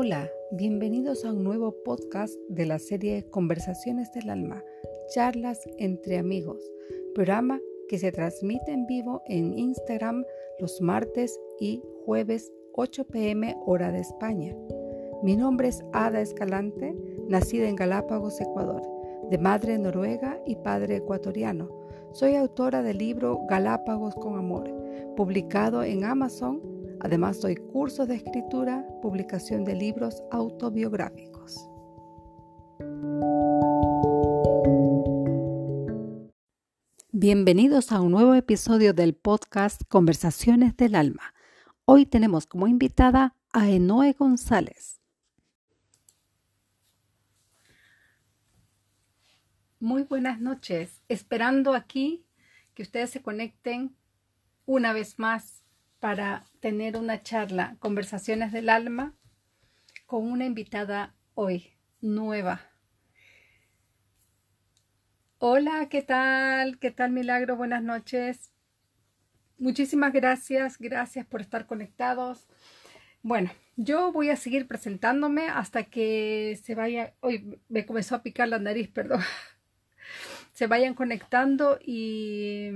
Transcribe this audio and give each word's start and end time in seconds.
Hola, 0.00 0.30
bienvenidos 0.52 1.24
a 1.24 1.32
un 1.32 1.42
nuevo 1.42 1.74
podcast 1.84 2.32
de 2.48 2.66
la 2.66 2.78
serie 2.78 3.28
Conversaciones 3.30 4.12
del 4.12 4.30
Alma, 4.30 4.62
charlas 5.12 5.68
entre 5.76 6.18
amigos, 6.18 6.62
programa 7.16 7.60
que 7.88 7.98
se 7.98 8.12
transmite 8.12 8.70
en 8.70 8.86
vivo 8.86 9.22
en 9.26 9.58
Instagram 9.58 10.24
los 10.60 10.80
martes 10.80 11.36
y 11.58 11.82
jueves 12.04 12.52
8 12.74 13.08
pm 13.08 13.56
hora 13.66 13.90
de 13.90 13.98
España. 13.98 14.54
Mi 15.24 15.34
nombre 15.34 15.66
es 15.66 15.82
Ada 15.92 16.20
Escalante, 16.20 16.94
nacida 17.26 17.68
en 17.68 17.74
Galápagos, 17.74 18.40
Ecuador, 18.40 18.82
de 19.28 19.38
madre 19.38 19.80
noruega 19.80 20.40
y 20.46 20.54
padre 20.54 20.98
ecuatoriano. 20.98 21.70
Soy 22.12 22.36
autora 22.36 22.84
del 22.84 22.98
libro 22.98 23.40
Galápagos 23.48 24.14
con 24.14 24.38
Amor, 24.38 24.72
publicado 25.16 25.82
en 25.82 26.04
Amazon 26.04 26.67
Además, 27.00 27.40
doy 27.40 27.54
cursos 27.54 28.08
de 28.08 28.16
escritura, 28.16 28.84
publicación 29.00 29.64
de 29.64 29.76
libros 29.76 30.22
autobiográficos. 30.32 31.68
Bienvenidos 37.12 37.92
a 37.92 38.00
un 38.00 38.10
nuevo 38.10 38.34
episodio 38.34 38.92
del 38.94 39.14
podcast 39.14 39.82
Conversaciones 39.88 40.76
del 40.76 40.96
Alma. 40.96 41.34
Hoy 41.84 42.04
tenemos 42.04 42.46
como 42.46 42.66
invitada 42.66 43.36
a 43.52 43.68
Enoe 43.68 44.12
González. 44.12 45.00
Muy 49.78 50.02
buenas 50.02 50.40
noches, 50.40 51.00
esperando 51.08 51.74
aquí 51.74 52.24
que 52.74 52.82
ustedes 52.82 53.10
se 53.10 53.22
conecten 53.22 53.94
una 54.66 54.92
vez 54.92 55.18
más 55.20 55.62
para 56.00 56.44
tener 56.60 56.96
una 56.96 57.22
charla, 57.22 57.76
conversaciones 57.80 58.52
del 58.52 58.68
alma, 58.68 59.14
con 60.06 60.30
una 60.30 60.44
invitada 60.44 61.14
hoy, 61.34 61.72
nueva. 62.00 62.60
Hola, 65.38 65.88
¿qué 65.88 66.02
tal? 66.02 66.78
¿Qué 66.78 66.90
tal, 66.90 67.12
Milagro? 67.12 67.56
Buenas 67.56 67.82
noches. 67.82 68.52
Muchísimas 69.58 70.12
gracias, 70.12 70.78
gracias 70.78 71.26
por 71.26 71.40
estar 71.40 71.66
conectados. 71.66 72.46
Bueno, 73.22 73.50
yo 73.76 74.12
voy 74.12 74.30
a 74.30 74.36
seguir 74.36 74.68
presentándome 74.68 75.48
hasta 75.48 75.84
que 75.84 76.58
se 76.62 76.74
vaya, 76.74 77.14
hoy 77.20 77.60
me 77.68 77.84
comenzó 77.84 78.14
a 78.14 78.22
picar 78.22 78.48
la 78.48 78.58
nariz, 78.58 78.88
perdón. 78.94 79.20
Se 80.52 80.66
vayan 80.66 80.94
conectando 80.94 81.78
y 81.84 82.70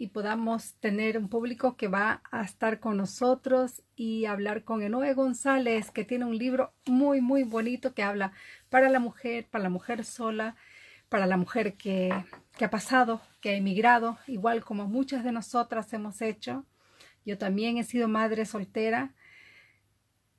y 0.00 0.06
podamos 0.06 0.76
tener 0.76 1.18
un 1.18 1.28
público 1.28 1.76
que 1.76 1.86
va 1.86 2.22
a 2.30 2.40
estar 2.40 2.80
con 2.80 2.96
nosotros 2.96 3.82
y 3.96 4.24
hablar 4.24 4.64
con 4.64 4.80
Enoe 4.82 5.12
González, 5.12 5.90
que 5.90 6.06
tiene 6.06 6.24
un 6.24 6.38
libro 6.38 6.72
muy, 6.86 7.20
muy 7.20 7.42
bonito 7.42 7.92
que 7.92 8.02
habla 8.02 8.32
para 8.70 8.88
la 8.88 8.98
mujer, 8.98 9.46
para 9.50 9.64
la 9.64 9.68
mujer 9.68 10.06
sola, 10.06 10.56
para 11.10 11.26
la 11.26 11.36
mujer 11.36 11.74
que, 11.74 12.08
que 12.56 12.64
ha 12.64 12.70
pasado, 12.70 13.20
que 13.42 13.50
ha 13.50 13.52
emigrado, 13.52 14.16
igual 14.26 14.64
como 14.64 14.88
muchas 14.88 15.22
de 15.22 15.32
nosotras 15.32 15.92
hemos 15.92 16.22
hecho. 16.22 16.64
Yo 17.26 17.36
también 17.36 17.76
he 17.76 17.84
sido 17.84 18.08
madre 18.08 18.46
soltera. 18.46 19.12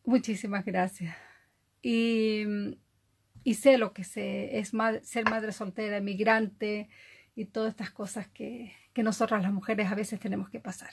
Muchísimas 0.04 0.66
gracias. 0.66 1.16
Y, 1.84 2.46
y 3.44 3.54
sé 3.54 3.78
lo 3.78 3.94
que 3.94 4.06
sé, 4.06 4.58
es 4.58 4.72
ser 5.04 5.30
madre 5.30 5.52
soltera, 5.52 5.98
emigrante 5.98 6.90
y 7.36 7.46
todas 7.46 7.70
estas 7.70 7.92
cosas 7.92 8.28
que, 8.28 8.74
que 8.94 9.04
nosotras 9.04 9.42
las 9.42 9.54
mujeres 9.54 9.92
a 9.92 9.96
veces 9.96 10.20
tenemos 10.20 10.50
que 10.50 10.60
pasar. 10.60 10.92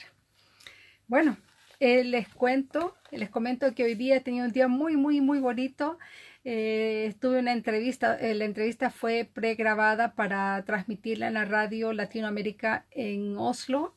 Bueno, 1.07 1.37
eh, 1.79 2.03
les 2.03 2.27
cuento, 2.29 2.95
les 3.11 3.29
comento 3.29 3.73
que 3.73 3.83
hoy 3.83 3.95
día 3.95 4.17
he 4.17 4.21
tenido 4.21 4.45
un 4.45 4.51
día 4.51 4.67
muy, 4.67 4.97
muy, 4.97 5.21
muy 5.21 5.39
bonito. 5.39 5.97
Eh, 6.43 7.05
estuve 7.07 7.39
una 7.39 7.53
entrevista, 7.53 8.15
eh, 8.15 8.33
la 8.35 8.45
entrevista 8.45 8.89
fue 8.89 9.29
pregrabada 9.31 10.13
para 10.13 10.63
transmitirla 10.65 11.27
en 11.27 11.35
la 11.35 11.45
radio 11.45 11.93
Latinoamérica 11.93 12.85
en 12.91 13.37
Oslo 13.37 13.95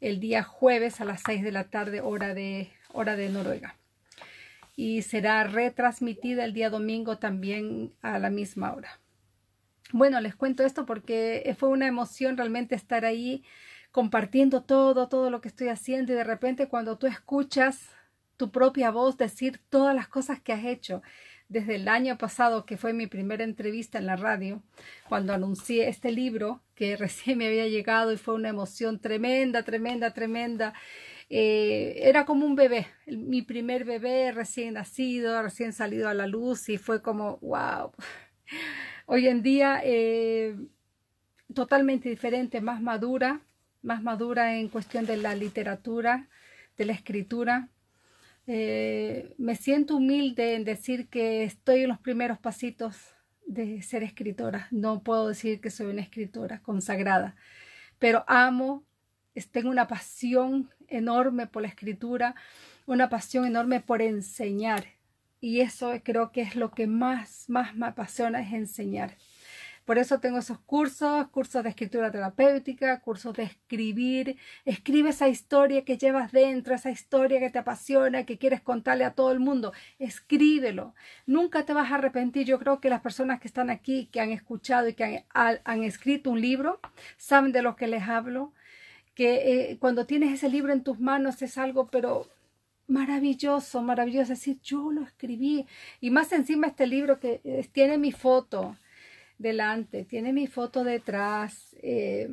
el 0.00 0.20
día 0.20 0.42
jueves 0.42 1.00
a 1.00 1.04
las 1.04 1.22
6 1.26 1.42
de 1.42 1.52
la 1.52 1.64
tarde, 1.64 2.00
hora 2.00 2.34
de, 2.34 2.70
hora 2.92 3.16
de 3.16 3.28
Noruega. 3.30 3.76
Y 4.76 5.02
será 5.02 5.42
retransmitida 5.44 6.44
el 6.44 6.52
día 6.52 6.70
domingo 6.70 7.18
también 7.18 7.92
a 8.00 8.18
la 8.18 8.30
misma 8.30 8.72
hora. 8.74 9.00
Bueno, 9.92 10.20
les 10.20 10.34
cuento 10.34 10.64
esto 10.64 10.84
porque 10.84 11.54
fue 11.58 11.70
una 11.70 11.86
emoción 11.86 12.36
realmente 12.36 12.74
estar 12.74 13.04
ahí 13.04 13.42
compartiendo 13.90 14.62
todo, 14.62 15.08
todo 15.08 15.30
lo 15.30 15.40
que 15.40 15.48
estoy 15.48 15.68
haciendo 15.68 16.12
y 16.12 16.16
de 16.16 16.24
repente 16.24 16.68
cuando 16.68 16.98
tú 16.98 17.06
escuchas 17.06 17.88
tu 18.36 18.50
propia 18.50 18.90
voz 18.90 19.16
decir 19.16 19.60
todas 19.70 19.94
las 19.94 20.08
cosas 20.08 20.40
que 20.40 20.52
has 20.52 20.64
hecho 20.64 21.02
desde 21.48 21.76
el 21.76 21.88
año 21.88 22.18
pasado, 22.18 22.66
que 22.66 22.76
fue 22.76 22.92
mi 22.92 23.06
primera 23.06 23.42
entrevista 23.42 23.98
en 23.98 24.06
la 24.06 24.16
radio, 24.16 24.62
cuando 25.08 25.32
anuncié 25.32 25.88
este 25.88 26.12
libro 26.12 26.62
que 26.74 26.96
recién 26.98 27.38
me 27.38 27.46
había 27.46 27.66
llegado 27.66 28.12
y 28.12 28.18
fue 28.18 28.34
una 28.34 28.50
emoción 28.50 29.00
tremenda, 29.00 29.62
tremenda, 29.62 30.12
tremenda. 30.12 30.74
Eh, 31.30 32.00
era 32.02 32.24
como 32.24 32.46
un 32.46 32.54
bebé, 32.54 32.86
mi 33.06 33.42
primer 33.42 33.84
bebé 33.84 34.32
recién 34.32 34.74
nacido, 34.74 35.42
recién 35.42 35.72
salido 35.72 36.08
a 36.08 36.14
la 36.14 36.26
luz 36.26 36.68
y 36.68 36.78
fue 36.78 37.02
como, 37.02 37.38
wow. 37.38 37.92
Hoy 39.10 39.26
en 39.26 39.42
día 39.42 39.80
eh, 39.84 40.54
totalmente 41.54 42.10
diferente, 42.10 42.60
más 42.60 42.82
madura, 42.82 43.40
más 43.80 44.02
madura 44.02 44.58
en 44.58 44.68
cuestión 44.68 45.06
de 45.06 45.16
la 45.16 45.34
literatura, 45.34 46.28
de 46.76 46.84
la 46.84 46.92
escritura. 46.92 47.70
Eh, 48.46 49.34
me 49.38 49.56
siento 49.56 49.96
humilde 49.96 50.56
en 50.56 50.64
decir 50.64 51.08
que 51.08 51.44
estoy 51.44 51.84
en 51.84 51.88
los 51.88 51.98
primeros 51.98 52.38
pasitos 52.38 52.98
de 53.46 53.80
ser 53.80 54.02
escritora. 54.02 54.68
No 54.70 55.02
puedo 55.02 55.28
decir 55.28 55.62
que 55.62 55.70
soy 55.70 55.86
una 55.86 56.02
escritora 56.02 56.60
consagrada, 56.60 57.34
pero 57.98 58.24
amo, 58.26 58.84
tengo 59.52 59.70
una 59.70 59.88
pasión 59.88 60.68
enorme 60.86 61.46
por 61.46 61.62
la 61.62 61.68
escritura, 61.68 62.34
una 62.84 63.08
pasión 63.08 63.46
enorme 63.46 63.80
por 63.80 64.02
enseñar 64.02 64.97
y 65.40 65.60
eso 65.60 65.92
creo 66.02 66.32
que 66.32 66.42
es 66.42 66.56
lo 66.56 66.70
que 66.72 66.86
más, 66.86 67.44
más 67.48 67.74
me 67.74 67.86
apasiona, 67.86 68.40
es 68.40 68.52
enseñar. 68.52 69.16
Por 69.88 69.96
eso 69.96 70.20
tengo 70.20 70.36
esos 70.36 70.58
cursos, 70.58 71.28
cursos 71.28 71.62
de 71.64 71.70
escritura 71.70 72.10
terapéutica, 72.10 73.00
cursos 73.00 73.34
de 73.34 73.44
escribir. 73.44 74.36
Escribe 74.66 75.08
esa 75.08 75.28
historia 75.28 75.82
que 75.82 75.96
llevas 75.96 76.30
dentro, 76.30 76.74
esa 76.74 76.90
historia 76.90 77.40
que 77.40 77.48
te 77.48 77.58
apasiona, 77.58 78.26
que 78.26 78.36
quieres 78.36 78.60
contarle 78.60 79.06
a 79.06 79.14
todo 79.14 79.32
el 79.32 79.40
mundo. 79.40 79.72
Escríbelo. 79.98 80.94
Nunca 81.24 81.64
te 81.64 81.72
vas 81.72 81.90
a 81.90 81.94
arrepentir. 81.94 82.46
Yo 82.46 82.58
creo 82.58 82.80
que 82.80 82.90
las 82.90 83.00
personas 83.00 83.40
que 83.40 83.48
están 83.48 83.70
aquí, 83.70 84.10
que 84.12 84.20
han 84.20 84.30
escuchado 84.30 84.88
y 84.88 84.92
que 84.92 85.24
han, 85.32 85.82
escrito 85.82 86.32
un 86.32 86.42
libro, 86.42 86.80
saben 87.16 87.52
de 87.52 87.62
lo 87.62 87.74
que 87.74 87.86
les 87.86 88.02
hablo. 88.02 88.52
Que 89.14 89.70
eh, 89.70 89.78
cuando 89.78 90.04
tienes 90.04 90.34
ese 90.34 90.50
libro 90.50 90.74
en 90.74 90.84
tus 90.84 91.00
manos 91.00 91.40
es 91.40 91.56
algo, 91.56 91.88
pero 91.88 92.28
maravilloso, 92.88 93.82
maravilloso. 93.82 94.32
Es 94.32 94.40
decir, 94.40 94.60
yo 94.62 94.90
lo 94.90 95.02
escribí. 95.02 95.66
Y 96.00 96.10
más 96.10 96.32
encima 96.32 96.66
este 96.66 96.86
libro 96.86 97.20
que 97.20 97.40
eh, 97.44 97.68
tiene 97.70 97.98
mi 97.98 98.10
foto 98.10 98.76
delante, 99.38 100.04
tiene 100.04 100.32
mi 100.32 100.46
foto 100.48 100.82
detrás. 100.82 101.76
Eh, 101.82 102.28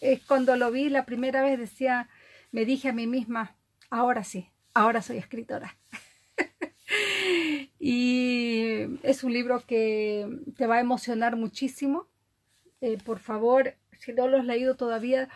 es 0.00 0.22
cuando 0.22 0.56
lo 0.56 0.70
vi 0.70 0.88
la 0.88 1.04
primera 1.04 1.42
vez 1.42 1.58
decía, 1.58 2.08
me 2.52 2.64
dije 2.64 2.88
a 2.88 2.92
mí 2.92 3.06
misma, 3.06 3.56
ahora 3.90 4.24
sí, 4.24 4.48
ahora 4.72 5.02
soy 5.02 5.18
escritora. 5.18 5.76
y 7.78 8.98
es 9.02 9.22
un 9.24 9.32
libro 9.32 9.62
que 9.66 10.26
te 10.56 10.66
va 10.66 10.76
a 10.76 10.80
emocionar 10.80 11.36
muchísimo. 11.36 12.06
Eh, 12.80 12.96
por 13.04 13.18
favor, 13.18 13.74
si 13.98 14.12
no 14.14 14.26
lo 14.26 14.38
has 14.38 14.46
leído 14.46 14.76
todavía, 14.76 15.28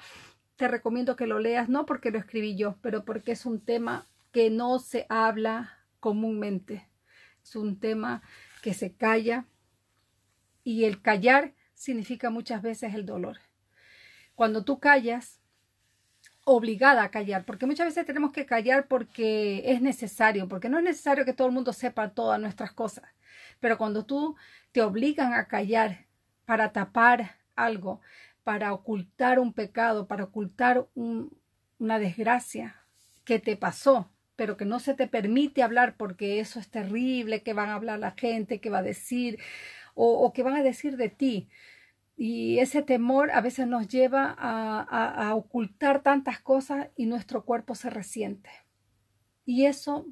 te 0.56 0.68
recomiendo 0.68 1.16
que 1.16 1.26
lo 1.26 1.38
leas, 1.38 1.68
no 1.68 1.86
porque 1.86 2.10
lo 2.10 2.18
escribí 2.18 2.56
yo, 2.56 2.76
pero 2.80 3.04
porque 3.04 3.32
es 3.32 3.46
un 3.46 3.60
tema 3.60 4.06
que 4.32 4.50
no 4.50 4.78
se 4.78 5.06
habla 5.08 5.78
comúnmente. 6.00 6.88
Es 7.42 7.56
un 7.56 7.78
tema 7.78 8.22
que 8.62 8.74
se 8.74 8.94
calla 8.94 9.46
y 10.62 10.84
el 10.84 11.02
callar 11.02 11.54
significa 11.74 12.30
muchas 12.30 12.62
veces 12.62 12.94
el 12.94 13.04
dolor. 13.04 13.38
Cuando 14.34 14.64
tú 14.64 14.80
callas, 14.80 15.40
obligada 16.44 17.02
a 17.02 17.10
callar, 17.10 17.44
porque 17.44 17.66
muchas 17.66 17.86
veces 17.86 18.06
tenemos 18.06 18.32
que 18.32 18.46
callar 18.46 18.86
porque 18.86 19.62
es 19.70 19.80
necesario, 19.80 20.48
porque 20.48 20.68
no 20.68 20.78
es 20.78 20.84
necesario 20.84 21.24
que 21.24 21.32
todo 21.32 21.48
el 21.48 21.54
mundo 21.54 21.72
sepa 21.72 22.10
todas 22.10 22.40
nuestras 22.40 22.72
cosas, 22.72 23.04
pero 23.60 23.78
cuando 23.78 24.04
tú 24.04 24.36
te 24.72 24.82
obligan 24.82 25.32
a 25.32 25.48
callar 25.48 26.06
para 26.44 26.72
tapar 26.72 27.36
algo, 27.56 28.00
para 28.44 28.72
ocultar 28.72 29.38
un 29.40 29.52
pecado, 29.52 30.06
para 30.06 30.24
ocultar 30.24 30.86
una 30.94 31.98
desgracia 31.98 32.84
que 33.24 33.38
te 33.38 33.56
pasó, 33.56 34.10
pero 34.36 34.56
que 34.56 34.66
no 34.66 34.78
se 34.80 34.94
te 34.94 35.08
permite 35.08 35.62
hablar 35.62 35.96
porque 35.96 36.40
eso 36.40 36.60
es 36.60 36.70
terrible, 36.70 37.42
que 37.42 37.54
van 37.54 37.70
a 37.70 37.74
hablar 37.74 37.98
la 37.98 38.12
gente, 38.12 38.60
que 38.60 38.70
va 38.70 38.78
a 38.78 38.82
decir, 38.82 39.38
o, 39.94 40.32
que 40.32 40.42
van 40.42 40.56
a 40.56 40.62
decir 40.62 40.96
de 40.96 41.08
ti. 41.08 41.48
Y 42.16 42.58
ese 42.58 42.82
temor 42.82 43.30
a 43.32 43.40
veces 43.40 43.66
nos 43.66 43.88
lleva 43.88 44.34
a, 44.38 45.28
a, 45.28 45.34
ocultar 45.34 46.02
tantas 46.02 46.40
cosas 46.40 46.88
y 46.96 47.06
nuestro 47.06 47.44
cuerpo 47.44 47.74
se 47.74 47.90
resiente. 47.90 48.50
Y 49.46 49.66
eso 49.66 50.06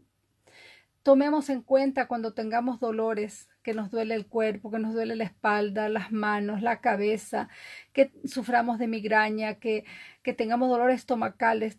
tomemos 1.02 1.48
en 1.48 1.62
cuenta 1.62 2.08
cuando 2.08 2.32
tengamos 2.32 2.80
dolores, 2.80 3.48
que 3.62 3.74
nos 3.74 3.90
duele 3.90 4.14
el 4.14 4.26
cuerpo, 4.26 4.70
que 4.70 4.78
nos 4.78 4.92
duele 4.92 5.16
la 5.16 5.24
espalda, 5.24 5.88
las 5.88 6.12
manos, 6.12 6.62
la 6.62 6.80
cabeza, 6.80 7.48
que 7.92 8.12
suframos 8.24 8.78
de 8.78 8.88
migraña, 8.88 9.54
que, 9.54 9.84
que 10.22 10.34
tengamos 10.34 10.68
dolores 10.68 10.96
estomacales. 10.96 11.78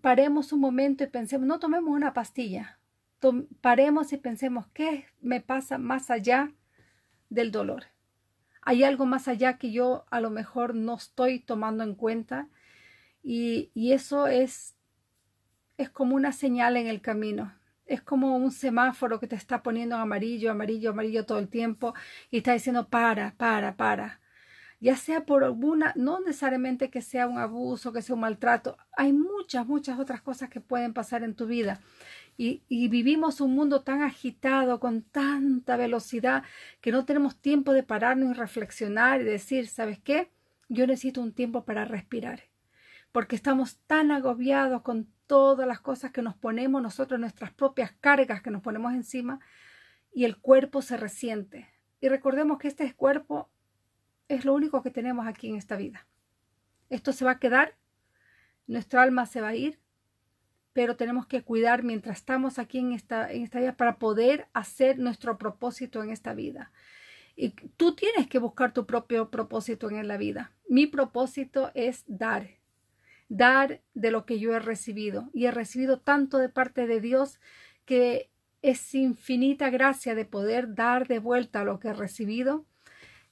Paremos 0.00 0.52
un 0.52 0.60
momento 0.60 1.04
y 1.04 1.08
pensemos, 1.08 1.46
no 1.46 1.58
tomemos 1.58 1.90
una 1.90 2.12
pastilla, 2.14 2.78
paremos 3.60 4.12
y 4.12 4.18
pensemos, 4.18 4.66
¿qué 4.74 5.06
me 5.20 5.40
pasa 5.40 5.78
más 5.78 6.10
allá 6.10 6.52
del 7.30 7.50
dolor? 7.50 7.84
Hay 8.62 8.84
algo 8.84 9.06
más 9.06 9.28
allá 9.28 9.58
que 9.58 9.72
yo 9.72 10.04
a 10.10 10.20
lo 10.20 10.30
mejor 10.30 10.74
no 10.74 10.94
estoy 10.96 11.40
tomando 11.40 11.84
en 11.84 11.94
cuenta 11.94 12.48
y, 13.22 13.70
y 13.74 13.92
eso 13.92 14.26
es, 14.26 14.74
es 15.76 15.90
como 15.90 16.16
una 16.16 16.32
señal 16.32 16.76
en 16.76 16.86
el 16.86 17.00
camino 17.00 17.52
es 17.86 18.02
como 18.02 18.36
un 18.36 18.50
semáforo 18.50 19.20
que 19.20 19.26
te 19.26 19.36
está 19.36 19.62
poniendo 19.62 19.96
amarillo, 19.96 20.50
amarillo, 20.50 20.90
amarillo 20.90 21.26
todo 21.26 21.38
el 21.38 21.48
tiempo 21.48 21.94
y 22.30 22.38
está 22.38 22.52
diciendo 22.52 22.88
para, 22.88 23.34
para, 23.36 23.76
para. 23.76 24.20
Ya 24.80 24.96
sea 24.96 25.24
por 25.24 25.44
alguna, 25.44 25.92
no 25.96 26.20
necesariamente 26.20 26.90
que 26.90 27.00
sea 27.00 27.26
un 27.26 27.38
abuso, 27.38 27.92
que 27.92 28.02
sea 28.02 28.14
un 28.14 28.20
maltrato, 28.20 28.76
hay 28.96 29.12
muchas, 29.12 29.66
muchas 29.66 29.98
otras 29.98 30.20
cosas 30.20 30.50
que 30.50 30.60
pueden 30.60 30.92
pasar 30.92 31.22
en 31.22 31.34
tu 31.34 31.46
vida. 31.46 31.80
Y, 32.36 32.62
y 32.68 32.88
vivimos 32.88 33.40
un 33.40 33.54
mundo 33.54 33.82
tan 33.82 34.02
agitado, 34.02 34.80
con 34.80 35.02
tanta 35.02 35.76
velocidad, 35.76 36.42
que 36.80 36.92
no 36.92 37.04
tenemos 37.04 37.36
tiempo 37.40 37.72
de 37.72 37.82
pararnos 37.82 38.30
y 38.30 38.34
reflexionar 38.34 39.20
y 39.20 39.24
decir, 39.24 39.68
¿sabes 39.68 39.98
qué? 40.00 40.30
Yo 40.68 40.86
necesito 40.86 41.20
un 41.22 41.32
tiempo 41.32 41.64
para 41.64 41.84
respirar 41.84 42.42
porque 43.14 43.36
estamos 43.36 43.78
tan 43.86 44.10
agobiados 44.10 44.82
con 44.82 45.06
todas 45.26 45.66
las 45.66 45.80
cosas 45.80 46.10
que 46.12 46.22
nos 46.22 46.36
ponemos 46.36 46.82
nosotros, 46.82 47.18
nuestras 47.18 47.52
propias 47.52 47.92
cargas 48.00 48.42
que 48.42 48.50
nos 48.50 48.62
ponemos 48.62 48.92
encima, 48.92 49.40
y 50.12 50.24
el 50.24 50.38
cuerpo 50.38 50.82
se 50.82 50.96
resiente. 50.96 51.68
Y 52.00 52.08
recordemos 52.08 52.58
que 52.58 52.68
este 52.68 52.92
cuerpo 52.94 53.50
es 54.28 54.44
lo 54.44 54.54
único 54.54 54.82
que 54.82 54.90
tenemos 54.90 55.26
aquí 55.26 55.48
en 55.48 55.56
esta 55.56 55.76
vida. 55.76 56.06
Esto 56.90 57.12
se 57.12 57.24
va 57.24 57.32
a 57.32 57.38
quedar, 57.38 57.76
nuestra 58.66 59.02
alma 59.02 59.26
se 59.26 59.40
va 59.40 59.48
a 59.48 59.54
ir, 59.54 59.80
pero 60.72 60.96
tenemos 60.96 61.26
que 61.26 61.42
cuidar 61.42 61.82
mientras 61.82 62.18
estamos 62.18 62.58
aquí 62.58 62.78
en 62.78 62.92
esta, 62.92 63.30
en 63.30 63.42
esta 63.42 63.60
vida 63.60 63.76
para 63.76 63.98
poder 63.98 64.48
hacer 64.52 64.98
nuestro 64.98 65.38
propósito 65.38 66.02
en 66.02 66.10
esta 66.10 66.34
vida. 66.34 66.72
Y 67.36 67.50
tú 67.76 67.94
tienes 67.94 68.28
que 68.28 68.38
buscar 68.38 68.72
tu 68.72 68.86
propio 68.86 69.30
propósito 69.30 69.90
en 69.90 70.06
la 70.06 70.16
vida. 70.16 70.52
Mi 70.68 70.86
propósito 70.86 71.70
es 71.74 72.04
dar, 72.06 72.48
dar 73.28 73.82
de 73.94 74.10
lo 74.10 74.26
que 74.26 74.38
yo 74.38 74.54
he 74.54 74.58
recibido. 74.58 75.30
Y 75.32 75.46
he 75.46 75.50
recibido 75.50 75.98
tanto 75.98 76.38
de 76.38 76.48
parte 76.48 76.86
de 76.86 77.00
Dios 77.00 77.40
que 77.84 78.30
es 78.62 78.94
infinita 78.94 79.70
gracia 79.70 80.14
de 80.14 80.24
poder 80.24 80.74
dar 80.74 81.06
de 81.06 81.18
vuelta 81.18 81.64
lo 81.64 81.78
que 81.78 81.88
he 81.88 81.92
recibido, 81.92 82.64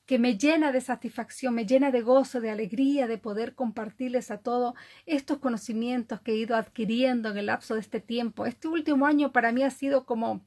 que 0.04 0.18
me 0.18 0.36
llena 0.36 0.72
de 0.72 0.80
satisfacción, 0.80 1.54
me 1.54 1.64
llena 1.64 1.90
de 1.90 2.02
gozo, 2.02 2.40
de 2.40 2.50
alegría, 2.50 3.06
de 3.06 3.18
poder 3.18 3.54
compartirles 3.54 4.30
a 4.30 4.38
todos 4.38 4.74
estos 5.06 5.38
conocimientos 5.38 6.20
que 6.20 6.32
he 6.32 6.36
ido 6.36 6.56
adquiriendo 6.56 7.30
en 7.30 7.38
el 7.38 7.46
lapso 7.46 7.74
de 7.74 7.80
este 7.80 8.00
tiempo. 8.00 8.44
Este 8.44 8.68
último 8.68 9.06
año 9.06 9.32
para 9.32 9.52
mí 9.52 9.62
ha 9.62 9.70
sido 9.70 10.04
como 10.04 10.44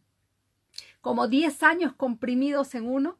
como 1.02 1.28
10 1.28 1.64
años 1.64 1.94
comprimidos 1.94 2.76
en 2.76 2.88
uno 2.88 3.20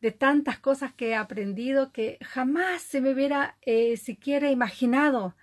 de 0.00 0.12
tantas 0.12 0.58
cosas 0.58 0.92
que 0.92 1.08
he 1.08 1.14
aprendido 1.14 1.92
que 1.92 2.18
jamás 2.20 2.82
se 2.82 3.00
me 3.00 3.12
hubiera 3.12 3.56
eh, 3.62 3.96
siquiera 3.96 4.50
imaginado 4.50 5.34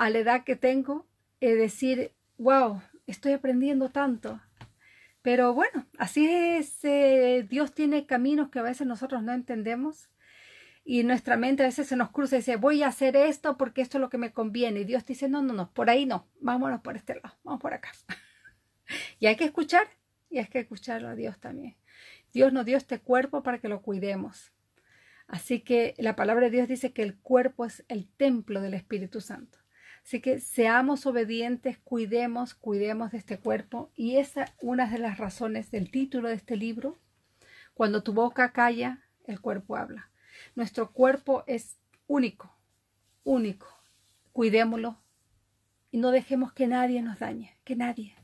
a 0.00 0.08
la 0.08 0.20
edad 0.20 0.44
que 0.44 0.56
tengo, 0.56 1.06
es 1.40 1.58
decir, 1.58 2.14
wow, 2.38 2.80
estoy 3.06 3.32
aprendiendo 3.32 3.90
tanto. 3.90 4.40
Pero 5.20 5.52
bueno, 5.52 5.86
así 5.98 6.26
es, 6.26 6.82
eh, 6.86 7.46
Dios 7.46 7.74
tiene 7.74 8.06
caminos 8.06 8.48
que 8.48 8.60
a 8.60 8.62
veces 8.62 8.86
nosotros 8.86 9.22
no 9.22 9.34
entendemos 9.34 10.08
y 10.86 11.04
nuestra 11.04 11.36
mente 11.36 11.64
a 11.64 11.66
veces 11.66 11.86
se 11.86 11.96
nos 11.96 12.12
cruza 12.12 12.36
y 12.36 12.38
dice, 12.38 12.56
voy 12.56 12.82
a 12.82 12.88
hacer 12.88 13.14
esto 13.14 13.58
porque 13.58 13.82
esto 13.82 13.98
es 13.98 14.00
lo 14.00 14.08
que 14.08 14.16
me 14.16 14.32
conviene. 14.32 14.80
Y 14.80 14.84
Dios 14.84 15.04
dice, 15.04 15.28
no, 15.28 15.42
no, 15.42 15.52
no, 15.52 15.70
por 15.70 15.90
ahí 15.90 16.06
no, 16.06 16.26
vámonos 16.40 16.80
por 16.80 16.96
este 16.96 17.16
lado, 17.16 17.36
vamos 17.44 17.60
por 17.60 17.74
acá. 17.74 17.92
y 19.18 19.26
hay 19.26 19.36
que 19.36 19.44
escuchar, 19.44 19.86
y 20.30 20.38
hay 20.38 20.46
que 20.46 20.60
escucharlo 20.60 21.08
a 21.08 21.14
Dios 21.14 21.38
también. 21.40 21.76
Dios 22.32 22.54
nos 22.54 22.64
dio 22.64 22.78
este 22.78 23.00
cuerpo 23.00 23.42
para 23.42 23.58
que 23.58 23.68
lo 23.68 23.82
cuidemos. 23.82 24.50
Así 25.26 25.60
que 25.60 25.94
la 25.98 26.16
palabra 26.16 26.46
de 26.46 26.52
Dios 26.52 26.68
dice 26.68 26.94
que 26.94 27.02
el 27.02 27.18
cuerpo 27.18 27.66
es 27.66 27.84
el 27.88 28.08
templo 28.08 28.62
del 28.62 28.72
Espíritu 28.72 29.20
Santo. 29.20 29.59
Así 30.10 30.20
que 30.20 30.40
seamos 30.40 31.06
obedientes, 31.06 31.78
cuidemos, 31.78 32.54
cuidemos 32.54 33.12
de 33.12 33.18
este 33.18 33.38
cuerpo. 33.38 33.92
Y 33.94 34.16
esa 34.16 34.42
es 34.42 34.52
una 34.60 34.90
de 34.90 34.98
las 34.98 35.18
razones 35.18 35.70
del 35.70 35.92
título 35.92 36.28
de 36.28 36.34
este 36.34 36.56
libro. 36.56 36.98
Cuando 37.74 38.02
tu 38.02 38.12
boca 38.12 38.50
calla, 38.50 39.04
el 39.28 39.40
cuerpo 39.40 39.76
habla. 39.76 40.10
Nuestro 40.56 40.90
cuerpo 40.90 41.44
es 41.46 41.78
único, 42.08 42.52
único. 43.22 43.68
Cuidémoslo 44.32 45.00
y 45.92 45.98
no 45.98 46.10
dejemos 46.10 46.52
que 46.52 46.66
nadie 46.66 47.02
nos 47.02 47.20
dañe, 47.20 47.56
que 47.62 47.76
nadie. 47.76 48.16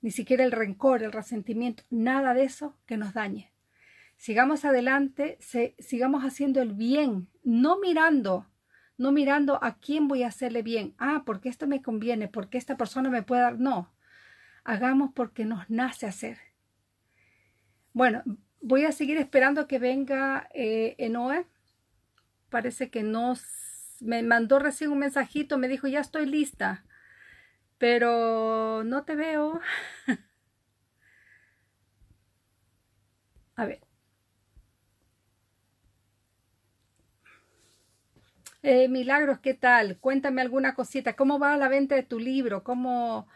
Ni 0.00 0.10
siquiera 0.10 0.42
el 0.42 0.50
rencor, 0.50 1.04
el 1.04 1.12
resentimiento, 1.12 1.84
nada 1.90 2.34
de 2.34 2.42
eso 2.42 2.76
que 2.86 2.96
nos 2.96 3.14
dañe. 3.14 3.52
Sigamos 4.16 4.64
adelante, 4.64 5.38
sigamos 5.78 6.24
haciendo 6.24 6.60
el 6.60 6.72
bien, 6.72 7.28
no 7.44 7.78
mirando 7.78 8.48
no 8.98 9.12
mirando 9.12 9.62
a 9.62 9.78
quién 9.78 10.08
voy 10.08 10.22
a 10.22 10.28
hacerle 10.28 10.62
bien. 10.62 10.94
Ah, 10.98 11.22
porque 11.26 11.48
esto 11.48 11.66
me 11.66 11.82
conviene, 11.82 12.28
porque 12.28 12.58
esta 12.58 12.76
persona 12.76 13.10
me 13.10 13.22
puede 13.22 13.42
dar. 13.42 13.58
No, 13.60 13.92
hagamos 14.64 15.12
porque 15.14 15.44
nos 15.44 15.68
nace 15.70 16.06
hacer. 16.06 16.38
Bueno, 17.92 18.22
voy 18.60 18.84
a 18.84 18.92
seguir 18.92 19.16
esperando 19.18 19.66
que 19.66 19.78
venga 19.78 20.48
eh, 20.54 20.94
Enoe. 20.98 21.46
Parece 22.50 22.90
que 22.90 23.02
no 23.02 23.34
me 24.00 24.22
mandó 24.22 24.58
recién 24.58 24.90
un 24.92 24.98
mensajito, 24.98 25.58
me 25.58 25.68
dijo, 25.68 25.86
ya 25.88 26.00
estoy 26.00 26.26
lista, 26.26 26.84
pero 27.78 28.82
no 28.84 29.04
te 29.04 29.16
veo. 29.16 29.60
a 33.56 33.64
ver. 33.66 33.83
Eh, 38.66 38.88
Milagros, 38.88 39.40
¿qué 39.40 39.52
tal? 39.52 39.98
Cuéntame 39.98 40.40
alguna 40.40 40.74
cosita. 40.74 41.14
¿Cómo 41.16 41.38
va 41.38 41.58
la 41.58 41.68
venta 41.68 41.96
de 41.96 42.02
tu 42.02 42.18
libro? 42.18 42.64
¿Cómo, 42.64 43.28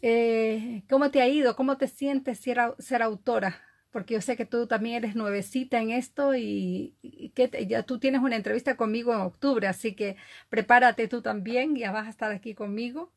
eh, 0.00 0.82
cómo 0.88 1.10
te 1.10 1.20
ha 1.20 1.28
ido? 1.28 1.54
¿Cómo 1.56 1.76
te 1.76 1.88
sientes 1.88 2.38
ser, 2.40 2.58
ser, 2.78 3.02
autora? 3.02 3.60
Porque 3.90 4.14
yo 4.14 4.22
sé 4.22 4.34
que 4.36 4.46
tú 4.46 4.66
también 4.66 4.96
eres 4.96 5.14
nuevecita 5.14 5.78
en 5.78 5.90
esto 5.90 6.34
y, 6.34 6.94
que 7.34 7.66
ya 7.68 7.82
tú 7.82 7.98
tienes 7.98 8.22
una 8.22 8.36
entrevista 8.36 8.78
conmigo 8.78 9.12
en 9.12 9.20
octubre, 9.20 9.66
así 9.66 9.94
que 9.94 10.16
prepárate 10.48 11.06
tú 11.06 11.20
también, 11.20 11.76
ya 11.76 11.92
vas 11.92 12.06
a 12.06 12.10
estar 12.10 12.32
aquí 12.32 12.54
conmigo. 12.54 13.12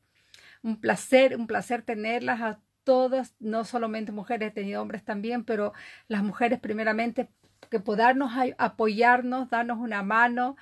Un 0.61 0.79
placer, 0.81 1.37
un 1.37 1.47
placer 1.47 1.83
tenerlas 1.83 2.41
a 2.41 2.59
todas, 2.83 3.33
no 3.39 3.63
solamente 3.65 4.11
mujeres, 4.11 4.49
he 4.49 4.51
tenido 4.51 4.81
hombres 4.81 5.05
también, 5.05 5.45
pero 5.45 5.73
las 6.09 6.23
mujeres 6.23 6.59
primeramente 6.59 7.29
que 7.71 7.79
podernos 7.79 8.31
apoyarnos, 8.57 9.49
darnos 9.49 9.79
una 9.79 10.03
mano 10.03 10.57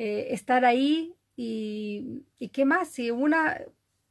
eh, 0.00 0.32
estar 0.32 0.64
ahí 0.64 1.16
y, 1.34 2.22
qué 2.52 2.64
más, 2.64 2.86
si 2.86 3.10
una, 3.10 3.60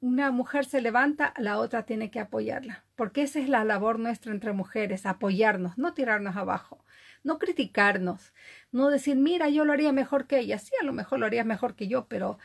una 0.01 0.31
mujer 0.31 0.65
se 0.65 0.81
levanta, 0.81 1.33
la 1.37 1.59
otra 1.59 1.85
tiene 1.85 2.11
que 2.11 2.19
apoyarla, 2.19 2.83
porque 2.97 3.21
esa 3.21 3.39
es 3.39 3.47
la 3.47 3.63
labor 3.63 3.97
nuestra 3.97 4.33
entre 4.33 4.51
mujeres, 4.51 5.05
apoyarnos, 5.05 5.77
no 5.77 5.93
tirarnos 5.93 6.35
abajo, 6.35 6.83
no 7.23 7.39
criticarnos, 7.39 8.33
no 8.73 8.89
decir, 8.89 9.15
mira, 9.15 9.47
yo 9.47 9.63
lo 9.63 9.71
haría 9.71 9.93
mejor 9.93 10.27
que 10.27 10.39
ella, 10.39 10.59
sí, 10.59 10.73
a 10.81 10.83
lo 10.83 10.91
mejor 10.91 11.19
lo 11.19 11.25
harías 11.25 11.45
mejor 11.45 11.73
que 11.77 11.87
yo, 11.87 12.05
pero, 12.09 12.37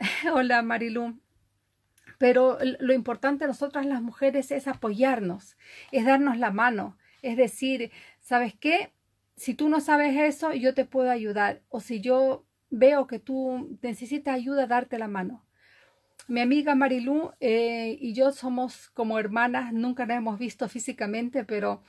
hola 0.34 0.60
Marilu, 0.62 1.20
pero 2.18 2.58
lo 2.80 2.92
importante 2.92 3.44
a 3.44 3.46
nosotras 3.46 3.86
las 3.86 4.02
mujeres 4.02 4.50
es 4.50 4.66
apoyarnos, 4.66 5.56
es 5.92 6.04
darnos 6.04 6.36
la 6.36 6.50
mano, 6.50 6.98
es 7.22 7.36
decir, 7.36 7.92
¿sabes 8.18 8.54
qué? 8.58 8.92
Si 9.40 9.54
tú 9.54 9.70
no 9.70 9.80
sabes 9.80 10.14
eso, 10.18 10.52
yo 10.52 10.74
te 10.74 10.84
puedo 10.84 11.10
ayudar. 11.10 11.62
O 11.70 11.80
si 11.80 12.02
yo 12.02 12.44
veo 12.68 13.06
que 13.06 13.18
tú 13.18 13.78
necesitas 13.80 14.34
ayuda, 14.34 14.66
darte 14.66 14.98
la 14.98 15.08
mano. 15.08 15.46
Mi 16.28 16.42
amiga 16.42 16.74
Marilú 16.74 17.32
eh, 17.40 17.96
y 17.98 18.12
yo 18.12 18.32
somos 18.32 18.90
como 18.90 19.18
hermanas, 19.18 19.72
nunca 19.72 20.04
nos 20.04 20.18
hemos 20.18 20.38
visto 20.38 20.68
físicamente, 20.68 21.42
pero 21.44 21.82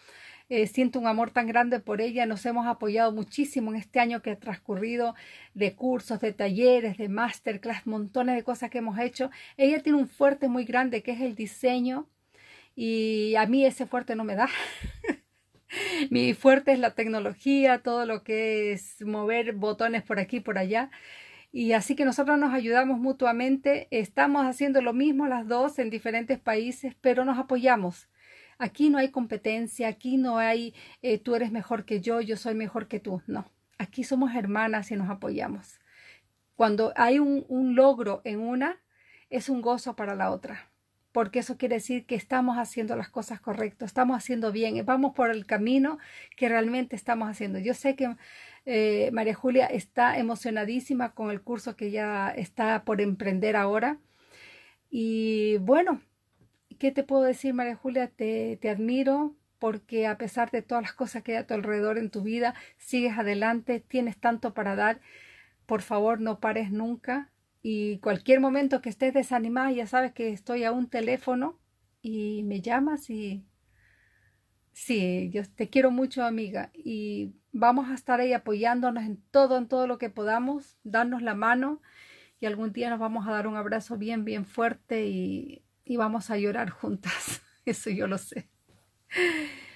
eh, 0.48 0.66
siento 0.66 0.98
un 0.98 1.08
amor 1.08 1.32
tan 1.32 1.46
grande 1.46 1.82
por 1.82 2.00
ella. 2.00 2.26
Nos 2.26 2.46
hemos 2.46 2.68
apoyado 2.68 3.12
muchísimo 3.12 3.72
en 3.72 3.80
este 3.80 4.00
año 4.00 4.22
que 4.22 4.32
ha 4.32 4.40
transcurrido 4.40 5.14
de 5.54 5.76
cursos, 5.76 6.22
de 6.22 6.32
talleres, 6.32 6.98
de 6.98 7.10
masterclass, 7.10 7.86
montones 7.86 8.38
de 8.38 8.44
cosas 8.44 8.70
que 8.70 8.78
hemos 8.78 8.98
hecho. 8.98 9.30
Ella 9.58 9.84
tiene 9.84 10.00
un 10.00 10.08
fuerte 10.08 10.48
muy 10.48 10.64
grande 10.64 11.04
que 11.04 11.12
es 11.12 11.20
el 11.20 11.36
diseño 11.36 12.08
y 12.78 13.36
a 13.36 13.46
mí 13.46 13.66
ese 13.66 13.86
fuerte 13.88 14.16
no 14.16 14.24
me 14.24 14.36
da. 14.36 14.48
Mi 16.10 16.34
fuerte 16.34 16.72
es 16.72 16.80
la 16.80 16.96
tecnología, 16.96 17.80
todo 17.80 18.06
lo 18.06 18.24
que 18.24 18.74
es 18.74 19.02
mover 19.02 19.54
botones 19.54 20.04
por 20.04 20.20
aquí 20.20 20.38
y 20.38 20.42
por 20.42 20.58
allá. 20.58 20.92
Y 21.52 21.74
así 21.74 21.96
que 21.96 22.06
nosotros 22.06 22.40
nos 22.40 22.54
ayudamos 22.54 23.00
mutuamente, 23.00 23.88
estamos 23.92 24.46
haciendo 24.46 24.82
lo 24.82 24.94
mismo 24.94 25.28
las 25.28 25.48
dos 25.48 25.80
en 25.80 25.90
diferentes 25.90 26.40
países, 26.40 26.96
pero 27.02 27.26
nos 27.26 27.38
apoyamos. 27.38 28.08
Aquí 28.58 28.90
no 28.90 29.00
hay 29.00 29.10
competencia, 29.10 29.88
aquí 29.88 30.18
no 30.18 30.38
hay 30.38 30.74
eh, 31.02 31.18
tú 31.18 31.36
eres 31.36 31.52
mejor 31.52 31.84
que 31.86 32.00
yo, 32.00 32.22
yo 32.22 32.38
soy 32.38 32.56
mejor 32.56 32.88
que 32.88 33.00
tú. 33.00 33.22
No, 33.28 33.52
aquí 33.78 34.04
somos 34.04 34.36
hermanas 34.36 34.92
y 34.92 34.96
nos 34.96 35.10
apoyamos. 35.10 35.80
Cuando 36.56 36.94
hay 36.96 37.20
un, 37.20 37.46
un 37.50 37.76
logro 37.76 38.22
en 38.24 38.40
una, 38.40 38.80
es 39.30 39.50
un 39.50 39.62
gozo 39.62 39.96
para 39.96 40.16
la 40.16 40.32
otra 40.32 40.71
porque 41.12 41.40
eso 41.40 41.58
quiere 41.58 41.76
decir 41.76 42.06
que 42.06 42.16
estamos 42.16 42.58
haciendo 42.58 42.96
las 42.96 43.10
cosas 43.10 43.42
correctas, 43.42 43.88
estamos 43.88 44.18
haciendo 44.18 44.52
bien, 44.52 44.86
vamos 44.86 45.14
por 45.14 45.30
el 45.30 45.46
camino 45.46 45.98
que 46.38 46.50
realmente 46.50 46.96
estamos 46.96 47.30
haciendo. 47.30 47.60
Yo 47.60 47.74
sé 47.74 47.96
que 47.96 48.16
eh, 48.66 49.10
María 49.14 49.34
Julia 49.34 49.66
está 49.66 50.18
emocionadísima 50.18 51.14
con 51.14 51.32
el 51.32 51.42
curso 51.42 51.76
que 51.76 51.92
ya 51.92 52.30
está 52.30 52.84
por 52.86 53.02
emprender 53.02 53.56
ahora. 53.56 53.98
Y 54.90 55.58
bueno, 55.60 56.02
¿qué 56.80 56.92
te 56.92 57.04
puedo 57.04 57.24
decir, 57.24 57.54
María 57.54 57.76
Julia? 57.76 58.08
Te, 58.08 58.58
te 58.62 58.70
admiro 58.70 59.36
porque 59.60 60.08
a 60.08 60.18
pesar 60.18 60.52
de 60.52 60.62
todas 60.62 60.82
las 60.84 60.94
cosas 60.94 61.24
que 61.24 61.34
hay 61.34 61.38
a 61.40 61.48
tu 61.48 61.54
alrededor 61.54 61.98
en 61.98 62.10
tu 62.10 62.24
vida, 62.24 62.56
sigues 62.78 63.18
adelante, 63.18 63.80
tienes 63.80 64.18
tanto 64.18 64.54
para 64.54 64.76
dar. 64.76 65.02
Por 65.66 65.82
favor, 65.82 66.20
no 66.20 66.40
pares 66.40 66.72
nunca 66.72 67.31
y 67.62 68.00
cualquier 68.00 68.40
momento 68.40 68.82
que 68.82 68.90
estés 68.90 69.14
desanimada, 69.14 69.72
ya 69.72 69.86
sabes 69.88 70.14
que 70.14 70.30
estoy 70.30 70.64
a 70.64 70.72
un 70.72 70.90
teléfono 70.90 71.60
y 72.02 72.44
me 72.44 72.62
llamas 72.62 73.10
y 73.10 73.46
sí, 74.74 75.30
yo 75.32 75.44
te 75.56 75.70
quiero 75.70 75.92
mucho 75.92 76.24
amiga 76.24 76.72
y 76.74 77.34
vamos 77.52 77.90
a 77.90 77.94
estar 77.94 78.20
ahí 78.20 78.34
apoyándonos 78.34 79.04
en 79.04 79.22
todo, 79.32 79.58
en 79.58 79.68
todo 79.68 79.86
lo 79.86 79.98
que 79.98 80.10
podamos, 80.10 80.78
darnos 80.84 81.22
la 81.22 81.36
mano 81.36 81.82
y 82.40 82.48
algún 82.48 82.74
día 82.74 82.90
nos 82.90 83.00
vamos 83.00 83.28
a 83.28 83.32
dar 83.32 83.48
un 83.48 83.56
abrazo 83.56 83.98
bien, 83.98 84.26
bien 84.26 84.46
fuerte 84.46 85.06
y, 85.06 85.64
y 85.86 85.98
vamos 85.98 86.32
a 86.32 86.38
llorar 86.38 86.72
juntas. 86.72 87.42
Eso 87.66 87.92
yo 87.92 88.08
lo 88.08 88.18
sé. 88.18 88.50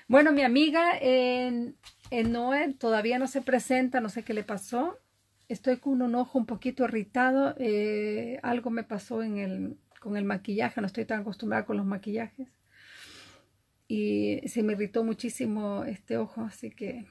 Bueno, 0.08 0.32
mi 0.32 0.42
amiga 0.42 0.98
en, 1.00 1.77
en 2.10 2.32
Noel 2.32 2.77
todavía 2.77 3.20
no 3.20 3.27
se 3.27 3.42
presenta, 3.42 4.01
no 4.01 4.10
sé 4.10 4.24
qué 4.24 4.34
le 4.34 4.44
pasó 4.44 4.98
estoy 5.48 5.78
con 5.78 6.02
un 6.02 6.16
ojo 6.16 6.38
un 6.38 6.46
poquito 6.46 6.84
irritado. 6.86 7.56
Eh, 7.58 8.40
algo 8.44 8.70
me 8.70 8.84
pasó 8.84 9.24
en 9.24 9.38
el, 9.38 9.78
con 10.00 10.18
el 10.18 10.25
maquillaje, 10.25 10.82
no 10.82 10.88
estoy 10.88 11.06
tan 11.06 11.22
acostumbrada 11.22 11.66
con 11.66 11.78
los 11.78 11.86
maquillajes. 11.86 12.48
Y 13.88 14.42
se 14.48 14.64
me 14.64 14.74
irritó 14.74 15.04
muchísimo 15.04 15.84
este 15.86 16.18
ojo, 16.18 16.42
así 16.42 16.72
que... 16.72 17.06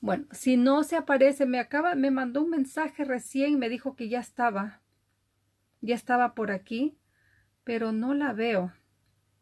Bueno, 0.00 0.26
si 0.32 0.56
no 0.56 0.82
se 0.82 0.96
aparece, 0.96 1.46
me 1.46 1.60
acaba, 1.60 1.94
me 1.94 2.10
mandó 2.10 2.42
un 2.42 2.50
mensaje 2.50 3.04
recién, 3.04 3.58
me 3.60 3.68
dijo 3.68 3.94
que 3.94 4.08
ya 4.08 4.18
estaba, 4.18 4.80
ya 5.80 5.94
estaba 5.94 6.34
por 6.34 6.50
aquí, 6.50 6.98
pero 7.62 7.92
no 7.92 8.12
la 8.12 8.32
veo. 8.32 8.72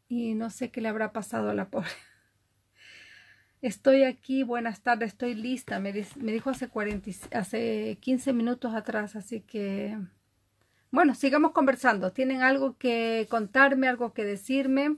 Y 0.06 0.34
no 0.34 0.50
sé 0.50 0.70
qué 0.70 0.82
le 0.82 0.88
habrá 0.88 1.12
pasado 1.12 1.48
a 1.50 1.54
la 1.54 1.68
pobre. 1.70 1.88
Estoy 3.62 4.04
aquí, 4.04 4.42
buenas 4.42 4.80
tardes, 4.80 5.08
estoy 5.08 5.34
lista. 5.34 5.80
Me, 5.80 5.92
dijo 5.92 6.48
hace, 6.48 6.68
40, 6.68 7.10
hace 7.32 7.98
15 8.00 8.32
minutos 8.32 8.74
atrás, 8.74 9.16
así 9.16 9.42
que... 9.42 9.98
Bueno, 10.90 11.14
sigamos 11.14 11.52
conversando. 11.52 12.10
¿Tienen 12.12 12.40
algo 12.42 12.78
que 12.78 13.26
contarme, 13.28 13.86
algo 13.86 14.14
que 14.14 14.24
decirme? 14.24 14.96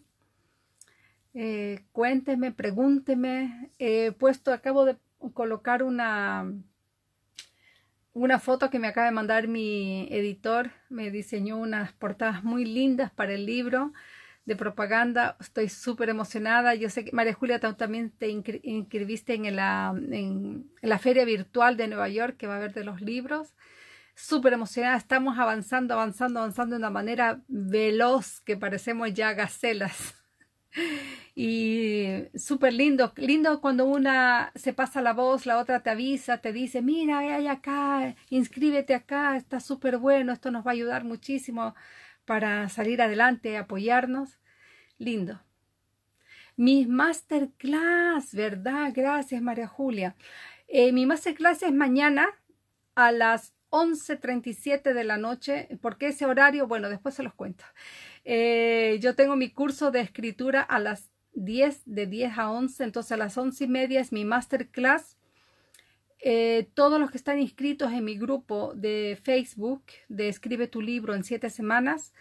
Eh, 1.34 1.80
cuénteme, 1.90 2.52
pregúnteme. 2.52 3.70
He 3.80 4.12
puesto, 4.12 4.52
acabo 4.52 4.84
de 4.84 4.96
colocar 5.34 5.82
una, 5.82 6.52
una 8.12 8.38
foto 8.38 8.70
que 8.70 8.78
me 8.78 8.86
acaba 8.86 9.06
de 9.06 9.12
mandar 9.12 9.48
mi 9.48 10.06
editor. 10.12 10.70
Me 10.88 11.10
diseñó 11.10 11.58
unas 11.58 11.92
portadas 11.94 12.44
muy 12.44 12.64
lindas 12.64 13.10
para 13.10 13.32
el 13.34 13.44
libro 13.44 13.92
de 14.44 14.56
propaganda. 14.56 15.36
Estoy 15.40 15.68
súper 15.68 16.08
emocionada. 16.08 16.74
Yo 16.74 16.90
sé 16.90 17.04
que 17.04 17.12
María 17.12 17.34
Julia 17.34 17.60
también 17.60 18.10
te 18.10 18.28
inscribiste 18.28 19.34
en 19.34 19.56
la, 19.56 19.94
en, 20.10 20.70
la 20.80 20.98
feria 20.98 21.24
virtual 21.24 21.76
de 21.76 21.88
Nueva 21.88 22.08
York 22.08 22.36
que 22.36 22.46
va 22.46 22.54
a 22.54 22.56
haber 22.56 22.74
de 22.74 22.84
los 22.84 23.00
libros. 23.00 23.54
Súper 24.14 24.52
emocionada. 24.52 24.96
Estamos 24.96 25.38
avanzando, 25.38 25.94
avanzando, 25.94 26.40
avanzando 26.40 26.74
de 26.74 26.80
una 26.80 26.90
manera 26.90 27.40
veloz 27.48 28.40
que 28.40 28.56
parecemos 28.56 29.12
ya 29.14 29.32
gacelas. 29.34 30.14
Y 31.34 32.24
súper 32.34 32.74
lindo, 32.74 33.12
lindo 33.16 33.60
cuando 33.62 33.86
una 33.86 34.52
se 34.54 34.74
pasa 34.74 35.00
la 35.00 35.14
voz, 35.14 35.46
la 35.46 35.58
otra 35.58 35.82
te 35.82 35.88
avisa, 35.88 36.38
te 36.38 36.52
dice, 36.52 36.82
mira, 36.82 37.20
hay 37.20 37.46
acá, 37.46 38.14
inscríbete 38.28 38.94
acá, 38.94 39.36
está 39.36 39.58
súper 39.60 39.96
bueno, 39.96 40.32
esto 40.32 40.50
nos 40.50 40.66
va 40.66 40.72
a 40.72 40.74
ayudar 40.74 41.04
muchísimo 41.04 41.74
para 42.24 42.68
salir 42.68 43.02
adelante, 43.02 43.56
apoyarnos. 43.56 44.38
Lindo. 44.98 45.40
Mi 46.56 46.86
masterclass, 46.86 48.34
¿verdad? 48.34 48.92
Gracias, 48.94 49.40
María 49.42 49.66
Julia. 49.66 50.16
Eh, 50.68 50.92
mi 50.92 51.06
masterclass 51.06 51.62
es 51.62 51.72
mañana 51.72 52.28
a 52.94 53.10
las 53.10 53.54
11.37 53.70 54.92
de 54.92 55.04
la 55.04 55.16
noche. 55.16 55.68
¿Por 55.80 55.96
qué 55.96 56.08
ese 56.08 56.26
horario? 56.26 56.66
Bueno, 56.66 56.88
después 56.90 57.14
se 57.14 57.22
los 57.22 57.34
cuento. 57.34 57.64
Eh, 58.24 58.98
yo 59.00 59.14
tengo 59.14 59.34
mi 59.34 59.50
curso 59.50 59.90
de 59.90 60.00
escritura 60.00 60.60
a 60.60 60.78
las 60.78 61.10
10, 61.32 61.82
de 61.86 62.06
10 62.06 62.38
a 62.38 62.50
11, 62.50 62.84
entonces 62.84 63.12
a 63.12 63.16
las 63.16 63.36
11 63.36 63.64
y 63.64 63.68
media 63.68 64.00
es 64.00 64.12
mi 64.12 64.24
masterclass 64.24 65.16
eh, 66.22 66.68
todos 66.74 67.00
los 67.00 67.10
que 67.10 67.18
están 67.18 67.40
inscritos 67.40 67.92
en 67.92 68.04
mi 68.04 68.16
grupo 68.16 68.72
de 68.74 69.18
Facebook 69.22 69.82
de 70.08 70.28
Escribe 70.28 70.68
tu 70.68 70.80
libro 70.80 71.14
en 71.14 71.24
siete 71.24 71.50
semanas 71.50 72.12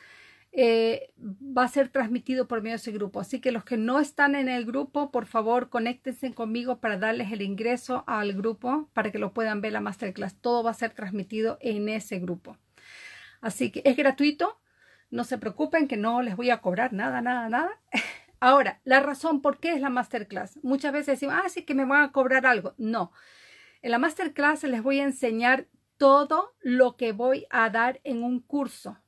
eh, 0.53 1.13
va 1.17 1.63
a 1.63 1.67
ser 1.69 1.87
transmitido 1.89 2.47
por 2.47 2.61
medio 2.61 2.73
de 2.73 2.81
ese 2.81 2.91
grupo. 2.91 3.21
Así 3.21 3.39
que 3.39 3.51
los 3.51 3.63
que 3.63 3.77
no 3.77 3.99
están 3.99 4.35
en 4.35 4.49
el 4.49 4.65
grupo, 4.65 5.11
por 5.11 5.25
favor, 5.25 5.69
conéctense 5.69 6.33
conmigo 6.33 6.79
para 6.79 6.97
darles 6.97 7.31
el 7.31 7.41
ingreso 7.41 8.03
al 8.07 8.33
grupo 8.33 8.89
para 8.93 9.11
que 9.11 9.19
lo 9.19 9.33
puedan 9.33 9.61
ver 9.61 9.73
la 9.73 9.81
masterclass. 9.81 10.35
Todo 10.35 10.63
va 10.63 10.71
a 10.71 10.73
ser 10.75 10.91
transmitido 10.91 11.57
en 11.61 11.87
ese 11.87 12.19
grupo. 12.19 12.57
Así 13.39 13.71
que 13.71 13.81
es 13.85 13.95
gratuito. 13.95 14.59
No 15.09 15.23
se 15.25 15.37
preocupen 15.37 15.87
que 15.87 15.97
no 15.97 16.21
les 16.21 16.35
voy 16.35 16.49
a 16.49 16.61
cobrar 16.61 16.93
nada, 16.93 17.21
nada, 17.21 17.49
nada. 17.49 17.69
Ahora, 18.39 18.81
la 18.83 18.99
razón 18.99 19.41
por 19.41 19.59
qué 19.59 19.73
es 19.73 19.81
la 19.81 19.89
masterclass. 19.89 20.57
Muchas 20.63 20.91
veces 20.91 21.19
decimos, 21.19 21.35
ah, 21.37 21.49
sí 21.49 21.63
que 21.63 21.75
me 21.75 21.85
van 21.85 22.03
a 22.03 22.11
cobrar 22.11 22.45
algo. 22.45 22.73
No. 22.77 23.11
En 23.81 23.89
la 23.89 23.97
masterclass 23.97 24.63
les 24.63 24.83
voy 24.83 24.99
a 24.99 25.05
enseñar 25.05 25.67
todo 25.97 26.53
lo 26.61 26.97
que 26.97 27.13
voy 27.13 27.47
a 27.49 27.69
dar 27.71 27.99
en 28.03 28.23
un 28.23 28.39
curso. 28.39 28.99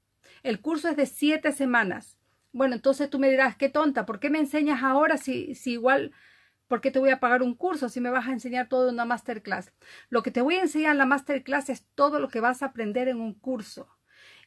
El 0.41 0.61
curso 0.61 0.89
es 0.89 0.97
de 0.97 1.05
siete 1.05 1.51
semanas. 1.51 2.17
Bueno, 2.51 2.73
entonces 2.73 3.09
tú 3.09 3.19
me 3.19 3.29
dirás, 3.29 3.55
qué 3.55 3.69
tonta, 3.69 4.05
¿por 4.05 4.19
qué 4.19 4.31
me 4.31 4.39
enseñas 4.39 4.81
ahora 4.81 5.17
si, 5.17 5.53
si 5.53 5.73
igual, 5.73 6.11
¿por 6.67 6.81
qué 6.81 6.89
te 6.89 6.97
voy 6.97 7.11
a 7.11 7.19
pagar 7.19 7.43
un 7.43 7.53
curso 7.53 7.87
si 7.87 8.01
me 8.01 8.09
vas 8.09 8.27
a 8.27 8.31
enseñar 8.31 8.67
todo 8.67 8.89
en 8.89 8.95
una 8.95 9.05
masterclass? 9.05 9.71
Lo 10.09 10.23
que 10.23 10.31
te 10.31 10.41
voy 10.41 10.55
a 10.55 10.61
enseñar 10.61 10.93
en 10.93 10.97
la 10.97 11.05
masterclass 11.05 11.69
es 11.69 11.85
todo 11.93 12.19
lo 12.19 12.29
que 12.29 12.39
vas 12.39 12.63
a 12.63 12.67
aprender 12.67 13.07
en 13.07 13.21
un 13.21 13.35
curso. 13.35 13.87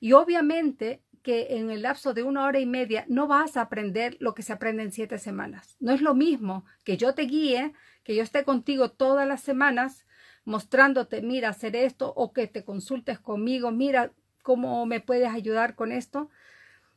Y 0.00 0.12
obviamente 0.12 1.04
que 1.22 1.56
en 1.56 1.70
el 1.70 1.82
lapso 1.82 2.14
de 2.14 2.22
una 2.22 2.44
hora 2.44 2.60
y 2.60 2.66
media 2.66 3.04
no 3.08 3.26
vas 3.26 3.56
a 3.56 3.62
aprender 3.62 4.16
lo 4.20 4.34
que 4.34 4.42
se 4.42 4.52
aprende 4.52 4.82
en 4.82 4.92
siete 4.92 5.18
semanas. 5.18 5.76
No 5.80 5.92
es 5.92 6.00
lo 6.00 6.14
mismo 6.14 6.64
que 6.84 6.96
yo 6.96 7.14
te 7.14 7.22
guíe, 7.22 7.72
que 8.04 8.14
yo 8.14 8.22
esté 8.22 8.44
contigo 8.44 8.90
todas 8.92 9.26
las 9.26 9.40
semanas 9.40 10.06
mostrándote, 10.46 11.20
mira, 11.20 11.50
hacer 11.50 11.76
esto 11.76 12.14
o 12.16 12.32
que 12.32 12.46
te 12.46 12.64
consultes 12.64 13.18
conmigo, 13.18 13.70
mira 13.72 14.12
cómo 14.42 14.86
me 14.86 15.00
puedes 15.00 15.28
ayudar 15.28 15.74
con 15.74 15.92
esto. 15.92 16.30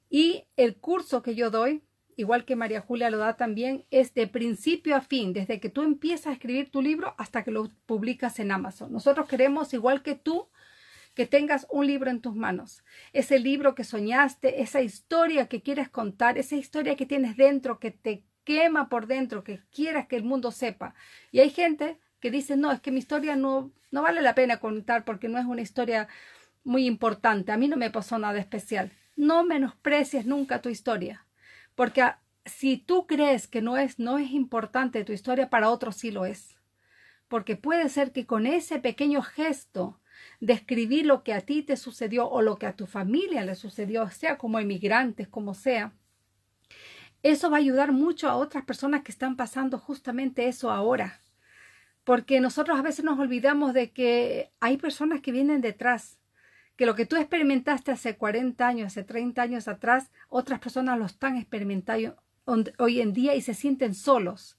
Y 0.10 0.46
el 0.56 0.78
curso 0.78 1.22
que 1.24 1.36
yo 1.36 1.50
doy, 1.50 1.84
igual 2.16 2.46
que 2.46 2.56
María 2.56 2.80
Julia 2.80 3.10
lo 3.10 3.18
da 3.18 3.38
también, 3.38 3.86
es 3.90 4.14
de 4.14 4.28
principio 4.28 4.96
a 4.96 5.02
fin, 5.02 5.34
desde 5.34 5.60
que 5.60 5.70
tú 5.70 5.82
empiezas 5.82 6.28
a 6.28 6.34
escribir 6.34 6.70
tu 6.70 6.82
libro 6.82 7.16
hasta 7.18 7.44
que 7.44 7.52
lo 7.52 7.72
publicas 7.88 8.40
en 8.40 8.52
Amazon. 8.52 8.94
Nosotros 8.94 9.28
queremos, 9.28 9.74
igual 9.74 10.04
que 10.04 10.14
tú, 10.14 10.48
que 11.16 11.26
tengas 11.26 11.66
un 11.72 11.88
libro 11.88 12.12
en 12.12 12.22
tus 12.22 12.36
manos. 12.36 12.84
Ese 13.14 13.40
libro 13.40 13.74
que 13.74 13.84
soñaste, 13.84 14.62
esa 14.62 14.82
historia 14.82 15.48
que 15.48 15.64
quieres 15.64 15.90
contar, 15.90 16.38
esa 16.38 16.56
historia 16.56 16.96
que 16.96 17.08
tienes 17.08 17.36
dentro, 17.36 17.80
que 17.80 17.90
te 17.90 18.24
quema 18.44 18.90
por 18.90 19.08
dentro, 19.08 19.44
que 19.44 19.60
quieras 19.72 20.08
que 20.08 20.18
el 20.18 20.24
mundo 20.24 20.52
sepa. 20.52 20.94
Y 21.32 21.40
hay 21.40 21.50
gente 21.50 22.00
que 22.20 22.32
dicen, 22.32 22.62
no, 22.62 22.72
es 22.72 22.82
que 22.82 22.92
mi 22.92 23.00
historia 23.00 23.36
no, 23.36 23.72
no 23.92 24.02
vale 24.02 24.22
la 24.22 24.36
pena 24.36 24.60
contar 24.60 25.06
porque 25.06 25.30
no 25.30 25.38
es 25.38 25.46
una 25.46 25.62
historia 25.62 26.08
muy 26.64 26.86
importante. 26.86 27.52
A 27.52 27.58
mí 27.58 27.68
no 27.68 27.78
me 27.78 27.90
pasó 27.90 28.18
nada 28.20 28.40
especial. 28.40 28.92
No 29.16 29.44
menosprecies 29.44 30.26
nunca 30.26 30.62
tu 30.62 30.70
historia, 30.70 31.26
porque 31.76 32.04
si 32.46 32.78
tú 32.78 33.06
crees 33.06 33.48
que 33.48 33.62
no 33.62 33.78
es, 33.78 34.00
no 34.00 34.18
es 34.18 34.32
importante 34.32 35.04
tu 35.04 35.12
historia, 35.12 35.50
para 35.50 35.70
otros 35.70 35.98
sí 35.98 36.12
lo 36.12 36.26
es. 36.26 36.58
Porque 37.28 37.56
puede 37.56 37.90
ser 37.90 38.12
que 38.12 38.26
con 38.26 38.48
ese 38.48 38.80
pequeño 38.80 39.22
gesto 39.22 40.00
de 40.40 40.54
escribir 40.54 41.06
lo 41.06 41.24
que 41.24 41.34
a 41.34 41.42
ti 41.42 41.64
te 41.64 41.78
sucedió 41.78 42.30
o 42.30 42.42
lo 42.42 42.58
que 42.58 42.66
a 42.66 42.76
tu 42.76 42.88
familia 42.88 43.44
le 43.44 43.56
sucedió, 43.56 44.10
sea 44.10 44.38
como 44.38 44.60
emigrantes, 44.60 45.28
como 45.28 45.54
sea, 45.54 45.94
eso 47.22 47.50
va 47.50 47.58
a 47.58 47.60
ayudar 47.60 47.92
mucho 47.92 48.30
a 48.30 48.36
otras 48.36 48.64
personas 48.64 49.04
que 49.04 49.12
están 49.12 49.36
pasando 49.36 49.78
justamente 49.78 50.48
eso 50.48 50.72
ahora 50.72 51.20
porque 52.04 52.40
nosotros 52.40 52.80
a 52.80 52.82
veces 52.82 53.06
nos 53.06 53.20
olvidamos 53.20 53.74
de 53.74 53.92
que 53.92 54.52
hay 54.60 54.78
personas 54.78 55.22
que 55.22 55.32
vienen 55.32 55.62
detrás, 55.62 56.20
que 56.76 56.86
lo 56.86 56.96
que 56.96 57.06
tú 57.06 57.16
experimentaste 57.18 57.92
hace 57.92 58.16
40 58.16 58.66
años, 58.66 58.88
hace 58.88 59.04
30 59.04 59.42
años 59.42 59.68
atrás, 59.68 60.12
otras 60.30 60.60
personas 60.60 60.98
lo 60.98 61.06
están 61.06 61.36
experimentando 61.36 62.16
hoy 62.78 63.02
en 63.02 63.14
día 63.14 63.36
y 63.36 63.42
se 63.42 63.54
sienten 63.54 63.94
solos, 63.94 64.58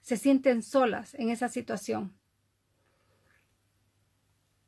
se 0.00 0.16
sienten 0.16 0.62
solas 0.62 1.14
en 1.14 1.30
esa 1.30 1.48
situación. 1.48 2.14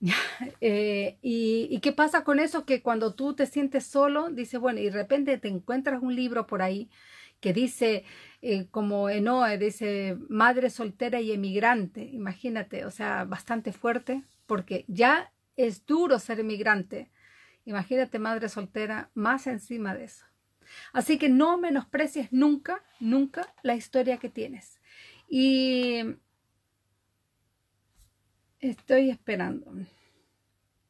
Eh, 0.61 1.19
y, 1.23 1.79
qué 1.81 1.93
pasa 1.93 2.25
con 2.25 2.41
eso? 2.41 2.65
Que 2.65 2.83
cuando 2.83 3.15
tú 3.15 3.35
te 3.35 3.47
sientes 3.47 3.87
solo, 3.87 4.31
dice, 4.31 4.59
bueno, 4.59 4.81
y 4.81 4.85
de 4.85 4.91
repente 4.91 5.39
te 5.39 5.49
encuentras 5.49 6.03
un 6.03 6.15
libro 6.15 6.47
por 6.47 6.63
ahí 6.63 6.91
que 7.45 7.53
dice, 7.53 8.05
eh, 8.41 8.69
como 8.71 9.11
Enoe, 9.11 9.59
dice, 9.59 10.17
madre 10.31 10.71
soltera 10.71 11.21
y 11.21 11.31
emigrante. 11.31 12.01
Imagínate, 12.01 12.87
o 12.87 12.91
sea, 12.91 13.27
bastante 13.27 13.71
fuerte, 13.71 14.23
porque 14.47 14.87
ya 14.89 15.31
es 15.55 15.85
duro 15.85 16.19
ser 16.19 16.41
emigrante. 16.41 17.11
Imagínate, 17.67 18.19
madre 18.19 18.49
soltera, 18.49 19.11
más 19.13 19.47
encima 19.47 19.95
de 19.95 20.05
eso. 20.05 20.25
Así 20.95 21.19
que 21.19 21.29
no 21.29 21.59
menosprecies 21.59 22.33
nunca, 22.33 22.83
nunca 22.99 23.55
la 23.63 23.75
historia 23.75 24.17
que 24.17 24.31
tienes. 24.31 24.81
Y 25.29 26.17
estoy 28.61 29.11
esperando. 29.11 29.71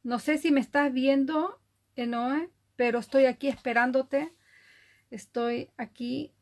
No 0.05 0.21
sé 0.21 0.39
si 0.39 0.53
me 0.53 0.61
estás 0.61 0.93
viendo, 0.93 1.61
Enoe, 1.97 2.49
pero 2.77 3.01
estoy 3.01 3.25
aquí 3.27 3.49
esperándote. 3.49 4.33
Estoy 5.11 5.71
aquí. 5.77 6.34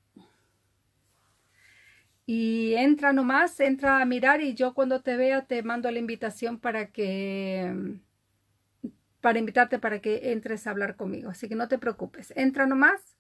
Y 2.35 2.73
entra 2.77 3.13
nomás, 3.13 3.61
entra 3.61 4.01
a 4.01 4.07
mirar 4.07 4.41
y 4.41 4.55
yo 4.55 4.73
cuando 4.73 5.03
te 5.03 5.19
vea 5.19 5.45
te 5.45 5.63
mando 5.63 5.91
la 5.91 5.99
invitación 5.99 6.59
para 6.59 6.87
que 6.91 8.01
para 9.21 9.39
invitarte 9.39 9.79
para 9.79 10.01
que 10.01 10.33
entres 10.33 10.67
a 10.67 10.71
hablar 10.71 10.97
conmigo. 10.97 11.29
Así 11.29 11.47
que 11.47 11.57
no 11.57 11.69
te 11.69 11.77
preocupes. 11.77 12.33
Entra 12.35 12.65
nomás 12.65 13.19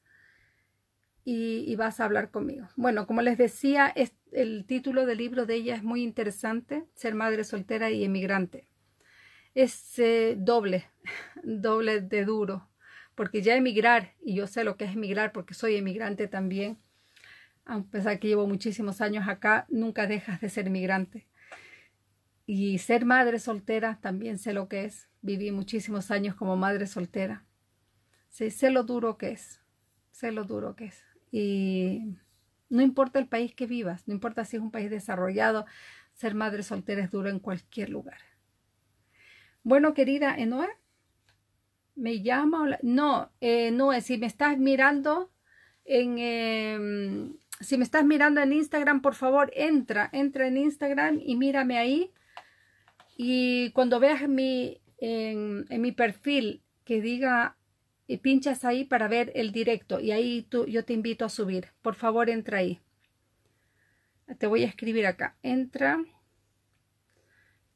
y, 1.26 1.76
vas 1.76 2.00
a 2.00 2.06
hablar 2.06 2.30
conmigo. 2.30 2.68
Bueno, 2.74 3.06
como 3.06 3.20
les 3.20 3.36
decía, 3.36 3.92
es, 3.94 4.14
el 4.30 4.64
título 4.64 5.04
del 5.04 5.18
libro 5.18 5.44
de 5.44 5.56
ella 5.56 5.74
es 5.74 5.82
muy 5.82 6.02
interesante, 6.02 6.86
Ser 6.94 7.14
madre 7.14 7.44
soltera 7.44 7.90
y 7.90 8.04
emigrante. 8.04 8.66
Es 9.54 9.98
eh, 9.98 10.36
doble, 10.38 10.86
doble 11.44 12.00
de 12.00 12.24
duro, 12.24 12.66
porque 13.14 13.42
ya 13.42 13.56
emigrar, 13.56 14.14
y 14.22 14.36
yo 14.36 14.46
sé 14.46 14.64
lo 14.64 14.78
que 14.78 14.86
es 14.86 14.94
emigrar 14.94 15.32
porque 15.32 15.52
soy 15.52 15.76
emigrante 15.76 16.28
también, 16.28 16.78
a 17.64 17.82
pesar 17.82 18.18
que 18.18 18.28
llevo 18.28 18.46
muchísimos 18.46 19.00
años 19.00 19.28
acá, 19.28 19.66
nunca 19.68 20.06
dejas 20.06 20.40
de 20.40 20.48
ser 20.48 20.66
emigrante. 20.66 21.26
Y 22.46 22.78
ser 22.78 23.04
madre 23.04 23.38
soltera 23.38 23.98
también 24.00 24.38
sé 24.38 24.52
lo 24.52 24.68
que 24.68 24.84
es. 24.84 25.08
Viví 25.20 25.52
muchísimos 25.52 26.10
años 26.10 26.34
como 26.34 26.56
madre 26.56 26.86
soltera. 26.86 27.44
Sí, 28.28 28.50
sé 28.50 28.70
lo 28.70 28.82
duro 28.82 29.16
que 29.16 29.30
es. 29.30 29.60
Sé 30.10 30.32
lo 30.32 30.44
duro 30.44 30.74
que 30.74 30.86
es. 30.86 31.04
Y 31.30 32.16
no 32.68 32.82
importa 32.82 33.18
el 33.18 33.28
país 33.28 33.54
que 33.54 33.66
vivas, 33.66 34.08
no 34.08 34.14
importa 34.14 34.44
si 34.44 34.56
es 34.56 34.62
un 34.62 34.70
país 34.70 34.90
desarrollado, 34.90 35.66
ser 36.14 36.34
madre 36.34 36.62
soltera 36.62 37.02
es 37.02 37.10
duro 37.10 37.28
en 37.28 37.38
cualquier 37.38 37.90
lugar. 37.90 38.18
Bueno, 39.62 39.94
querida 39.94 40.34
Enoe, 40.34 40.68
¿me 41.94 42.22
llama? 42.22 42.78
No, 42.82 43.30
eh, 43.40 43.70
no, 43.70 43.98
si 44.00 44.18
me 44.18 44.26
estás 44.26 44.58
mirando 44.58 45.30
en... 45.84 46.18
Em, 46.18 47.36
si 47.62 47.78
me 47.78 47.84
estás 47.84 48.04
mirando 48.04 48.40
en 48.40 48.52
Instagram, 48.52 49.02
por 49.02 49.14
favor, 49.14 49.50
entra, 49.54 50.10
entra 50.12 50.46
en 50.46 50.56
Instagram 50.56 51.20
y 51.24 51.36
mírame 51.36 51.78
ahí. 51.78 52.10
Y 53.16 53.70
cuando 53.70 54.00
veas 54.00 54.28
mi, 54.28 54.80
en, 54.98 55.66
mi 55.80 55.92
perfil 55.92 56.62
que 56.84 57.00
diga 57.00 57.56
y 58.06 58.18
pinchas 58.18 58.64
ahí 58.64 58.84
para 58.84 59.08
ver 59.08 59.32
el 59.34 59.52
directo 59.52 60.00
y 60.00 60.10
ahí 60.10 60.42
tú, 60.42 60.66
yo 60.66 60.84
te 60.84 60.92
invito 60.92 61.24
a 61.24 61.28
subir. 61.28 61.68
Por 61.82 61.94
favor, 61.94 62.28
entra 62.30 62.58
ahí. 62.58 62.80
Te 64.38 64.46
voy 64.46 64.64
a 64.64 64.68
escribir 64.68 65.06
acá. 65.06 65.36
Entra 65.42 66.02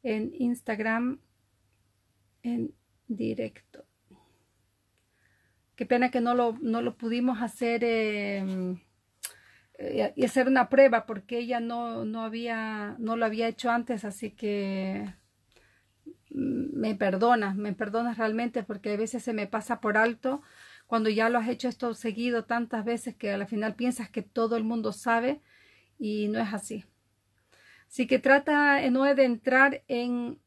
en 0.02 0.32
Instagram 0.38 1.20
en 2.42 2.74
directo. 3.08 3.84
Qué 5.76 5.84
pena 5.84 6.10
que 6.10 6.20
no 6.20 6.34
lo, 6.34 6.56
no 6.62 6.80
lo 6.80 6.96
pudimos 6.96 7.42
hacer 7.42 7.84
em, 7.84 8.80
eh, 9.78 10.12
y 10.16 10.24
hacer 10.24 10.48
una 10.48 10.68
prueba 10.68 11.06
porque 11.06 11.38
ella 11.38 11.60
no, 11.60 12.04
no, 12.04 12.22
había, 12.22 12.96
no 12.98 13.16
lo 13.16 13.26
había 13.26 13.48
hecho 13.48 13.70
antes, 13.70 14.04
así 14.04 14.30
que 14.30 15.14
me 16.30 16.94
perdonas, 16.94 17.56
me 17.56 17.72
perdonas 17.72 18.18
realmente 18.18 18.62
porque 18.62 18.92
a 18.92 18.96
veces 18.96 19.22
se 19.22 19.32
me 19.32 19.46
pasa 19.46 19.80
por 19.80 19.96
alto 19.96 20.42
cuando 20.86 21.10
ya 21.10 21.28
lo 21.28 21.38
has 21.38 21.48
hecho 21.48 21.68
esto 21.68 21.94
seguido 21.94 22.44
tantas 22.44 22.84
veces 22.84 23.14
que 23.16 23.32
al 23.32 23.46
final 23.46 23.74
piensas 23.74 24.08
que 24.08 24.22
todo 24.22 24.56
el 24.56 24.64
mundo 24.64 24.92
sabe 24.92 25.40
y 25.98 26.28
no 26.28 26.40
es 26.40 26.52
así. 26.52 26.84
Así 27.88 28.06
que 28.06 28.18
trata, 28.18 28.82
Enoe, 28.82 29.14
de 29.14 29.24
entrar 29.24 29.82
en... 29.88 30.38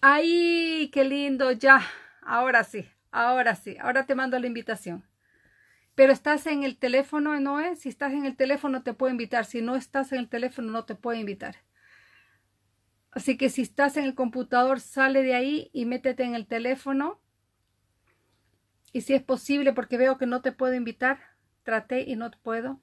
¡Ay, 0.00 0.90
qué 0.92 1.04
lindo! 1.04 1.52
Ya, 1.52 1.82
ahora 2.22 2.64
sí, 2.64 2.86
ahora 3.10 3.54
sí, 3.54 3.76
ahora 3.80 4.06
te 4.06 4.14
mando 4.14 4.38
la 4.38 4.46
invitación. 4.46 5.04
Pero 5.94 6.12
estás 6.12 6.46
en 6.46 6.64
el 6.64 6.76
teléfono, 6.76 7.34
Enoe, 7.34 7.76
si 7.76 7.88
estás 7.88 8.12
en 8.12 8.26
el 8.26 8.36
teléfono 8.36 8.82
te 8.82 8.94
puedo 8.94 9.12
invitar, 9.12 9.44
si 9.44 9.62
no 9.62 9.76
estás 9.76 10.12
en 10.12 10.18
el 10.18 10.28
teléfono 10.28 10.72
no 10.72 10.84
te 10.84 10.96
puedo 10.96 11.18
invitar. 11.18 11.56
Así 13.12 13.36
que 13.36 13.48
si 13.48 13.62
estás 13.62 13.96
en 13.96 14.04
el 14.04 14.16
computador, 14.16 14.80
sale 14.80 15.22
de 15.22 15.34
ahí 15.34 15.70
y 15.72 15.84
métete 15.84 16.24
en 16.24 16.34
el 16.34 16.46
teléfono. 16.46 17.20
Y 18.92 19.02
si 19.02 19.14
es 19.14 19.22
posible, 19.22 19.72
porque 19.72 19.96
veo 19.96 20.18
que 20.18 20.26
no 20.26 20.42
te 20.42 20.50
puedo 20.50 20.74
invitar, 20.74 21.20
traté 21.62 22.02
y 22.02 22.16
no 22.16 22.30
puedo. 22.42 22.80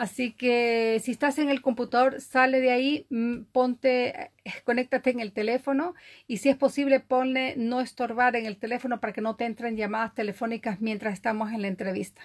Así 0.00 0.32
que 0.32 0.98
si 1.02 1.10
estás 1.10 1.38
en 1.38 1.50
el 1.50 1.60
computador, 1.60 2.22
sale 2.22 2.60
de 2.60 2.70
ahí, 2.70 3.06
mm, 3.10 3.42
ponte, 3.52 4.08
eh, 4.08 4.30
conéctate 4.64 5.10
en 5.10 5.20
el 5.20 5.34
teléfono 5.34 5.94
y 6.26 6.38
si 6.38 6.48
es 6.48 6.56
posible, 6.56 7.00
ponle 7.00 7.54
no 7.58 7.82
estorbar 7.82 8.34
en 8.34 8.46
el 8.46 8.56
teléfono 8.56 8.98
para 8.98 9.12
que 9.12 9.20
no 9.20 9.36
te 9.36 9.44
entren 9.44 9.76
llamadas 9.76 10.14
telefónicas 10.14 10.80
mientras 10.80 11.12
estamos 11.12 11.52
en 11.52 11.60
la 11.60 11.68
entrevista. 11.68 12.22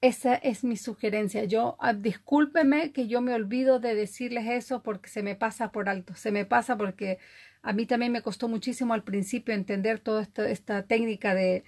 Esa 0.00 0.34
es 0.36 0.64
mi 0.64 0.78
sugerencia. 0.78 1.44
Yo, 1.44 1.76
ah, 1.78 1.92
discúlpeme 1.92 2.92
que 2.92 3.06
yo 3.06 3.20
me 3.20 3.34
olvido 3.34 3.78
de 3.78 3.94
decirles 3.94 4.46
eso 4.48 4.82
porque 4.82 5.10
se 5.10 5.22
me 5.22 5.34
pasa 5.36 5.72
por 5.72 5.90
alto. 5.90 6.14
Se 6.14 6.32
me 6.32 6.46
pasa 6.46 6.78
porque 6.78 7.18
a 7.60 7.74
mí 7.74 7.84
también 7.84 8.12
me 8.12 8.22
costó 8.22 8.48
muchísimo 8.48 8.94
al 8.94 9.04
principio 9.04 9.52
entender 9.54 10.00
toda 10.00 10.22
esta, 10.22 10.86
técnica 10.86 11.34
de, 11.34 11.64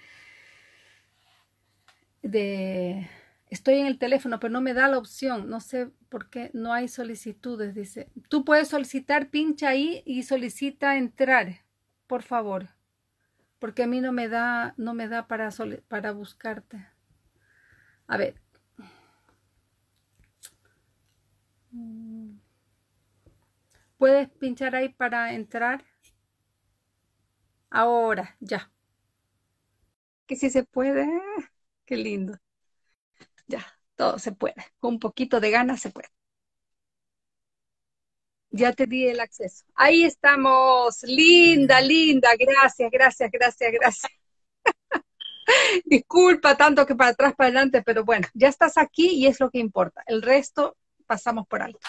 de, 2.23 3.07
estoy 3.49 3.75
en 3.79 3.87
el 3.87 3.99
teléfono, 3.99 4.39
pero 4.39 4.51
no 4.53 4.61
me 4.61 4.73
da 4.73 4.87
la 4.87 4.97
opción. 4.97 5.49
No 5.49 5.59
sé 5.59 5.89
por 6.09 6.29
qué 6.29 6.51
no 6.53 6.73
hay 6.73 6.87
solicitudes. 6.87 7.75
Dice, 7.75 8.09
tú 8.29 8.45
puedes 8.45 8.67
solicitar, 8.69 9.29
pincha 9.29 9.69
ahí 9.69 10.03
y 10.05 10.23
solicita 10.23 10.97
entrar, 10.97 11.61
por 12.07 12.23
favor. 12.23 12.69
Porque 13.59 13.83
a 13.83 13.87
mí 13.87 14.01
no 14.01 14.11
me 14.13 14.29
da, 14.29 14.73
no 14.77 14.93
me 14.93 15.07
da 15.09 15.27
para, 15.27 15.49
para 15.89 16.11
buscarte. 16.13 16.87
A 18.07 18.17
ver. 18.17 18.35
¿Puedes 23.97 24.29
pinchar 24.29 24.73
ahí 24.73 24.87
para 24.87 25.33
entrar? 25.33 25.83
Ahora, 27.69 28.35
ya. 28.39 28.71
Que 30.27 30.35
si 30.35 30.49
se 30.51 30.63
puede. 30.63 31.07
Qué 31.85 31.97
lindo. 31.97 32.37
Ya, 33.47 33.65
todo 33.95 34.19
se 34.19 34.31
puede. 34.31 34.55
Con 34.79 34.95
un 34.95 34.99
poquito 34.99 35.39
de 35.39 35.51
ganas 35.51 35.81
se 35.81 35.91
puede. 35.91 36.09
Ya 38.51 38.71
te 38.71 38.87
di 38.87 39.07
el 39.07 39.19
acceso. 39.19 39.65
Ahí 39.75 40.03
estamos. 40.05 41.03
Linda, 41.03 41.81
linda. 41.81 42.29
Gracias, 42.39 42.89
gracias, 42.89 43.29
gracias, 43.31 43.71
gracias. 43.71 44.11
Disculpa 45.85 46.55
tanto 46.55 46.85
que 46.85 46.95
para 46.95 47.11
atrás, 47.11 47.33
para 47.35 47.47
adelante, 47.49 47.81
pero 47.83 48.03
bueno, 48.05 48.27
ya 48.33 48.47
estás 48.47 48.77
aquí 48.77 49.09
y 49.09 49.27
es 49.27 49.39
lo 49.39 49.49
que 49.49 49.59
importa. 49.59 50.03
El 50.07 50.21
resto 50.21 50.77
pasamos 51.05 51.47
por 51.47 51.61
alto. 51.61 51.79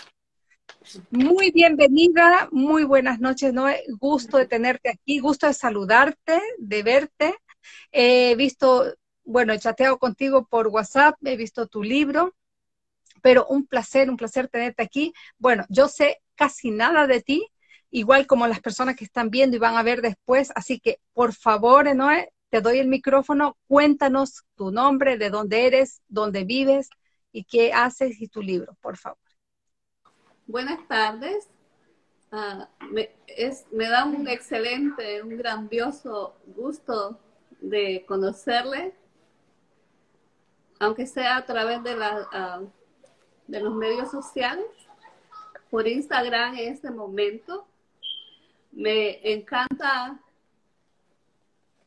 Muy 1.11 1.51
bienvenida, 1.51 2.49
muy 2.53 2.85
buenas 2.85 3.19
noches, 3.19 3.53
Noé. 3.53 3.83
Gusto 3.99 4.39
de 4.39 4.47
tenerte 4.47 4.91
aquí, 4.91 5.19
gusto 5.19 5.47
de 5.47 5.55
saludarte, 5.55 6.41
de 6.59 6.83
verte. 6.83 7.35
He 7.91 8.35
visto, 8.37 8.95
bueno, 9.27 9.53
he 9.53 9.59
chateado 9.59 9.99
contigo 9.99 10.47
por 10.47 10.69
WhatsApp, 10.69 11.17
he 11.25 11.37
visto 11.37 11.67
tu 11.67 11.83
libro, 11.83 12.35
pero 13.23 13.47
un 13.49 13.67
placer, 13.67 14.09
un 14.09 14.17
placer 14.17 14.49
tenerte 14.49 14.83
aquí. 14.83 15.13
Bueno, 15.39 15.67
yo 15.69 15.89
sé 15.89 16.23
casi 16.37 16.71
nada 16.71 17.07
de 17.07 17.21
ti, 17.21 17.47
igual 17.91 18.27
como 18.27 18.47
las 18.47 18.61
personas 18.61 18.97
que 18.97 19.05
están 19.05 19.31
viendo 19.31 19.57
y 19.57 19.61
van 19.61 19.77
a 19.77 19.83
ver 19.83 20.01
después, 20.01 20.53
así 20.55 20.79
que 20.81 21.01
por 21.13 21.35
favor, 21.35 21.95
Noé, 21.95 22.33
te 22.51 22.61
doy 22.61 22.79
el 22.79 22.89
micrófono, 22.89 23.57
cuéntanos 23.67 24.45
tu 24.55 24.71
nombre, 24.71 25.19
de 25.19 25.31
dónde 25.31 25.67
eres, 25.67 26.03
dónde 26.09 26.45
vives 26.45 26.89
y 27.33 27.45
qué 27.45 27.73
haces 27.73 28.21
y 28.21 28.29
tu 28.29 28.43
libro, 28.43 28.77
por 28.81 28.97
favor. 28.97 29.19
Buenas 30.47 30.87
tardes. 30.87 31.49
ah, 32.31 32.69
me 33.73 33.89
da 33.89 34.05
un 34.05 34.29
excelente, 34.29 35.23
un 35.23 35.37
grandioso 35.37 36.37
gusto 36.47 37.19
de 37.61 38.05
conocerle, 38.07 38.95
aunque 40.79 41.07
sea 41.07 41.37
a 41.37 41.47
través 41.47 41.83
de, 41.83 41.97
la, 41.97 42.29
ah, 42.33 42.61
de 43.47 43.61
los 43.61 43.75
medios 43.75 44.11
sociales, 44.11 44.67
por 45.71 45.87
Instagram 45.87 46.55
en 46.57 46.73
este 46.73 46.91
momento. 46.91 47.67
Me 48.73 49.33
encanta 49.33 50.21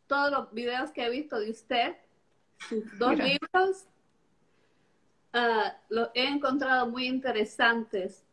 todos 0.07 0.31
los 0.31 0.53
videos 0.53 0.91
que 0.91 1.05
he 1.05 1.09
visto 1.09 1.39
de 1.39 1.51
usted, 1.51 1.95
sus 2.67 2.97
dos 2.97 3.15
libros, 3.15 3.85
uh, 5.33 5.69
los 5.89 6.09
he 6.13 6.27
encontrado 6.27 6.87
muy 6.87 7.05
interesantes. 7.05 8.23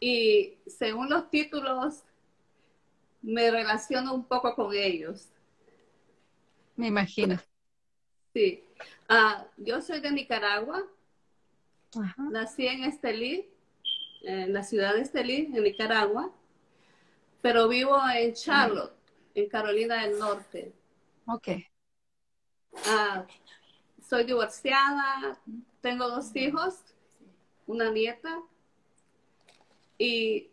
Y 0.00 0.56
según 0.66 1.10
los 1.10 1.28
títulos, 1.28 2.02
me 3.20 3.50
relaciono 3.50 4.14
un 4.14 4.24
poco 4.24 4.54
con 4.54 4.74
ellos. 4.74 5.28
Me 6.76 6.86
imagino. 6.86 7.38
Sí. 8.32 8.64
Uh, 9.08 9.44
yo 9.56 9.80
soy 9.80 10.00
de 10.00 10.10
Nicaragua. 10.10 10.84
Nací 12.18 12.66
en 12.66 12.84
Estelí, 12.84 13.48
en 14.22 14.52
la 14.52 14.62
ciudad 14.62 14.94
de 14.94 15.00
Estelí, 15.00 15.50
en 15.54 15.62
Nicaragua, 15.62 16.30
pero 17.40 17.66
vivo 17.68 17.98
en 18.14 18.34
Charlotte 18.34 18.98
en 19.34 19.48
Carolina 19.48 20.02
del 20.02 20.18
Norte. 20.18 20.72
Ok. 21.26 21.48
Ah, 22.86 23.26
soy 24.06 24.24
divorciada, 24.24 25.38
tengo 25.80 26.08
dos 26.08 26.34
hijos, 26.36 26.82
una 27.66 27.90
nieta 27.90 28.42
y 29.96 30.50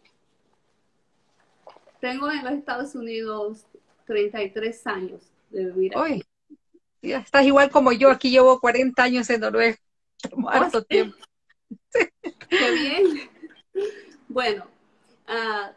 tengo 1.99 2.29
en 2.29 2.43
los 2.43 2.53
Estados 2.53 2.95
Unidos 2.95 3.65
33 4.05 4.87
años 4.87 5.31
de 5.49 5.65
vivir 5.71 5.97
aquí. 5.97 6.23
Estás 7.11 7.45
igual 7.45 7.69
como 7.69 7.91
yo, 7.91 8.09
aquí 8.09 8.29
llevo 8.29 8.59
40 8.59 9.03
años 9.03 9.29
en 9.29 9.41
Noruega, 9.41 9.77
harto 10.47 10.83
tiempo. 10.83 11.17
Qué 12.49 12.71
bien. 12.71 13.29
Bueno, 14.27 14.65
uh, 15.27 15.73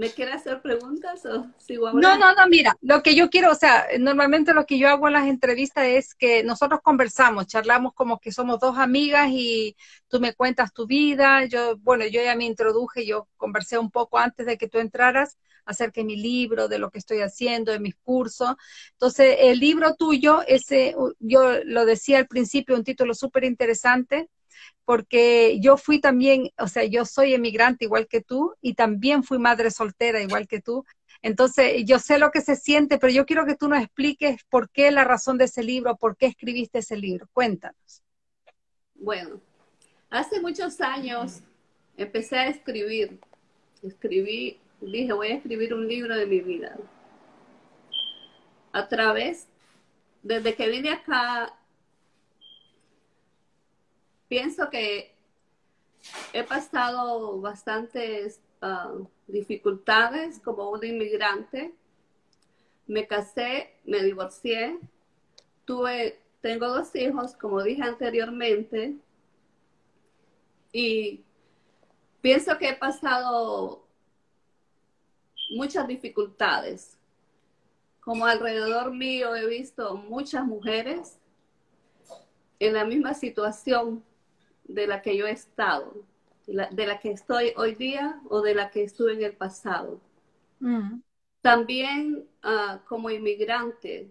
¿Me 0.00 0.08
quiere 0.08 0.32
hacer 0.32 0.62
preguntas 0.62 1.26
o 1.26 1.46
sigo 1.58 1.86
hablando? 1.86 2.08
No, 2.08 2.18
no, 2.18 2.34
no, 2.34 2.48
mira, 2.48 2.74
lo 2.80 3.02
que 3.02 3.14
yo 3.14 3.28
quiero, 3.28 3.50
o 3.50 3.54
sea, 3.54 3.86
normalmente 3.98 4.54
lo 4.54 4.64
que 4.64 4.78
yo 4.78 4.88
hago 4.88 5.08
en 5.08 5.12
las 5.12 5.26
entrevistas 5.26 5.84
es 5.88 6.14
que 6.14 6.42
nosotros 6.42 6.80
conversamos, 6.82 7.46
charlamos 7.46 7.92
como 7.92 8.18
que 8.18 8.32
somos 8.32 8.58
dos 8.60 8.78
amigas 8.78 9.28
y 9.30 9.76
tú 10.08 10.18
me 10.18 10.32
cuentas 10.32 10.72
tu 10.72 10.86
vida, 10.86 11.44
yo, 11.44 11.76
bueno, 11.76 12.06
yo 12.06 12.22
ya 12.22 12.34
me 12.34 12.46
introduje, 12.46 13.04
yo 13.04 13.28
conversé 13.36 13.76
un 13.76 13.90
poco 13.90 14.16
antes 14.16 14.46
de 14.46 14.56
que 14.56 14.68
tú 14.70 14.78
entraras 14.78 15.36
acerca 15.66 16.00
de 16.00 16.06
mi 16.06 16.16
libro, 16.16 16.66
de 16.66 16.78
lo 16.78 16.90
que 16.90 16.98
estoy 16.98 17.20
haciendo, 17.20 17.70
de 17.70 17.78
mis 17.78 17.96
cursos. 17.96 18.54
Entonces, 18.92 19.36
el 19.40 19.58
libro 19.58 19.96
tuyo, 19.96 20.40
ese, 20.46 20.96
yo 21.18 21.62
lo 21.64 21.84
decía 21.84 22.16
al 22.16 22.26
principio, 22.26 22.74
un 22.74 22.84
título 22.84 23.12
súper 23.12 23.44
interesante, 23.44 24.30
porque 24.84 25.60
yo 25.60 25.76
fui 25.76 26.00
también, 26.00 26.50
o 26.58 26.66
sea, 26.66 26.84
yo 26.84 27.04
soy 27.04 27.34
emigrante 27.34 27.84
igual 27.84 28.08
que 28.08 28.20
tú 28.20 28.54
y 28.60 28.74
también 28.74 29.22
fui 29.22 29.38
madre 29.38 29.70
soltera 29.70 30.20
igual 30.20 30.48
que 30.48 30.60
tú. 30.60 30.84
Entonces, 31.22 31.84
yo 31.84 31.98
sé 31.98 32.18
lo 32.18 32.30
que 32.30 32.40
se 32.40 32.56
siente, 32.56 32.98
pero 32.98 33.12
yo 33.12 33.26
quiero 33.26 33.46
que 33.46 33.54
tú 33.54 33.68
nos 33.68 33.82
expliques 33.82 34.42
por 34.48 34.70
qué 34.70 34.90
la 34.90 35.04
razón 35.04 35.38
de 35.38 35.44
ese 35.44 35.62
libro, 35.62 35.96
por 35.96 36.16
qué 36.16 36.26
escribiste 36.26 36.80
ese 36.80 36.96
libro. 36.96 37.28
Cuéntanos. 37.32 38.02
Bueno, 38.94 39.40
hace 40.08 40.40
muchos 40.40 40.80
años 40.80 41.40
empecé 41.96 42.36
a 42.36 42.48
escribir. 42.48 43.20
Escribí, 43.82 44.58
dije, 44.80 45.12
voy 45.12 45.28
a 45.28 45.34
escribir 45.36 45.72
un 45.72 45.86
libro 45.86 46.16
de 46.16 46.26
mi 46.26 46.40
vida. 46.40 46.76
A 48.72 48.88
través, 48.88 49.46
desde 50.22 50.54
que 50.54 50.68
vine 50.68 50.90
acá 50.90 51.54
pienso 54.30 54.70
que 54.70 55.12
he 56.32 56.44
pasado 56.44 57.40
bastantes 57.40 58.40
ah, 58.62 58.94
dificultades 59.26 60.38
como 60.38 60.70
una 60.70 60.86
inmigrante. 60.86 61.74
Me 62.86 63.08
casé, 63.08 63.74
me 63.84 64.00
divorcié, 64.04 64.78
tuve, 65.64 66.20
tengo 66.40 66.68
dos 66.68 66.94
hijos, 66.94 67.34
como 67.34 67.60
dije 67.62 67.82
anteriormente, 67.82 68.94
y 70.72 71.24
pienso 72.20 72.56
que 72.56 72.68
he 72.68 72.76
pasado 72.76 73.84
muchas 75.56 75.88
dificultades. 75.88 76.96
Como 77.98 78.26
alrededor 78.26 78.92
mío 78.92 79.34
he 79.34 79.46
visto 79.46 79.96
muchas 79.96 80.44
mujeres 80.44 81.18
en 82.60 82.74
la 82.74 82.84
misma 82.84 83.14
situación 83.14 84.04
de 84.74 84.86
la 84.86 85.02
que 85.02 85.16
yo 85.16 85.26
he 85.26 85.32
estado, 85.32 85.94
de 86.46 86.86
la, 86.86 86.98
que 86.98 87.12
estoy 87.12 87.52
hoy 87.56 87.74
día 87.74 88.20
o 88.28 88.40
de 88.40 88.54
la 88.54 88.70
que 88.70 88.82
estuve 88.82 89.12
en 89.14 89.22
el 89.22 89.32
pasado. 89.32 90.00
Mm. 90.58 91.00
También 91.42 92.24
ah, 92.42 92.80
como 92.88 93.10
inmigrante, 93.10 94.10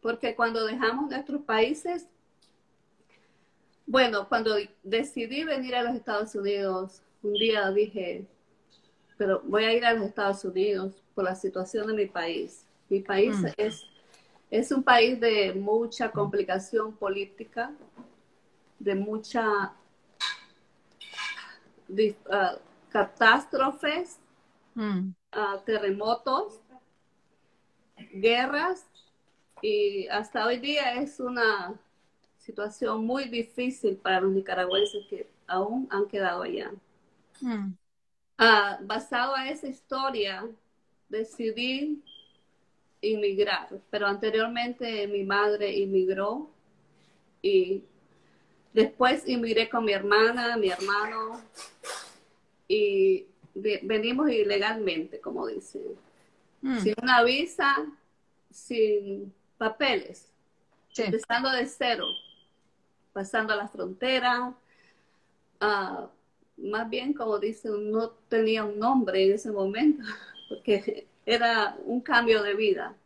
porque 0.00 0.34
cuando 0.34 0.64
dejamos 0.64 1.10
nuestros 1.10 1.42
países, 1.42 2.08
bueno, 3.86 4.28
cuando 4.28 4.54
decidí 4.82 5.44
venir 5.44 5.74
a 5.74 5.82
los 5.82 5.94
Estados 5.94 6.34
Unidos, 6.34 7.02
un 7.22 7.32
día 7.34 7.70
dije, 7.70 8.26
pero 9.16 9.42
voy 9.44 9.64
a 9.64 9.72
ir 9.72 9.84
a 9.84 9.94
los 9.94 10.04
Estados 10.04 10.44
Unidos 10.44 11.02
por 11.14 11.24
la 11.24 11.34
situación 11.34 11.86
de 11.88 11.94
mi 11.94 12.06
país. 12.06 12.64
Mi 12.88 13.00
país 13.00 13.36
mm. 13.36 13.46
es, 13.56 13.82
es 14.50 14.72
un 14.72 14.82
país 14.82 15.18
de 15.18 15.52
mucha 15.54 16.10
complicación 16.10 16.94
política, 16.94 17.72
de 18.78 18.94
mucha 18.94 19.74
ah, 22.30 22.56
catástrofes, 22.90 24.18
mm. 24.74 25.10
ah, 25.32 25.62
terremotos, 25.64 26.60
guerras 28.12 28.86
y 29.60 30.06
hasta 30.08 30.46
hoy 30.46 30.58
día 30.58 30.94
es 31.00 31.18
una 31.18 31.74
situación 32.38 33.04
muy 33.04 33.28
difícil 33.28 33.96
para 33.96 34.20
los 34.20 34.32
nicaragüenses 34.32 35.06
que 35.08 35.28
aún 35.46 35.88
han 35.90 36.06
quedado 36.06 36.42
allá. 36.42 36.70
Mm. 37.40 37.72
Ah, 38.38 38.78
basado 38.82 39.34
a 39.34 39.48
esa 39.48 39.66
historia, 39.66 40.48
decidí 41.08 42.02
inmigrar, 43.00 43.68
pero 43.90 44.06
anteriormente 44.06 45.06
mi 45.08 45.24
madre 45.24 45.76
inmigró 45.76 46.50
y 47.42 47.84
Después 48.72 49.28
inmigré 49.28 49.68
con 49.68 49.84
mi 49.84 49.92
hermana, 49.92 50.56
mi 50.56 50.68
hermano, 50.68 51.40
y 52.66 53.26
venimos 53.54 54.30
ilegalmente, 54.30 55.20
como 55.20 55.46
dicen. 55.46 55.82
Mm. 56.60 56.78
Sin 56.78 56.94
una 57.02 57.22
visa, 57.22 57.86
sin 58.50 59.32
papeles, 59.56 60.32
empezando 60.96 61.50
de 61.50 61.66
cero, 61.66 62.04
pasando 63.12 63.52
a 63.52 63.56
la 63.56 63.68
frontera. 63.68 64.54
Ah, 65.60 66.08
más 66.56 66.90
bien, 66.90 67.14
como 67.14 67.38
dicen, 67.38 67.90
no 67.90 68.10
tenía 68.28 68.64
un 68.64 68.78
nombre 68.78 69.24
en 69.24 69.34
ese 69.34 69.50
momento, 69.50 70.04
porque 70.48 71.06
era 71.24 71.76
un 71.84 72.00
cambio 72.00 72.42
de 72.42 72.54
vida. 72.54 72.96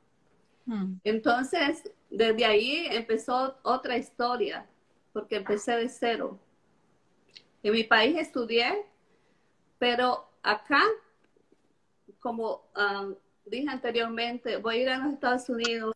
Mm. 0.67 0.95
Entonces, 1.05 1.91
desde 2.11 2.45
ahí 2.45 2.87
empezó 2.91 3.57
otra 3.63 3.97
historia 3.97 4.67
porque 5.13 5.37
empecé 5.37 5.77
de 5.77 5.89
cero. 5.89 6.39
En 7.63 7.73
mi 7.73 7.85
país 7.85 8.17
estudié, 8.17 8.87
pero 9.79 10.29
acá, 10.43 10.83
como 12.21 12.63
um, 12.77 13.15
dije 13.45 13.69
anteriormente, 13.69 14.57
voy 14.57 14.77
a 14.77 14.83
ir 14.83 14.89
a 14.91 14.99
los 14.99 15.13
Estados 15.15 15.49
Unidos, 15.49 15.95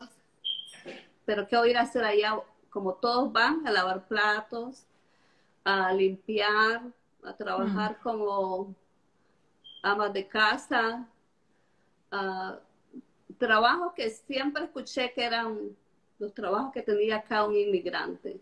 pero 1.25 1.47
¿qué 1.47 1.57
voy 1.57 1.69
a 1.69 1.71
ir 1.73 1.79
a 1.79 1.83
hacer 1.83 2.05
allá? 2.05 2.41
Como 2.71 2.95
todos 2.95 3.33
van, 3.33 3.67
a 3.67 3.71
lavar 3.73 4.07
platos, 4.07 4.87
a 5.65 5.93
limpiar, 5.93 6.83
a 7.25 7.33
trabajar 7.37 7.93
mm. 7.99 8.03
como 8.03 8.75
amas 9.83 10.13
de 10.13 10.27
casa, 10.29 11.09
uh, 12.13 12.57
trabajos 13.39 13.93
que 13.95 14.11
siempre 14.11 14.65
escuché 14.65 15.13
que 15.13 15.25
eran 15.25 15.77
los 16.19 16.33
trabajos 16.33 16.73
que 16.73 16.83
tenía 16.83 17.17
acá 17.17 17.45
un 17.45 17.55
inmigrante. 17.55 18.41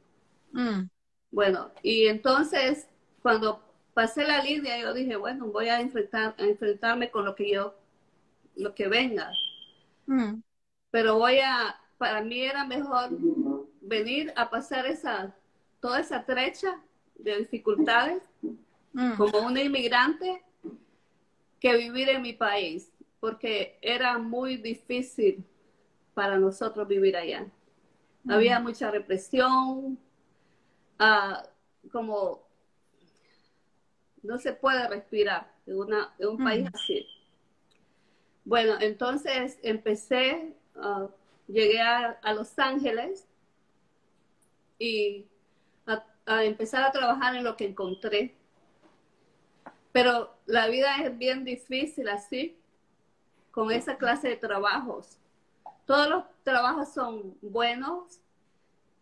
Mm. 0.54 0.88
Bueno, 1.30 1.72
y 1.82 2.06
entonces 2.06 2.86
cuando 3.20 3.60
pasé 3.92 4.24
la 4.24 4.42
línea, 4.42 4.78
yo 4.80 4.94
dije, 4.94 5.16
bueno, 5.16 5.46
voy 5.46 5.68
a, 5.68 5.80
enfrentar, 5.80 6.34
a 6.38 6.42
enfrentarme 6.42 7.10
con 7.10 7.24
lo 7.24 7.34
que 7.34 7.50
yo, 7.50 7.74
lo 8.56 8.74
que 8.74 8.88
venga. 8.88 9.30
Mm. 10.06 10.42
Pero 10.90 11.18
voy 11.18 11.38
a, 11.40 11.76
para 11.98 12.22
mí 12.22 12.40
era 12.40 12.64
mejor 12.64 13.10
venir 13.80 14.32
a 14.36 14.48
pasar 14.48 14.86
esa, 14.86 15.34
toda 15.80 16.00
esa 16.00 16.24
trecha 16.24 16.80
de 17.16 17.38
dificultades 17.38 18.22
mm. 18.92 19.14
como 19.16 19.40
una 19.40 19.62
inmigrante 19.62 20.42
que 21.58 21.76
vivir 21.76 22.10
en 22.10 22.22
mi 22.22 22.32
país, 22.32 22.92
porque 23.18 23.78
era 23.80 24.18
muy 24.18 24.56
difícil 24.56 25.44
para 26.14 26.38
nosotros 26.38 26.86
vivir 26.86 27.16
allá. 27.16 27.46
Mm. 28.22 28.30
Había 28.30 28.60
mucha 28.60 28.90
represión, 28.90 29.98
uh, 31.00 31.90
como 31.90 32.44
no 34.22 34.38
se 34.38 34.52
puede 34.52 34.88
respirar 34.88 35.52
en, 35.66 35.78
una, 35.78 36.14
en 36.18 36.28
un 36.28 36.38
país 36.38 36.68
así. 36.72 37.06
Bueno, 38.44 38.76
entonces 38.80 39.58
empecé, 39.62 40.54
uh, 40.76 41.08
llegué 41.46 41.80
a, 41.80 42.18
Los 42.34 42.58
Ángeles 42.58 43.26
y 44.78 45.26
a, 46.26 46.44
empezar 46.44 46.84
a 46.84 46.92
trabajar 46.92 47.36
en 47.36 47.44
lo 47.44 47.56
que 47.56 47.66
encontré. 47.66 48.34
Pero 49.92 50.34
la 50.46 50.68
vida 50.68 50.96
es 51.02 51.16
bien 51.16 51.44
difícil 51.44 52.08
así, 52.08 52.58
con 53.50 53.70
esa 53.70 53.96
clase 53.96 54.28
de 54.28 54.36
trabajos. 54.36 55.18
Todos 55.86 56.08
los 56.08 56.24
trabajos 56.42 56.92
son 56.92 57.36
buenos 57.40 58.20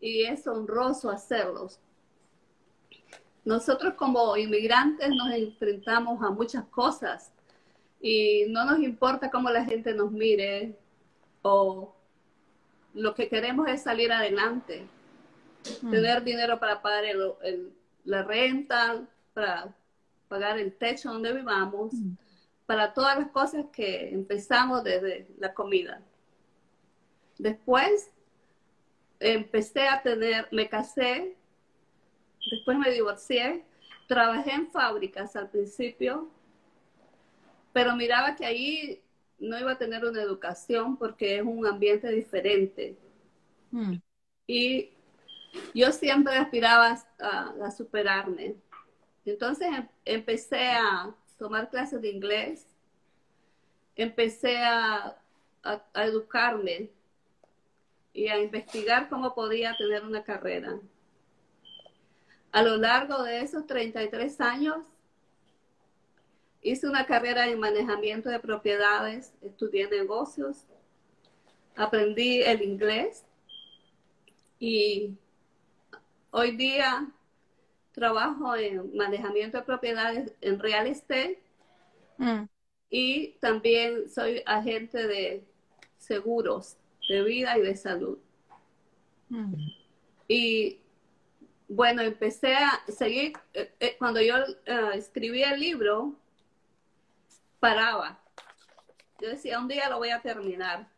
y 0.02 0.24
es 0.24 0.46
honroso 0.48 1.08
hacerlos. 1.08 1.78
Nosotros 3.44 3.94
como 3.94 4.36
inmigrantes 4.36 5.08
nos 5.10 5.32
enfrentamos 5.32 6.22
a 6.22 6.30
muchas 6.30 6.64
cosas 6.66 7.32
y 8.00 8.44
no 8.48 8.64
nos 8.64 8.80
importa 8.80 9.30
cómo 9.30 9.48
la 9.48 9.64
gente 9.64 9.94
nos 9.94 10.10
mire 10.10 10.76
o 11.42 11.94
lo 12.94 13.14
que 13.14 13.28
queremos 13.28 13.68
es 13.68 13.82
salir 13.82 14.12
adelante, 14.12 14.86
mm. 15.82 15.90
tener 15.90 16.24
dinero 16.24 16.58
para 16.58 16.82
pagar 16.82 17.04
la 18.04 18.22
renta, 18.24 19.08
para 19.32 19.72
pagar 20.26 20.58
el 20.58 20.72
techo 20.72 21.12
donde 21.12 21.32
vivamos, 21.32 21.94
mm. 21.94 22.12
para 22.66 22.92
todas 22.92 23.18
las 23.18 23.28
cosas 23.30 23.66
que 23.72 24.10
empezamos 24.10 24.82
desde 24.82 25.28
la 25.38 25.54
comida. 25.54 26.02
Después 27.38 28.11
empecé 29.22 29.88
a 29.88 30.02
tener, 30.02 30.48
me 30.50 30.68
casé, 30.68 31.36
después 32.50 32.76
me 32.78 32.90
divorcié, 32.90 33.64
trabajé 34.08 34.52
en 34.52 34.70
fábricas 34.70 35.36
al 35.36 35.48
principio 35.48 36.30
pero 37.72 37.96
miraba 37.96 38.36
que 38.36 38.44
ahí 38.44 39.02
no 39.38 39.58
iba 39.58 39.72
a 39.72 39.78
tener 39.78 40.04
una 40.04 40.22
educación 40.22 40.96
porque 40.96 41.36
es 41.36 41.42
un 41.42 41.66
ambiente 41.66 42.10
diferente. 42.10 42.96
Hmm. 43.70 43.94
Y 44.46 44.90
yo 45.74 45.90
siempre 45.92 46.36
aspiraba 46.36 46.98
a, 47.18 47.70
superarme. 47.70 48.56
Entonces 49.24 49.68
em, 49.68 49.88
empecé 50.04 50.70
a 50.70 51.14
tomar 51.38 51.70
clases 51.70 52.00
de 52.02 52.10
inglés, 52.10 52.66
empecé 53.96 54.58
a, 54.58 55.16
a, 55.62 56.04
educarme 56.04 56.90
y 58.12 58.28
a 58.28 58.38
investigar 58.40 59.08
cómo 59.08 59.34
podía 59.34 59.76
tener 59.76 60.04
una 60.04 60.22
carrera. 60.22 60.78
A 62.50 62.62
lo 62.62 62.76
largo 62.76 63.22
de 63.22 63.40
esos 63.40 63.66
33 63.66 64.40
años, 64.40 64.84
Hice 66.64 66.86
una 66.86 67.06
carrera 67.06 67.48
en 67.48 67.58
manejamiento 67.58 68.30
de 68.30 68.38
propiedades, 68.38 69.34
estudié 69.42 69.88
negocios, 69.88 70.64
aprendí 71.74 72.40
el 72.42 72.62
inglés 72.62 73.24
y 74.60 75.18
hoy 76.30 76.56
día 76.56 77.12
trabajo 77.90 78.54
en 78.54 78.96
manejamiento 78.96 79.58
de 79.58 79.64
propiedades 79.64 80.32
en 80.40 80.60
real 80.60 80.86
estate 80.86 81.42
mm. 82.18 82.44
y 82.90 83.32
también 83.40 84.08
soy 84.08 84.40
agente 84.46 85.08
de 85.08 85.44
seguros 85.98 86.76
de 87.12 87.22
vida 87.22 87.58
y 87.58 87.62
de 87.62 87.76
salud. 87.76 88.18
Mm. 89.28 89.54
Y 90.28 90.80
bueno, 91.68 92.00
empecé 92.02 92.54
a 92.54 92.80
seguir, 92.88 93.34
eh, 93.52 93.74
eh, 93.80 93.96
cuando 93.98 94.20
yo 94.22 94.36
eh, 94.38 94.90
escribí 94.94 95.42
el 95.42 95.60
libro, 95.60 96.14
paraba. 97.60 98.18
Yo 99.20 99.28
decía, 99.28 99.58
un 99.58 99.68
día 99.68 99.90
lo 99.90 99.98
voy 99.98 100.10
a 100.10 100.22
terminar. 100.22 100.88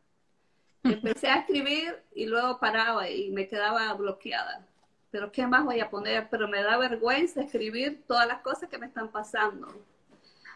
Empecé 0.84 1.28
a 1.28 1.38
escribir 1.38 2.00
y 2.14 2.26
luego 2.26 2.60
paraba 2.60 3.10
y 3.10 3.30
me 3.30 3.48
quedaba 3.48 3.92
bloqueada. 3.94 4.66
Pero 5.10 5.32
¿qué 5.32 5.46
más 5.46 5.64
voy 5.64 5.80
a 5.80 5.90
poner? 5.90 6.28
Pero 6.30 6.46
me 6.46 6.62
da 6.62 6.76
vergüenza 6.76 7.42
escribir 7.42 8.04
todas 8.06 8.28
las 8.28 8.40
cosas 8.42 8.68
que 8.68 8.78
me 8.78 8.86
están 8.86 9.10
pasando. 9.10 9.66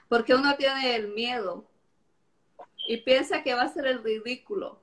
Porque 0.09 0.35
uno 0.35 0.55
tiene 0.57 0.94
el 0.94 1.09
miedo 1.09 1.64
y 2.87 2.99
piensa 2.99 3.42
que 3.42 3.55
va 3.55 3.62
a 3.62 3.73
ser 3.73 3.87
el 3.87 4.03
ridículo 4.03 4.81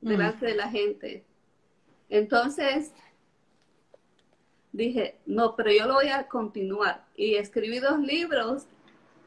delante 0.00 0.46
de 0.46 0.54
la 0.54 0.68
gente. 0.68 1.24
Entonces 2.08 2.92
dije, 4.72 5.18
no, 5.26 5.56
pero 5.56 5.70
yo 5.72 5.86
lo 5.86 5.94
voy 5.94 6.08
a 6.08 6.28
continuar. 6.28 7.04
Y 7.16 7.34
escribí 7.34 7.78
dos 7.78 7.98
libros 7.98 8.66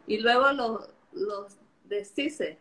y 0.07 0.17
luego 0.17 0.51
los, 0.51 0.89
los 1.13 1.57
deshice. 1.83 2.57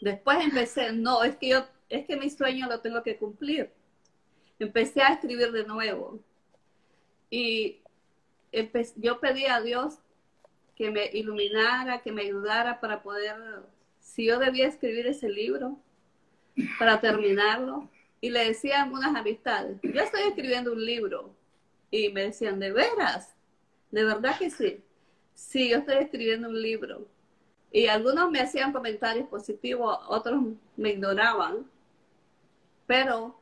Después 0.00 0.38
empecé, 0.44 0.92
no, 0.92 1.22
es 1.24 1.36
que 1.36 1.48
yo, 1.48 1.66
es 1.88 2.06
que 2.06 2.16
mi 2.16 2.30
sueño 2.30 2.68
lo 2.68 2.80
tengo 2.80 3.02
que 3.02 3.16
cumplir. 3.16 3.70
Empecé 4.58 5.02
a 5.02 5.12
escribir 5.12 5.52
de 5.52 5.64
nuevo. 5.64 6.20
Y 7.30 7.80
yo 8.96 9.20
pedí 9.20 9.46
a 9.46 9.60
Dios 9.60 9.98
que 10.74 10.90
me 10.90 11.06
iluminara, 11.12 12.02
que 12.02 12.12
me 12.12 12.22
ayudara 12.22 12.80
para 12.80 13.02
poder, 13.02 13.36
si 14.00 14.26
yo 14.26 14.38
debía 14.38 14.66
escribir 14.66 15.06
ese 15.06 15.28
libro, 15.28 15.78
para 16.78 17.00
terminarlo. 17.00 17.88
Y 18.20 18.30
le 18.30 18.46
decía 18.46 18.82
a 18.82 18.86
unas 18.86 19.14
amistades, 19.14 19.78
yo 19.82 20.00
estoy 20.00 20.22
escribiendo 20.22 20.72
un 20.72 20.84
libro. 20.84 21.34
Y 21.90 22.10
me 22.10 22.22
decían, 22.22 22.58
¿de 22.58 22.72
veras? 22.72 23.34
De 23.90 24.04
verdad 24.04 24.38
que 24.38 24.50
sí. 24.50 24.82
Sí, 25.34 25.68
yo 25.70 25.78
estoy 25.78 25.96
escribiendo 25.96 26.48
un 26.48 26.60
libro. 26.60 27.06
Y 27.70 27.88
algunos 27.88 28.30
me 28.30 28.40
hacían 28.40 28.72
comentarios 28.72 29.28
positivos, 29.28 29.98
otros 30.08 30.42
me 30.76 30.90
ignoraban. 30.90 31.70
Pero 32.86 33.38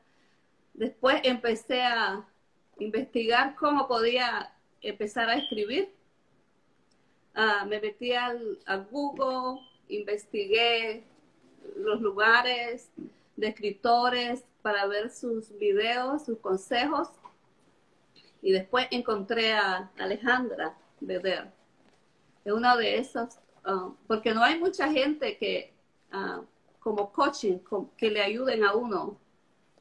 después 0.72 1.20
empecé 1.22 1.82
a 1.82 2.26
investigar 2.78 3.54
cómo 3.54 3.86
podía 3.86 4.52
empezar 4.82 5.28
a 5.28 5.36
escribir. 5.36 5.94
Ah, 7.34 7.64
me 7.68 7.80
metí 7.80 8.12
al, 8.12 8.58
a 8.66 8.76
Google, 8.76 9.60
investigué 9.88 11.04
los 11.76 12.00
lugares 12.00 12.90
de 13.36 13.48
escritores 13.48 14.44
para 14.62 14.86
ver 14.86 15.10
sus 15.10 15.56
videos, 15.58 16.24
sus 16.24 16.38
consejos. 16.38 17.08
Y 18.42 18.52
después 18.52 18.86
encontré 18.90 19.52
a 19.54 19.90
Alejandra 19.98 20.76
Beder 21.00 21.52
es 22.44 22.52
uno 22.52 22.76
de 22.76 22.98
esos, 22.98 23.38
ah, 23.64 23.90
porque 24.06 24.34
no 24.34 24.42
hay 24.42 24.58
mucha 24.58 24.90
gente 24.90 25.36
que, 25.38 25.72
ah, 26.12 26.42
como 26.78 27.10
coaching, 27.12 27.58
que 27.96 28.10
le 28.10 28.22
ayuden 28.22 28.62
a 28.64 28.74
uno. 28.74 29.18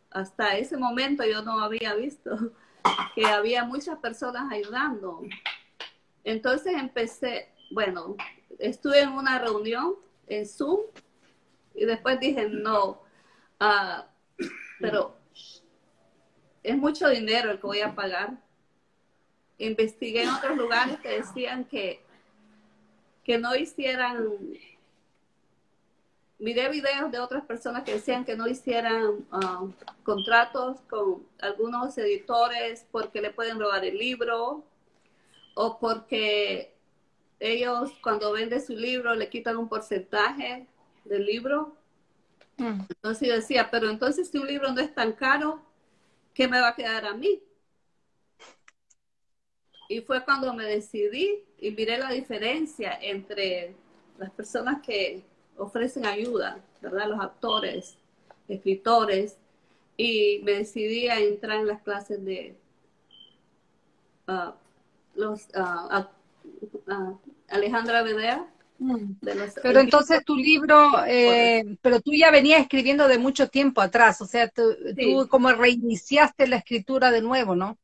Hasta 0.09 0.57
ese 0.57 0.77
momento 0.77 1.25
yo 1.25 1.41
no 1.41 1.59
había 1.59 1.93
visto 1.95 2.53
que 3.15 3.25
había 3.25 3.65
muchas 3.65 3.97
personas 3.99 4.51
ayudando. 4.51 5.21
Entonces 6.23 6.73
empecé, 6.75 7.49
bueno, 7.71 8.15
estuve 8.59 9.01
en 9.01 9.11
una 9.11 9.39
reunión 9.39 9.95
en 10.27 10.47
Zoom 10.47 10.79
y 11.73 11.85
después 11.85 12.19
dije, 12.19 12.49
no, 12.49 13.01
uh, 13.59 14.03
pero 14.79 15.15
es 16.61 16.77
mucho 16.77 17.09
dinero 17.09 17.51
el 17.51 17.59
que 17.59 17.67
voy 17.67 17.81
a 17.81 17.95
pagar. 17.95 18.37
Investigué 19.57 20.23
en 20.23 20.29
otros 20.29 20.57
lugares 20.57 20.99
que 20.99 21.09
decían 21.09 21.65
que 21.65 22.03
que 23.23 23.37
no 23.37 23.55
hicieran, 23.55 24.27
miré 26.39 26.69
videos 26.69 27.11
de 27.11 27.19
otras 27.19 27.45
personas 27.45 27.83
que 27.83 27.93
decían 27.93 28.25
que 28.25 28.35
no 28.35 28.47
hicieran 28.47 29.25
ah, 29.31 29.65
contratos 30.03 30.81
con 30.89 31.25
algunos 31.39 31.97
editores 31.97 32.85
porque 32.91 33.21
le 33.21 33.31
pueden 33.31 33.59
robar 33.59 33.85
el 33.85 33.97
libro 33.97 34.63
o 35.55 35.79
porque 35.79 36.73
ellos 37.39 37.91
cuando 38.01 38.33
venden 38.33 38.61
su 38.61 38.73
libro 38.73 39.15
le 39.15 39.29
quitan 39.29 39.57
un 39.57 39.69
porcentaje 39.69 40.67
del 41.05 41.25
libro. 41.25 41.75
Mm. 42.57 42.81
Entonces 42.89 43.27
yo 43.27 43.35
decía, 43.35 43.69
pero 43.71 43.89
entonces 43.89 44.29
si 44.29 44.37
un 44.37 44.47
libro 44.47 44.71
no 44.71 44.81
es 44.81 44.93
tan 44.93 45.13
caro, 45.13 45.61
¿qué 46.33 46.47
me 46.47 46.61
va 46.61 46.69
a 46.69 46.75
quedar 46.75 47.05
a 47.05 47.13
mí? 47.13 47.41
Y 49.89 50.01
fue 50.01 50.23
cuando 50.23 50.53
me 50.53 50.65
decidí 50.65 51.43
y 51.59 51.71
miré 51.71 51.97
la 51.97 52.09
diferencia 52.09 52.97
entre 53.01 53.75
las 54.17 54.31
personas 54.31 54.81
que 54.81 55.23
ofrecen 55.57 56.05
ayuda, 56.05 56.63
¿verdad? 56.81 57.07
Los 57.09 57.19
actores, 57.19 57.97
escritores, 58.47 59.37
y 59.97 60.41
me 60.43 60.53
decidí 60.53 61.07
a 61.07 61.19
entrar 61.19 61.59
en 61.59 61.67
las 61.67 61.81
clases 61.81 62.23
de 62.23 62.55
uh, 64.27 64.51
los 65.15 65.47
uh, 65.55 66.05
Alejandra 67.49 68.01
Vedea. 68.03 68.49
Pero 69.61 69.79
entonces 69.79 70.23
tu 70.25 70.35
libro, 70.35 71.05
eh, 71.05 71.77
pero 71.81 72.01
tú 72.01 72.11
ya 72.13 72.31
venías 72.31 72.61
escribiendo 72.61 73.07
de 73.07 73.17
mucho 73.17 73.47
tiempo 73.47 73.81
atrás, 73.81 74.19
o 74.21 74.25
sea, 74.25 74.49
tú, 74.49 74.63
como 75.29 75.51
reiniciaste 75.51 76.47
la 76.47 76.57
escritura 76.57 77.11
de 77.11 77.21
nuevo, 77.21 77.55
¿no? 77.55 77.77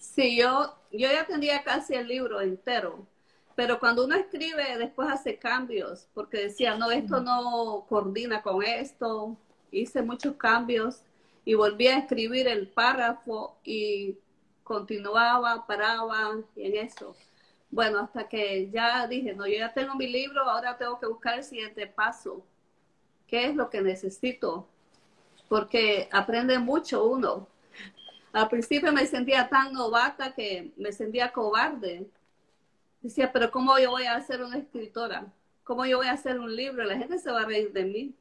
Sí, 0.00 0.36
yo, 0.36 0.74
yo 0.90 1.10
ya 1.10 1.26
tenía 1.26 1.62
casi 1.62 1.94
el 1.94 2.08
libro 2.08 2.40
entero, 2.40 3.06
pero 3.54 3.78
cuando 3.78 4.04
uno 4.04 4.14
escribe 4.14 4.78
después 4.78 5.08
hace 5.10 5.36
cambios, 5.38 6.08
porque 6.14 6.38
decía, 6.38 6.76
no, 6.76 6.90
esto 6.90 7.20
no 7.20 7.84
coordina 7.88 8.42
con 8.42 8.62
esto, 8.62 9.36
hice 9.70 10.02
muchos 10.02 10.36
cambios 10.36 11.02
y 11.44 11.54
volví 11.54 11.88
a 11.88 11.98
escribir 11.98 12.48
el 12.48 12.68
párrafo 12.68 13.58
y 13.64 14.16
continuaba, 14.62 15.66
paraba 15.66 16.36
en 16.56 16.76
eso. 16.76 17.16
Bueno, 17.70 17.98
hasta 17.98 18.28
que 18.28 18.70
ya 18.70 19.06
dije, 19.06 19.34
no, 19.34 19.46
yo 19.46 19.58
ya 19.58 19.72
tengo 19.72 19.94
mi 19.94 20.08
libro, 20.08 20.42
ahora 20.42 20.76
tengo 20.76 20.98
que 20.98 21.06
buscar 21.06 21.38
el 21.38 21.44
siguiente 21.44 21.86
paso. 21.86 22.42
¿Qué 23.26 23.46
es 23.46 23.54
lo 23.54 23.68
que 23.68 23.82
necesito? 23.82 24.66
Porque 25.48 26.08
aprende 26.10 26.58
mucho 26.58 27.06
uno. 27.06 27.46
Al 28.32 28.48
principio 28.48 28.92
me 28.92 29.06
sentía 29.06 29.48
tan 29.48 29.72
novata 29.72 30.34
que 30.34 30.72
me 30.76 30.92
sentía 30.92 31.32
cobarde. 31.32 32.06
Decía, 33.02 33.30
pero 33.32 33.50
¿cómo 33.50 33.78
yo 33.78 33.90
voy 33.90 34.06
a 34.06 34.20
ser 34.22 34.42
una 34.42 34.56
escritora? 34.56 35.26
¿Cómo 35.64 35.84
yo 35.84 35.98
voy 35.98 36.06
a 36.06 36.12
hacer 36.12 36.38
un 36.40 36.54
libro? 36.54 36.84
La 36.84 36.96
gente 36.96 37.18
se 37.18 37.30
va 37.30 37.42
a 37.42 37.46
reír 37.46 37.72
de 37.72 37.84
mí. 37.84 38.14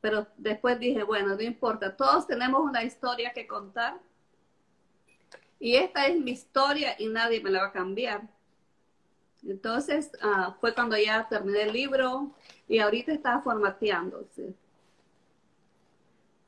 Pero 0.00 0.26
después 0.36 0.78
dije, 0.78 1.02
bueno, 1.02 1.34
no 1.34 1.42
importa, 1.42 1.96
todos 1.96 2.26
tenemos 2.26 2.62
una 2.62 2.84
historia 2.84 3.32
que 3.32 3.46
contar 3.46 3.98
y 5.60 5.76
esta 5.76 6.06
es 6.06 6.18
mi 6.18 6.32
historia 6.32 6.94
y 6.98 7.06
nadie 7.06 7.40
me 7.40 7.50
la 7.50 7.62
va 7.62 7.66
a 7.68 7.72
cambiar. 7.72 8.22
Entonces 9.46 10.10
ah, 10.22 10.56
fue 10.60 10.74
cuando 10.74 10.96
ya 10.96 11.28
terminé 11.28 11.62
el 11.62 11.72
libro 11.72 12.34
y 12.66 12.78
ahorita 12.78 13.12
está 13.12 13.40
formateándose. 13.40 14.54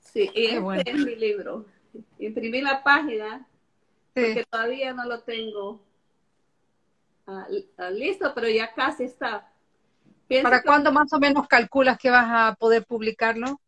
Sí, 0.00 0.30
y 0.34 0.46
este 0.46 0.90
es 0.90 0.98
mi 0.98 1.16
libro. 1.16 1.66
Imprimí 2.18 2.60
la 2.60 2.82
página 2.82 3.46
porque 4.12 4.44
todavía 4.48 4.92
no 4.92 5.04
lo 5.04 5.20
tengo 5.20 5.80
ah, 7.26 7.46
ah, 7.78 7.90
listo, 7.90 8.32
pero 8.34 8.48
ya 8.48 8.72
casi 8.74 9.04
está. 9.04 9.46
¿Para 10.42 10.62
cuándo 10.62 10.92
más 10.92 11.12
o 11.12 11.18
menos 11.18 11.48
calculas 11.48 11.98
que 11.98 12.10
vas 12.10 12.26
a 12.28 12.54
poder 12.54 12.84
publicarlo? 12.84 13.60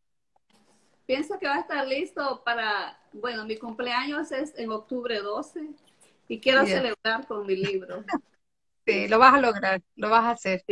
Pienso 1.07 1.39
que 1.39 1.49
va 1.49 1.57
a 1.57 1.61
estar 1.61 1.87
listo 1.87 2.43
para 2.45 3.02
bueno, 3.15 3.45
mi 3.45 3.57
cumpleaños 3.57 4.33
es 4.33 4.57
en 4.59 4.71
octubre 4.71 5.21
12 5.21 5.69
y 6.29 6.41
quiero 6.41 6.67
celebrar 6.67 7.27
con 7.27 7.47
mi 7.47 7.57
libro. 7.57 8.05
Sí, 8.85 9.07
lo 9.07 9.21
vas 9.21 9.35
a 9.35 9.41
lograr, 9.41 9.81
lo 9.95 10.11
vas 10.11 10.25
a 10.25 10.31
hacer. 10.31 10.65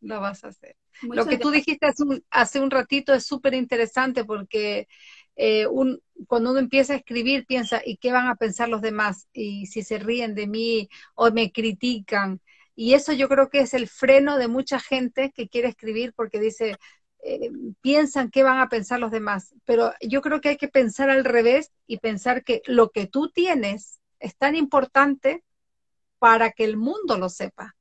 Lo 0.00 0.20
vas 0.20 0.42
a 0.42 0.48
hacer. 0.48 0.76
lo 1.02 1.24
que 1.24 1.38
tú 1.38 1.52
dijiste 1.52 1.86
hace 1.86 2.02
un, 2.02 2.24
hace 2.30 2.60
un 2.60 2.68
ratito 2.68 3.14
es 3.14 3.26
súper 3.26 3.54
interesante 3.54 4.24
porque 4.24 4.88
eh, 5.36 5.68
un, 5.68 6.02
cuando 6.26 6.50
uno 6.50 6.58
empieza 6.58 6.94
a 6.94 6.96
escribir 6.96 7.46
piensa, 7.46 7.80
¿y 7.84 7.98
qué 7.98 8.10
van 8.10 8.26
a 8.26 8.34
pensar 8.34 8.68
los 8.68 8.80
demás? 8.80 9.28
Y 9.32 9.66
si 9.66 9.82
se 9.82 9.98
ríen 9.98 10.34
de 10.34 10.48
mí 10.48 10.88
o 11.14 11.30
me 11.30 11.52
critican. 11.52 12.40
Y 12.74 12.94
eso 12.94 13.12
yo 13.12 13.28
creo 13.28 13.48
que 13.50 13.60
es 13.60 13.74
el 13.74 13.88
freno 13.88 14.36
de 14.36 14.48
mucha 14.48 14.80
gente 14.80 15.32
que 15.32 15.48
quiere 15.48 15.68
escribir 15.68 16.12
porque 16.14 16.40
dice, 16.40 16.76
eh, 17.22 17.50
piensan 17.80 18.30
qué 18.30 18.42
van 18.42 18.58
a 18.60 18.68
pensar 18.68 19.00
los 19.00 19.10
demás, 19.10 19.54
pero 19.64 19.92
yo 20.00 20.22
creo 20.22 20.40
que 20.40 20.50
hay 20.50 20.56
que 20.56 20.68
pensar 20.68 21.10
al 21.10 21.24
revés 21.24 21.72
y 21.86 21.98
pensar 21.98 22.44
que 22.44 22.62
lo 22.66 22.90
que 22.90 23.06
tú 23.06 23.30
tienes 23.30 24.00
es 24.20 24.36
tan 24.36 24.56
importante 24.56 25.44
para 26.18 26.50
que 26.52 26.64
el 26.64 26.76
mundo 26.76 27.18
lo 27.18 27.28
sepa. 27.28 27.76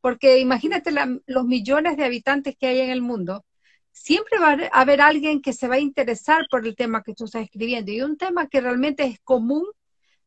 Porque 0.00 0.38
imagínate 0.38 0.92
los 1.26 1.44
millones 1.44 1.96
de 1.96 2.04
habitantes 2.04 2.56
que 2.56 2.68
hay 2.68 2.80
en 2.80 2.90
el 2.90 3.02
mundo, 3.02 3.44
siempre 3.92 4.38
va 4.38 4.52
a 4.52 4.80
haber 4.80 5.00
alguien 5.00 5.40
que 5.40 5.52
se 5.52 5.68
va 5.68 5.76
a 5.76 5.80
interesar 5.80 6.46
por 6.50 6.66
el 6.66 6.76
tema 6.76 7.02
que 7.02 7.14
tú 7.14 7.24
estás 7.24 7.42
escribiendo. 7.42 7.90
Y 7.90 8.02
un 8.02 8.16
tema 8.16 8.46
que 8.46 8.60
realmente 8.60 9.04
es 9.04 9.18
común 9.20 9.64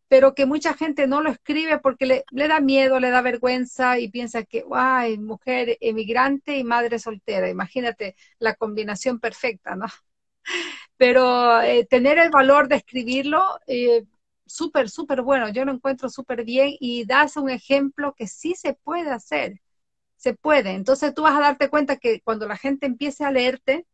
pero 0.10 0.36
que 0.36 0.46
mucha 0.48 0.74
gente 0.74 1.08
no 1.08 1.22
lo 1.22 1.32
escribe 1.32 1.80
porque 1.80 2.06
le, 2.08 2.48
da 2.48 2.60
miedo, 2.60 3.00
le 3.00 3.12
da 3.12 3.22
vergüenza 3.22 4.00
y 4.00 4.10
piensa 4.10 4.44
que, 4.44 4.66
ay, 4.74 5.20
mujer 5.20 5.78
emigrante 5.82 6.58
y 6.58 6.64
madre 6.64 7.00
soltera, 7.00 7.50
imagínate 7.50 8.16
la 8.40 8.56
combinación 8.56 9.20
perfecta, 9.20 9.76
¿no? 9.76 9.86
Pero 10.98 11.62
eh, 11.62 11.86
tener 11.90 12.18
el 12.20 12.32
valor 12.32 12.68
de 12.68 12.78
escribirlo, 12.78 13.44
eh, 13.68 14.06
súper, 14.46 14.90
súper 14.90 15.22
bueno, 15.22 15.50
yo 15.50 15.66
lo 15.66 15.72
encuentro 15.74 16.10
súper 16.10 16.44
bien 16.44 16.76
y 16.80 17.06
das 17.06 17.38
un 17.38 17.50
ejemplo 17.50 18.14
que 18.16 18.28
sí 18.28 18.56
se 18.56 18.74
puede 18.74 19.12
hacer, 19.12 19.62
se 20.18 20.34
puede. 20.36 20.72
Entonces 20.74 21.14
tú 21.14 21.24
vas 21.24 21.38
a 21.38 21.42
darte 21.42 21.70
cuenta 21.70 21.98
que 21.98 22.22
cuando 22.22 22.48
la 22.48 22.58
gente 22.58 22.86
empiece 22.88 23.26
a 23.26 23.32
leerte, 23.32 23.86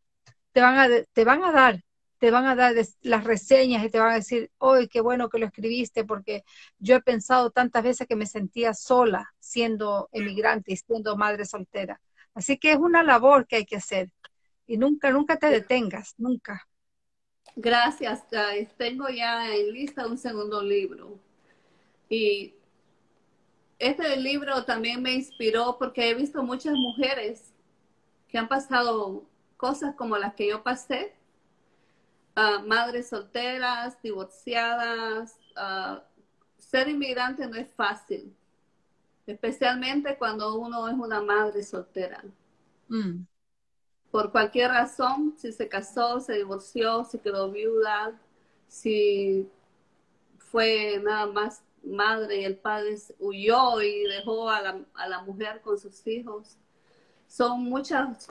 te 0.52 0.62
van 0.62 0.78
a, 0.78 0.88
te 1.12 1.24
van 1.24 1.44
a 1.44 1.52
dar 1.52 1.82
te 2.18 2.30
van 2.30 2.46
a 2.46 2.54
dar 2.54 2.74
las 3.02 3.24
reseñas 3.24 3.84
y 3.84 3.90
te 3.90 3.98
van 3.98 4.12
a 4.12 4.16
decir, 4.16 4.50
hoy 4.58 4.88
qué 4.88 5.00
bueno 5.00 5.28
que 5.28 5.38
lo 5.38 5.46
escribiste, 5.46 6.04
porque 6.04 6.44
yo 6.78 6.96
he 6.96 7.02
pensado 7.02 7.50
tantas 7.50 7.82
veces 7.82 8.06
que 8.06 8.16
me 8.16 8.26
sentía 8.26 8.74
sola 8.74 9.34
siendo 9.38 10.08
emigrante 10.12 10.72
y 10.72 10.76
siendo 10.76 11.16
madre 11.16 11.44
soltera. 11.44 12.00
Así 12.34 12.58
que 12.58 12.72
es 12.72 12.78
una 12.78 13.02
labor 13.02 13.46
que 13.46 13.56
hay 13.56 13.64
que 13.64 13.76
hacer 13.76 14.10
y 14.66 14.76
nunca, 14.76 15.10
nunca 15.10 15.36
te 15.38 15.48
detengas, 15.48 16.14
nunca. 16.18 16.66
Gracias. 17.54 18.24
Tengo 18.76 19.08
ya 19.08 19.54
en 19.54 19.72
lista 19.72 20.06
un 20.06 20.18
segundo 20.18 20.62
libro. 20.62 21.18
Y 22.08 22.54
este 23.78 24.16
libro 24.16 24.64
también 24.64 25.02
me 25.02 25.14
inspiró 25.14 25.76
porque 25.78 26.10
he 26.10 26.14
visto 26.14 26.42
muchas 26.42 26.74
mujeres 26.74 27.52
que 28.28 28.38
han 28.38 28.48
pasado 28.48 29.24
cosas 29.56 29.94
como 29.94 30.18
las 30.18 30.34
que 30.34 30.48
yo 30.48 30.62
pasé 30.62 31.15
madres 32.66 33.08
solteras, 33.08 34.00
divorciadas. 34.02 35.38
ser 36.58 36.88
inmigrante 36.88 37.46
no 37.46 37.56
es 37.56 37.70
fácil, 37.74 38.34
especialmente 39.26 40.16
cuando 40.18 40.58
uno 40.58 40.88
es 40.88 40.94
una 40.94 41.22
madre 41.22 41.62
soltera. 41.62 42.22
Mm. 42.88 43.24
Por 44.10 44.30
cualquier 44.30 44.70
razón, 44.70 45.34
si 45.36 45.52
se 45.52 45.68
casó, 45.68 46.20
se 46.20 46.34
divorció, 46.34 47.04
si 47.04 47.18
quedó 47.18 47.50
viuda, 47.50 48.18
si 48.68 49.48
fue 50.38 51.00
nada 51.02 51.26
más 51.26 51.62
madre 51.82 52.40
y 52.40 52.44
el 52.44 52.56
padre 52.56 52.96
huyó 53.18 53.80
y 53.80 54.04
dejó 54.04 54.50
a 54.50 54.60
la, 54.60 54.80
a 54.94 55.08
la 55.08 55.22
mujer 55.22 55.60
con 55.60 55.78
sus 55.78 56.06
hijos. 56.06 56.56
Son 57.26 57.64
muchas 57.64 58.28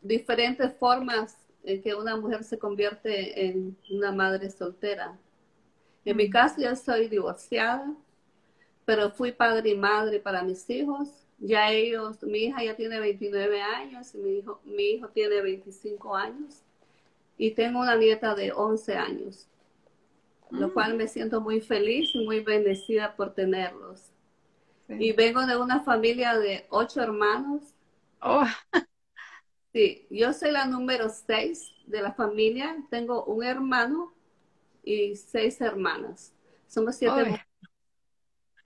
diferentes 0.00 0.72
formas 0.74 1.36
en 1.64 1.82
que 1.82 1.94
una 1.94 2.16
mujer 2.16 2.44
se 2.44 2.58
convierte 2.58 3.46
en 3.46 3.76
una 3.90 4.12
madre 4.12 4.50
soltera. 4.50 5.16
En 6.04 6.16
mi 6.16 6.28
caso, 6.28 6.60
yo 6.60 6.74
soy 6.74 7.08
divorciada, 7.08 7.94
pero 8.84 9.10
fui 9.10 9.32
padre 9.32 9.70
y 9.70 9.76
madre 9.76 10.18
para 10.18 10.42
mis 10.42 10.68
hijos. 10.68 11.08
Ya 11.38 11.70
ellos, 11.70 12.22
mi 12.22 12.44
hija 12.44 12.64
ya 12.64 12.76
tiene 12.76 13.00
29 13.00 13.60
años 13.60 14.14
y 14.14 14.18
mi 14.18 14.38
hijo, 14.38 14.60
mi 14.64 14.82
hijo 14.82 15.08
tiene 15.08 15.40
25 15.40 16.16
años. 16.16 16.62
Y 17.38 17.52
tengo 17.52 17.80
una 17.80 17.96
nieta 17.96 18.34
de 18.34 18.52
11 18.52 18.94
años, 18.96 19.48
lo 20.50 20.68
mm. 20.68 20.72
cual 20.72 20.94
me 20.94 21.08
siento 21.08 21.40
muy 21.40 21.60
feliz 21.60 22.10
y 22.14 22.24
muy 22.24 22.40
bendecida 22.40 23.16
por 23.16 23.34
tenerlos. 23.34 24.10
Y 24.88 25.12
vengo 25.12 25.46
de 25.46 25.56
una 25.56 25.80
familia 25.80 26.38
de 26.38 26.66
ocho 26.68 27.00
hermanos. 27.00 27.62
Oh. 28.20 28.44
Sí, 29.72 30.06
yo 30.10 30.32
soy 30.32 30.50
la 30.50 30.66
número 30.66 31.08
seis 31.08 31.72
de 31.86 32.02
la 32.02 32.12
familia. 32.12 32.76
Tengo 32.90 33.24
un 33.24 33.42
hermano 33.42 34.12
y 34.82 35.16
seis 35.16 35.60
hermanas. 35.60 36.34
Somos 36.68 36.96
siete. 36.96 37.42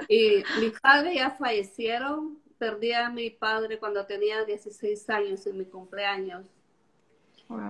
Y 0.08 0.42
mis 0.60 0.78
padres 0.80 1.14
ya 1.14 1.30
fallecieron. 1.30 2.38
Perdí 2.58 2.92
a 2.92 3.10
mi 3.10 3.30
padre 3.30 3.78
cuando 3.78 4.06
tenía 4.06 4.44
16 4.44 5.10
años 5.10 5.46
en 5.46 5.58
mi 5.58 5.66
cumpleaños. 5.66 6.46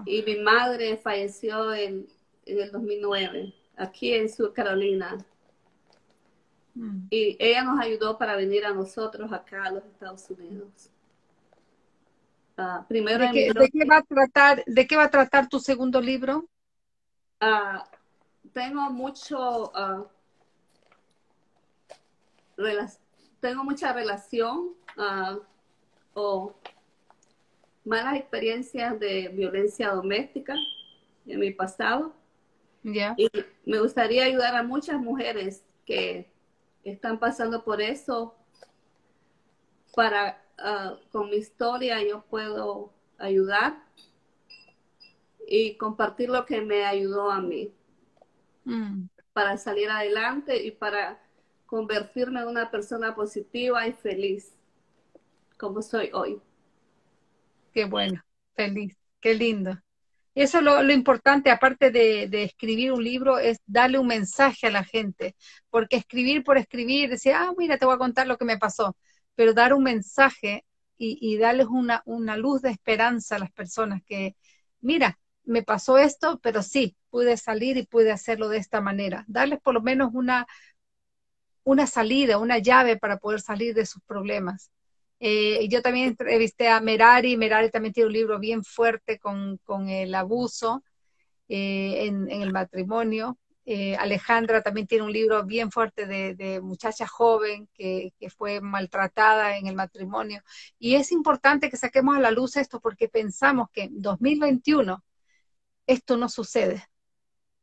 Y 0.06 0.22
mi 0.22 0.36
madre 0.36 0.96
falleció 0.96 1.74
en, 1.74 2.06
en, 2.46 2.60
el 2.60 2.70
2009, 2.70 3.52
aquí 3.76 4.14
en 4.14 4.30
Sur 4.30 4.52
Carolina. 4.52 5.18
Mm. 6.74 7.08
Y 7.10 7.36
ella 7.38 7.64
nos 7.64 7.80
ayudó 7.80 8.16
para 8.16 8.36
venir 8.36 8.64
a 8.64 8.72
nosotros 8.72 9.32
acá 9.32 9.64
a 9.64 9.72
los 9.72 9.84
Estados 9.84 10.30
Unidos. 10.30 10.90
Ah, 12.56 12.84
primero 12.88 13.24
¿De 13.32 13.52
qué, 13.70 13.84
va 13.84 13.98
a 13.98 14.02
tratar, 14.02 14.64
¿De 14.66 14.86
qué 14.86 14.96
va 14.96 15.04
a 15.04 15.10
tratar 15.10 15.48
tu 15.48 15.58
segundo 15.58 16.00
libro? 16.00 16.48
Ah, 17.40 17.84
tengo 18.52 18.90
mucho 18.90 19.70
uh, 19.72 20.06
tengo 23.40 23.64
mucha 23.64 23.92
relación 23.92 24.74
o 26.14 26.54
malas 27.84 28.16
experiencias 28.16 28.98
de 28.98 29.28
violencia 29.28 29.90
doméstica 29.90 30.54
en 31.26 31.40
mi 31.40 31.50
pasado. 31.50 32.14
Y 32.82 33.28
me 33.64 33.80
gustaría 33.80 34.24
ayudar 34.24 34.54
a 34.54 34.62
muchas 34.62 34.98
mujeres 35.00 35.62
que 35.84 36.30
están 36.84 37.18
pasando 37.18 37.64
por 37.64 37.82
eso 37.82 38.34
para, 39.94 40.40
ah, 40.58 40.98
con 41.10 41.30
mi 41.30 41.36
historia 41.36 42.02
yo 42.02 42.22
puedo 42.22 42.92
ayudar 43.18 43.82
y 45.46 45.76
compartir 45.76 46.28
lo 46.28 46.44
que 46.44 46.60
me 46.60 46.84
ayudó 46.84 47.30
a 47.30 47.40
mí 47.40 47.72
mm. 48.64 49.04
para 49.32 49.56
salir 49.56 49.90
adelante 49.90 50.62
y 50.64 50.70
para 50.72 51.22
convertirme 51.66 52.40
en 52.40 52.48
una 52.48 52.70
persona 52.70 53.14
positiva 53.14 53.86
y 53.86 53.92
feliz 53.92 54.52
como 55.56 55.82
soy 55.82 56.10
hoy. 56.12 56.40
Qué 57.72 57.84
bueno, 57.84 58.22
feliz, 58.54 58.96
qué 59.20 59.34
lindo. 59.34 59.78
Eso 60.34 60.58
es 60.58 60.64
lo, 60.64 60.92
importante, 60.92 61.50
aparte 61.50 61.90
de, 61.90 62.42
escribir 62.42 62.92
un 62.92 63.02
libro, 63.02 63.38
es 63.38 63.58
darle 63.64 63.98
un 63.98 64.06
mensaje 64.06 64.66
a 64.66 64.70
la 64.70 64.84
gente, 64.84 65.34
porque 65.70 65.96
escribir 65.96 66.44
por 66.44 66.58
escribir, 66.58 67.08
decir, 67.08 67.32
ah, 67.32 67.54
mira, 67.56 67.78
te 67.78 67.86
voy 67.86 67.94
a 67.94 67.98
contar 67.98 68.26
lo 68.26 68.36
que 68.36 68.44
me 68.44 68.58
pasó, 68.58 68.94
pero 69.36 69.54
dar 69.54 69.72
un 69.74 69.84
mensaje 69.84 70.64
y, 70.98 71.36
darles 71.36 71.66
una, 71.66 72.02
una 72.06 72.36
luz 72.36 72.62
de 72.62 72.70
esperanza 72.70 73.36
a 73.36 73.38
las 73.38 73.52
personas 73.52 74.02
que, 74.06 74.34
mira, 74.80 75.18
me 75.44 75.62
pasó 75.62 75.98
esto, 75.98 76.40
pero 76.42 76.62
sí, 76.62 76.96
pude 77.10 77.36
salir 77.36 77.76
y 77.76 77.86
pude 77.86 78.12
hacerlo 78.12 78.48
de 78.48 78.58
esta 78.58 78.80
manera. 78.80 79.24
Darles 79.28 79.60
por 79.60 79.74
lo 79.74 79.82
menos 79.82 80.10
una, 80.14 80.46
una 81.64 81.86
salida, 81.86 82.38
una 82.38 82.58
llave 82.58 82.96
para 82.96 83.18
poder 83.18 83.40
salir 83.40 83.74
de 83.74 83.86
sus 83.86 84.02
problemas. 84.04 84.70
Eh, 85.18 85.66
yo 85.68 85.82
también 85.82 86.08
entrevisté 86.08 86.68
a 86.68 86.80
Merari, 86.80 87.36
Merari 87.36 87.70
también 87.70 87.94
tiene 87.94 88.08
un 88.08 88.12
libro 88.12 88.38
bien 88.38 88.62
fuerte 88.64 89.18
con, 89.18 89.58
el 89.88 90.14
abuso 90.14 90.84
eh, 91.48 92.06
en, 92.06 92.30
el 92.30 92.52
matrimonio. 92.52 93.38
Eh, 93.66 93.96
Alejandra 93.96 94.62
también 94.62 94.86
tiene 94.86 95.04
un 95.04 95.12
libro 95.12 95.44
bien 95.44 95.70
fuerte 95.72 96.06
de, 96.06 96.60
muchacha 96.62 97.06
joven 97.06 97.68
que, 97.74 98.12
que, 98.18 98.30
fue 98.30 98.60
maltratada 98.60 99.56
en 99.58 99.66
el 99.66 99.74
matrimonio. 99.74 100.42
Y 100.78 100.94
es 100.94 101.12
importante 101.12 101.68
que 101.68 101.76
saquemos 101.76 102.16
a 102.16 102.20
la 102.20 102.30
luz 102.30 102.56
esto 102.56 102.80
porque 102.80 103.08
pensamos 103.08 103.68
que 103.72 103.84
en 103.84 104.00
2021 104.00 105.04
esto 105.86 106.16
no 106.16 106.28
sucede 106.28 106.88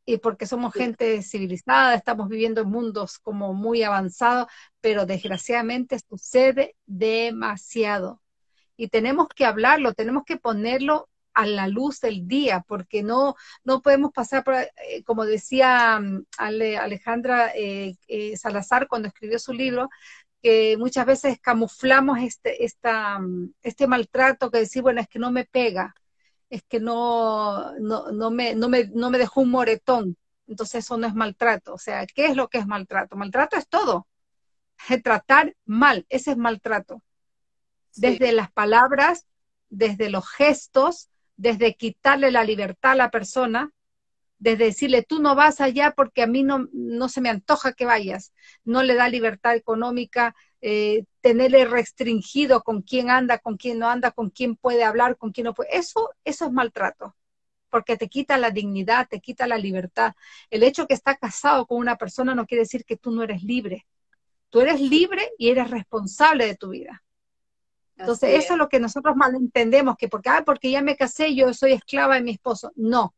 y 0.06 0.18
porque 0.18 0.46
somos 0.46 0.74
gente 0.74 1.22
civilizada, 1.22 1.94
estamos 1.94 2.28
viviendo 2.28 2.60
en 2.62 2.68
mundos 2.68 3.18
como 3.18 3.54
muy 3.54 3.82
avanzados, 3.82 4.48
pero 4.80 5.06
desgraciadamente 5.06 5.98
sucede 5.98 6.76
demasiado. 6.86 8.20
Y 8.76 8.88
tenemos 8.88 9.28
que 9.28 9.46
hablarlo, 9.46 9.94
tenemos 9.94 10.24
que 10.24 10.36
ponerlo 10.36 11.08
a 11.34 11.46
la 11.46 11.68
luz 11.68 12.00
del 12.00 12.26
día, 12.26 12.64
porque 12.66 13.02
no, 13.02 13.34
no 13.64 13.82
podemos 13.82 14.12
pasar 14.12 14.44
por, 14.44 14.54
eh, 14.54 14.70
como 15.04 15.24
decía 15.24 15.98
mm, 16.00 16.26
Alejandra 16.38 17.52
eh, 17.54 17.96
eh, 18.08 18.36
Salazar 18.36 18.88
cuando 18.88 19.08
escribió 19.08 19.38
su 19.38 19.52
libro, 19.52 19.90
que 20.42 20.76
muchas 20.78 21.06
veces 21.06 21.40
camuflamos 21.40 22.18
este, 22.20 22.64
esta, 22.64 23.18
mm, 23.18 23.54
este 23.62 23.86
maltrato 23.86 24.50
que 24.50 24.58
decir, 24.58 24.82
bueno, 24.82 25.00
es 25.00 25.08
que 25.08 25.18
no 25.18 25.30
me 25.32 25.44
pega, 25.44 25.94
es 26.50 26.62
que 26.62 26.80
no, 26.80 27.72
no, 27.78 28.30
me, 28.30 28.54
no, 28.54 28.68
me, 28.68 28.84
no 28.86 29.10
me 29.10 29.18
dejó 29.18 29.40
un 29.40 29.50
moretón. 29.50 30.16
Entonces 30.46 30.84
eso 30.84 30.96
no 30.96 31.06
es 31.06 31.14
maltrato. 31.14 31.74
O 31.74 31.78
sea, 31.78 32.06
¿qué 32.06 32.26
es 32.26 32.36
lo 32.36 32.48
que 32.48 32.58
es 32.58 32.66
maltrato? 32.66 33.16
Maltrato 33.16 33.56
es 33.56 33.68
todo. 33.68 34.06
Tratar 35.02 35.56
mal, 35.64 36.06
ese 36.08 36.32
es 36.32 36.36
maltrato. 36.36 37.02
Desde 37.96 38.32
las 38.32 38.52
palabras, 38.52 39.26
desde 39.68 40.10
los 40.10 40.28
gestos, 40.28 41.08
desde 41.36 41.74
quitarle 41.74 42.30
la 42.30 42.44
libertad 42.44 42.92
a 42.92 42.96
la 42.96 43.10
persona, 43.10 43.72
desde 44.38 44.66
decirle, 44.66 45.02
tú 45.02 45.20
no 45.20 45.34
vas 45.34 45.60
allá 45.60 45.92
porque 45.96 46.22
a 46.22 46.26
mí 46.26 46.42
no, 46.42 46.68
no 46.72 47.08
se 47.08 47.20
me 47.20 47.30
antoja 47.30 47.72
que 47.72 47.86
vayas, 47.86 48.32
no 48.64 48.82
le 48.82 48.94
da 48.94 49.08
libertad 49.08 49.54
económica, 49.54 50.34
eh, 50.60 51.04
tenerle 51.20 51.64
restringido 51.64 52.62
con 52.62 52.82
quién 52.82 53.10
anda, 53.10 53.38
con 53.38 53.56
quién 53.56 53.78
no 53.78 53.88
anda, 53.88 54.10
con 54.10 54.30
quién 54.30 54.56
puede 54.56 54.84
hablar, 54.84 55.16
con 55.16 55.32
quién 55.32 55.46
no 55.46 55.54
puede. 55.54 55.76
Eso, 55.76 56.10
eso 56.24 56.46
es 56.46 56.52
maltrato, 56.52 57.16
porque 57.70 57.96
te 57.96 58.08
quita 58.08 58.36
la 58.38 58.50
dignidad, 58.50 59.08
te 59.08 59.20
quita 59.20 59.46
la 59.46 59.58
libertad. 59.58 60.14
El 60.50 60.62
hecho 60.62 60.86
que 60.86 60.94
estás 60.94 61.18
casado 61.18 61.66
con 61.66 61.78
una 61.78 61.96
persona 61.96 62.34
no 62.34 62.46
quiere 62.46 62.62
decir 62.62 62.84
que 62.84 62.96
tú 62.96 63.10
no 63.12 63.22
eres 63.22 63.42
libre. 63.42 63.86
Tú 64.50 64.60
eres 64.60 64.80
libre 64.80 65.32
y 65.38 65.50
eres 65.50 65.70
responsable 65.70 66.46
de 66.46 66.56
tu 66.56 66.70
vida. 66.70 67.03
Entonces, 67.96 68.44
eso 68.44 68.54
es 68.54 68.58
lo 68.58 68.68
que 68.68 68.80
nosotros 68.80 69.14
malentendemos, 69.16 69.96
que 69.96 70.08
porque, 70.08 70.28
ah, 70.28 70.42
porque 70.44 70.70
ya 70.70 70.82
me 70.82 70.96
casé, 70.96 71.34
yo 71.34 71.54
soy 71.54 71.72
esclava 71.72 72.16
de 72.16 72.22
mi 72.22 72.32
esposo. 72.32 72.72
No. 72.74 73.14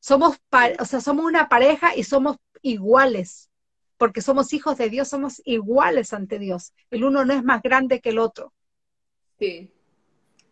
Somos, 0.00 0.36
o 0.78 0.84
sea, 0.84 1.00
somos 1.00 1.24
una 1.24 1.48
pareja 1.48 1.96
y 1.96 2.04
somos 2.04 2.36
iguales 2.62 3.50
porque 3.96 4.20
somos 4.20 4.52
hijos 4.52 4.76
de 4.76 4.90
Dios, 4.90 5.08
somos 5.08 5.40
iguales 5.44 6.12
ante 6.12 6.38
Dios. 6.38 6.72
El 6.90 7.04
uno 7.04 7.24
no 7.24 7.32
es 7.32 7.42
más 7.42 7.62
grande 7.62 8.00
que 8.00 8.10
el 8.10 8.18
otro. 8.18 8.52
Sí. 9.38 9.72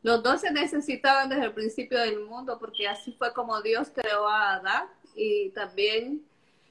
Los 0.02 0.22
dos 0.22 0.42
se 0.42 0.50
necesitaban 0.50 1.28
desde 1.28 1.44
el 1.44 1.54
principio 1.54 1.98
del 1.98 2.20
mundo 2.20 2.58
porque 2.58 2.88
así 2.88 3.12
fue 3.12 3.32
como 3.32 3.62
Dios 3.62 3.90
creó 3.94 4.28
a 4.28 4.54
Adán 4.54 4.86
y 5.14 5.50
también 5.50 6.26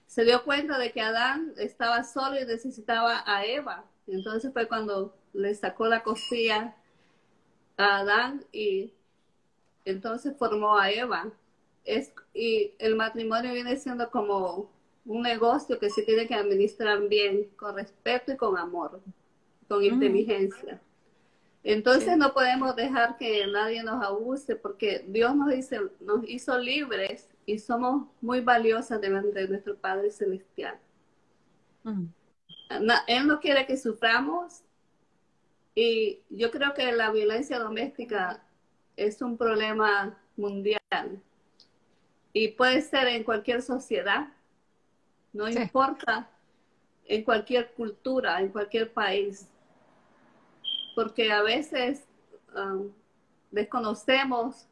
se 0.05 0.23
dio 0.23 0.43
cuenta 0.43 0.77
de 0.77 0.91
que 0.91 1.01
Adán 1.01 1.53
estaba 1.57 2.03
solo 2.03 2.39
y 2.39 2.45
necesitaba 2.45 3.23
a 3.25 3.45
Eva. 3.45 3.85
Entonces 4.07 4.51
fue 4.53 4.67
cuando 4.67 5.15
le 5.33 5.53
sacó 5.55 5.87
la 5.87 6.03
costilla 6.03 6.75
a 7.77 7.97
Adán 7.99 8.45
y 8.51 8.93
entonces 9.85 10.35
formó 10.37 10.77
a 10.77 10.91
Eva. 10.91 11.31
Es, 11.85 12.13
y 12.33 12.73
el 12.79 12.95
matrimonio 12.95 13.53
viene 13.53 13.75
siendo 13.75 14.09
como 14.09 14.69
un 15.05 15.21
negocio 15.21 15.79
que 15.79 15.89
se 15.89 16.03
tiene 16.03 16.27
que 16.27 16.35
administrar 16.35 17.07
bien, 17.07 17.49
con 17.57 17.75
respeto 17.75 18.31
y 18.31 18.37
con 18.37 18.57
amor, 18.57 19.01
con 19.67 19.79
mm. 19.79 19.83
inteligencia. 19.83 20.81
Entonces 21.63 22.17
no 22.17 22.33
podemos 22.33 22.75
dejar 22.75 23.17
que 23.17 23.47
nadie 23.47 23.83
nos 23.83 24.03
abuse 24.03 24.55
porque 24.55 25.05
Dios 25.07 25.33
nos, 25.35 25.49
dice, 25.49 25.79
nos 26.01 26.27
hizo 26.27 26.57
libres 26.57 27.29
y 27.45 27.57
somos 27.59 28.07
muy 28.21 28.41
valiosas 28.41 28.99
delante 28.99 29.39
de 29.39 29.47
nuestro 29.47 29.75
Padre 29.75 30.11
Celestial. 30.11 30.77
Mm. 31.83 32.05
Él 33.07 33.27
no 33.27 33.39
quiere 33.39 33.65
que 33.65 33.77
suframos. 33.77 34.61
Y 35.75 36.21
yo 36.29 36.51
creo 36.51 36.73
que 36.73 36.91
la 36.91 37.11
violencia 37.11 37.59
doméstica 37.59 38.43
es 38.95 39.21
un 39.21 39.37
problema 39.37 40.17
mundial. 40.37 41.21
Y 42.31 42.49
puede 42.49 42.81
ser 42.81 43.07
en 43.07 43.23
cualquier 43.23 43.61
sociedad 43.61 44.27
no 45.33 45.49
importa 45.49 46.29
en 47.05 47.23
cualquier 47.23 47.73
cultura, 47.73 48.39
en 48.39 48.49
cualquier 48.49 48.93
país, 48.93 49.49
porque 50.95 51.31
a 51.31 51.41
veces 51.41 52.05
um, 52.55 52.91
desconocemos 53.51 54.67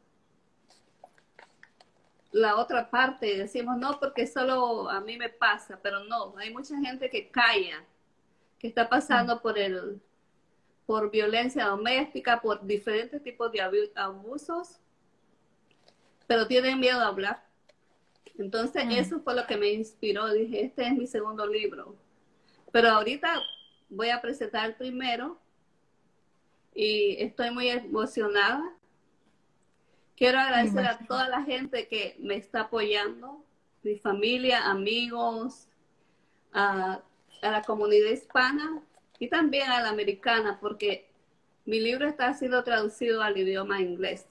la 2.30 2.56
otra 2.56 2.88
parte 2.88 3.30
y 3.30 3.36
decimos, 3.36 3.76
no, 3.76 3.98
porque 3.98 4.26
solo 4.26 4.88
a 4.88 5.00
mí 5.00 5.18
me 5.18 5.28
pasa, 5.28 5.78
pero 5.82 6.04
no, 6.04 6.34
hay 6.38 6.50
mucha 6.50 6.78
gente 6.78 7.10
que 7.10 7.28
calla, 7.28 7.84
que 8.62 8.68
está 8.68 8.88
pasando 8.88 9.42
por 9.42 9.58
el 9.58 10.00
por 10.86 11.10
violencia 11.10 11.66
doméstica, 11.66 12.40
por 12.40 12.64
diferentes 12.66 13.22
tipos 13.22 13.50
de 13.52 13.60
abusos, 13.94 14.78
pero 16.26 16.46
tienen 16.46 16.80
miedo 16.80 17.00
a 17.00 17.08
hablar. 17.08 17.44
Entonces, 18.38 18.84
eso 18.90 19.20
fue 19.20 19.34
lo 19.34 19.46
que 19.46 19.56
me 19.56 19.72
inspiró. 19.72 20.28
Dije, 20.32 20.64
este 20.64 20.86
es 20.86 20.92
mi 20.92 21.06
segundo 21.06 21.46
libro. 21.46 21.96
Pero 22.72 22.88
ahorita 22.88 23.40
voy 23.88 24.10
a 24.10 24.20
presentar 24.20 24.70
el 24.70 24.74
primero 24.74 25.38
y 26.74 27.16
estoy 27.22 27.50
muy 27.50 27.68
emocionada. 27.68 28.62
Quiero 30.16 30.38
agradecer 30.38 30.86
a 30.86 30.98
toda 30.98 31.28
la 31.28 31.42
gente 31.42 31.88
que 31.88 32.16
me 32.18 32.36
está 32.36 32.62
apoyando, 32.62 33.44
mi 33.82 33.98
familia, 33.98 34.70
amigos, 34.70 35.68
a, 36.52 37.02
la 37.50 37.62
comunidad 37.62 38.10
hispana 38.10 38.82
y 39.18 39.28
también 39.28 39.70
a 39.70 39.82
la 39.82 39.88
americana, 39.88 40.58
porque 40.60 41.08
mi 41.64 41.80
libro 41.80 42.08
está 42.08 42.32
siendo 42.34 42.62
traducido 42.64 43.22
al 43.22 43.36
idioma 43.36 43.80
inglés. 43.80 44.26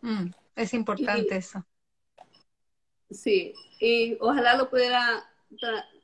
Mm, 0.00 0.30
es 0.56 0.74
importante 0.74 1.36
eso. 1.36 1.64
Sí, 3.10 3.54
y 3.80 4.16
ojalá 4.20 4.56
lo 4.56 4.70
pudiera 4.70 5.28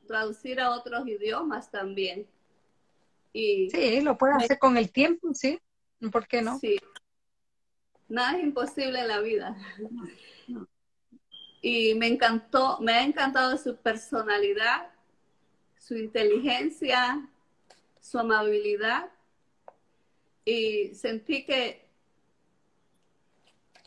traducir 0.06 0.60
a 0.60 0.70
otros 0.70 1.06
idiomas 1.06 1.70
también. 1.70 2.26
Y, 3.32 3.70
sí, 3.70 4.00
lo 4.00 4.16
puede 4.16 4.34
hacer 4.34 4.58
con 4.58 4.76
el 4.76 4.90
tiempo, 4.90 5.32
sí. 5.34 5.60
¿Por 6.10 6.26
qué 6.26 6.42
no? 6.42 6.58
Sí. 6.58 6.78
Nada 8.08 8.36
es 8.38 8.44
imposible 8.44 9.00
en 9.00 9.08
la 9.08 9.20
vida. 9.20 9.56
Y 11.60 11.94
me 11.94 12.06
encantó, 12.06 12.78
me 12.80 12.92
ha 12.92 13.02
encantado 13.02 13.56
su 13.58 13.76
personalidad, 13.76 14.90
su 15.86 15.96
inteligencia, 15.96 17.28
su 18.00 18.18
amabilidad. 18.18 19.08
Y 20.44 20.94
sentí 20.94 21.44
que 21.44 21.86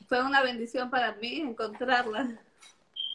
fue 0.07 0.23
una 0.23 0.41
bendición 0.41 0.89
para 0.89 1.13
mí 1.15 1.41
encontrarla 1.41 2.39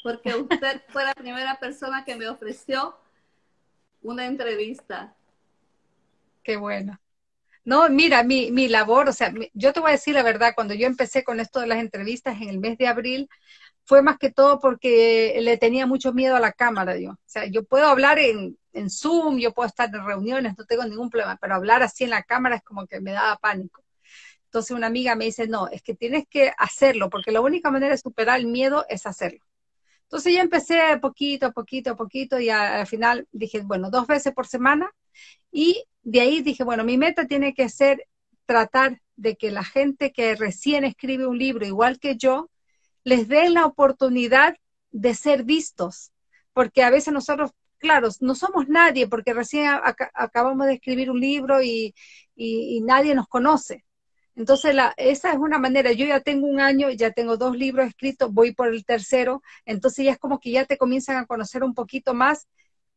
porque 0.03 0.35
usted 0.35 0.83
fue 0.89 1.03
la 1.05 1.15
primera 1.15 1.59
persona 1.59 2.05
que 2.05 2.15
me 2.15 2.29
ofreció 2.29 2.95
una 4.03 4.27
entrevista. 4.27 5.15
Qué 6.43 6.57
bueno. 6.57 7.01
No, 7.65 7.89
mira, 7.89 8.23
mi, 8.23 8.51
mi 8.51 8.69
labor, 8.69 9.09
o 9.09 9.13
sea, 9.15 9.33
yo 9.55 9.73
te 9.73 9.81
voy 9.81 9.89
a 9.89 9.93
decir 9.93 10.15
la 10.15 10.23
verdad, 10.23 10.53
cuando 10.55 10.75
yo 10.75 10.87
empecé 10.87 11.25
con 11.25 11.41
esto 11.41 11.61
de 11.61 11.69
las 11.69 11.79
entrevistas 11.79 12.39
en 12.43 12.51
el 12.51 12.59
mes 12.59 12.77
de 12.77 12.87
abril, 12.87 13.31
fue 13.85 14.03
más 14.03 14.19
que 14.19 14.31
todo 14.31 14.59
porque 14.61 15.37
le 15.41 15.59
tenía 15.59 15.87
mucho 15.87 16.13
miedo 16.13 16.37
a 16.37 16.41
la 16.41 16.53
cámara, 16.53 16.97
yo. 16.99 17.11
O 17.13 17.19
sea, 17.27 17.47
yo 17.47 17.65
puedo 17.65 17.87
hablar 17.87 18.19
en, 18.19 18.59
en 18.73 18.91
Zoom, 18.91 19.39
yo 19.39 19.53
puedo 19.53 19.69
estar 19.69 19.95
en 19.95 20.05
reuniones, 20.05 20.55
no 20.57 20.65
tengo 20.65 20.85
ningún 20.85 21.11
problema, 21.11 21.39
pero 21.41 21.55
hablar 21.55 21.83
así 21.83 22.05
en 22.05 22.11
la 22.11 22.23
cámara 22.23 22.57
es 22.57 22.63
como 22.63 22.87
que 22.87 23.01
me 23.01 23.13
daba 23.13 23.37
pánico. 23.37 23.85
Entonces 24.47 24.71
una 24.77 24.87
amiga 24.87 25.17
me 25.17 25.27
dice, 25.27 25.49
no, 25.49 25.69
es 25.69 25.83
que 25.83 25.95
tienes 25.95 26.27
que 26.29 26.53
hacerlo, 26.57 27.11
porque 27.11 27.33
la 27.33 27.41
única 27.41 27.71
manera 27.71 27.93
de 27.93 27.99
superar 27.99 28.39
el 28.39 28.47
miedo 28.47 28.87
es 28.89 29.07
hacerlo. 29.07 29.45
Entonces 30.05 30.33
ya 30.33 30.43
empecé 30.43 30.79
poquito, 31.01 31.53
poquito, 31.53 31.97
poquito 31.97 32.39
y 32.39 32.51
al 32.51 32.87
final 32.87 33.27
dije, 33.33 33.63
bueno, 33.63 33.91
dos 33.91 34.07
veces 34.07 34.33
por 34.33 34.47
semana 34.47 34.93
y 35.51 35.85
de 36.03 36.21
ahí 36.21 36.43
dije, 36.43 36.65
bueno, 36.65 36.85
mi 36.85 36.99
meta 36.99 37.27
tiene 37.27 37.55
que 37.55 37.69
ser 37.69 38.07
tratar 38.47 39.01
de 39.17 39.37
que 39.37 39.51
la 39.51 39.65
gente 39.65 40.13
que 40.13 40.37
recién 40.37 40.85
escribe 40.85 41.27
un 41.27 41.39
libro, 41.39 41.67
igual 41.67 41.99
que 41.99 42.17
yo, 42.17 42.51
les 43.05 43.29
den 43.29 43.55
la 43.55 43.67
oportunidad 43.67 44.57
de 44.91 45.15
ser 45.15 45.45
vistos, 45.45 46.13
porque 46.53 46.83
a 46.83 46.91
veces 46.91 47.13
nosotros, 47.13 47.53
claro, 47.79 48.09
no 48.21 48.35
somos 48.35 48.69
nadie, 48.69 49.09
porque 49.09 49.35
recién 49.35 49.69
acabamos 50.15 50.67
de 50.67 50.75
escribir 50.75 51.11
un 51.11 51.21
libro 51.21 51.63
y, 51.63 51.95
y 52.37 52.81
nadie 52.83 53.15
nos 53.15 53.29
conoce. 53.29 53.85
Entonces, 54.37 54.75
la, 54.75 54.95
esa 54.97 55.33
es 55.33 55.39
una 55.39 55.59
manera. 55.59 55.93
Yo 55.93 56.07
ya 56.07 56.21
tengo 56.21 56.47
un 56.49 56.61
año, 56.61 56.91
ya 56.91 57.13
tengo 57.13 57.37
dos 57.37 57.57
libros 57.57 57.87
escritos, 57.89 58.33
voy 58.33 58.53
por 58.53 58.69
el 58.69 58.85
tercero, 58.85 59.43
entonces 59.65 60.05
ya 60.05 60.13
es 60.13 60.19
como 60.19 60.41
que 60.41 60.51
ya 60.51 60.65
te 60.65 60.77
comienzan 60.79 61.17
a 61.17 61.27
conocer 61.27 61.63
un 61.63 61.75
poquito 61.75 62.15
más 62.15 62.49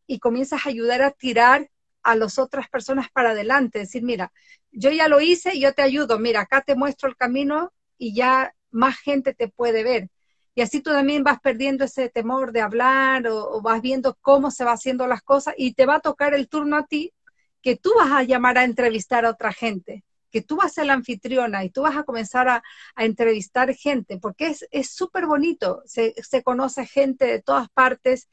y 0.07 0.19
comienzas 0.19 0.65
a 0.65 0.69
ayudar 0.69 1.01
a 1.03 1.11
tirar 1.11 1.69
a 2.03 2.15
las 2.15 2.39
otras 2.39 2.69
personas 2.69 3.07
para 3.11 3.31
adelante. 3.31 3.79
Decir, 3.79 4.03
mira, 4.03 4.31
yo 4.71 4.91
ya 4.91 5.07
lo 5.07 5.21
hice, 5.21 5.59
yo 5.59 5.73
te 5.73 5.81
ayudo, 5.83 6.19
mira, 6.19 6.41
acá 6.41 6.61
te 6.61 6.75
muestro 6.75 7.09
el 7.09 7.17
camino 7.17 7.73
y 7.97 8.15
ya 8.15 8.53
más 8.71 8.97
gente 8.99 9.33
te 9.33 9.47
puede 9.47 9.83
ver. 9.83 10.09
Y 10.55 10.61
así 10.61 10.81
tú 10.81 10.91
también 10.91 11.23
vas 11.23 11.39
perdiendo 11.39 11.85
ese 11.85 12.09
temor 12.09 12.51
de 12.51 12.61
hablar 12.61 13.27
o, 13.27 13.61
vas 13.61 13.81
viendo 13.81 14.17
cómo 14.21 14.49
se 14.51 14.63
va 14.63 14.71
haciendo 14.73 15.05
las 15.07 15.21
cosas 15.21 15.53
y 15.57 15.73
te 15.73 15.85
va 15.85 15.95
a 15.95 15.99
tocar 15.99 16.33
el 16.33 16.49
turno 16.49 16.77
a 16.77 16.85
ti 16.85 17.13
que 17.61 17.75
tú 17.75 17.93
vas 17.95 18.11
a 18.11 18.23
llamar 18.23 18.57
a 18.57 18.63
entrevistar 18.63 19.25
a 19.25 19.29
otra 19.31 19.53
gente 19.53 20.03
que 20.31 20.41
tú 20.41 20.57
vas 20.57 20.67
a 20.67 20.75
ser 20.75 20.85
la 20.87 20.93
anfitriona 20.93 21.63
y 21.63 21.69
tú 21.69 21.81
vas 21.81 21.95
a 21.95 22.03
comenzar 22.03 22.47
a, 22.49 22.63
entrevistar 22.97 23.73
gente, 23.73 24.17
porque 24.19 24.55
es 24.71 24.89
súper 24.89 25.25
bonito, 25.25 25.81
se, 25.85 26.13
conoce 26.43 26.85
gente 26.85 27.25
de 27.25 27.41
todas 27.41 27.69
partes. 27.69 28.27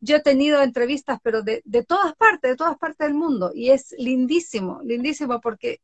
Yo 0.00 0.16
he 0.16 0.22
tenido 0.22 0.62
entrevistas, 0.62 1.18
pero 1.22 1.42
de, 1.42 1.62
todas 1.86 2.14
partes, 2.16 2.50
de 2.52 2.56
todas 2.56 2.76
partes 2.78 3.06
del 3.06 3.14
mundo, 3.14 3.50
y 3.54 3.70
es 3.70 3.94
lindísimo, 3.98 4.80
lindísimo, 4.84 5.40
porque 5.40 5.80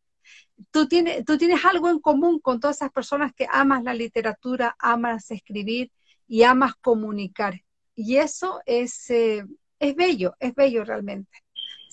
tú 0.70 0.88
tienes, 0.88 1.24
tú 1.24 1.38
tienes 1.38 1.64
algo 1.64 1.88
en 1.90 2.00
común 2.00 2.40
con 2.40 2.60
todas 2.60 2.76
esas 2.76 2.90
personas 2.92 3.32
que 3.34 3.46
amas 3.50 3.82
la 3.84 3.94
literatura, 3.94 4.76
amas 4.78 5.30
escribir 5.30 5.90
y 6.26 6.42
amas 6.44 6.74
comunicar. 6.76 7.60
Y 7.94 8.16
eso 8.16 8.60
es, 8.66 9.10
eh, 9.10 9.44
es 9.78 9.94
bello, 9.94 10.34
es 10.40 10.54
bello 10.54 10.84
realmente. 10.84 11.43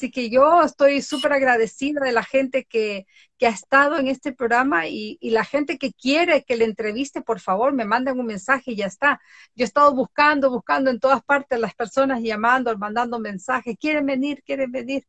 Así 0.02 0.10
que 0.10 0.32
yo 0.32 0.64
estoy 0.64 1.04
súper 1.04 1.32
agradecida 1.34 2.02
de 2.02 2.12
la 2.12 2.24
gente 2.24 2.66
que, 2.66 3.06
ha 3.40 3.50
estado 3.50 4.00
en 4.00 4.08
este 4.08 4.34
programa 4.34 4.88
y, 4.88 5.20
la 5.22 5.46
gente 5.46 5.78
que 5.78 5.94
quiere 5.94 6.44
que 6.44 6.56
le 6.56 6.66
entreviste, 6.66 7.22
por 7.22 7.40
favor, 7.40 7.72
me 7.72 7.86
manden 7.86 8.20
un 8.20 8.26
mensaje 8.26 8.72
y 8.72 8.78
ya 8.78 8.88
está. 8.88 9.22
Yo 9.54 9.64
he 9.64 9.68
estado 9.68 9.94
buscando, 9.94 10.50
buscando 10.50 10.90
en 10.90 11.00
todas 11.00 11.22
partes 11.22 11.60
las 11.60 11.76
personas 11.76 12.24
llamando, 12.24 12.76
mandando 12.80 13.20
mensajes, 13.20 13.78
quieren 13.80 14.08
venir, 14.08 14.42
quieren 14.44 14.72
venir, 14.72 15.06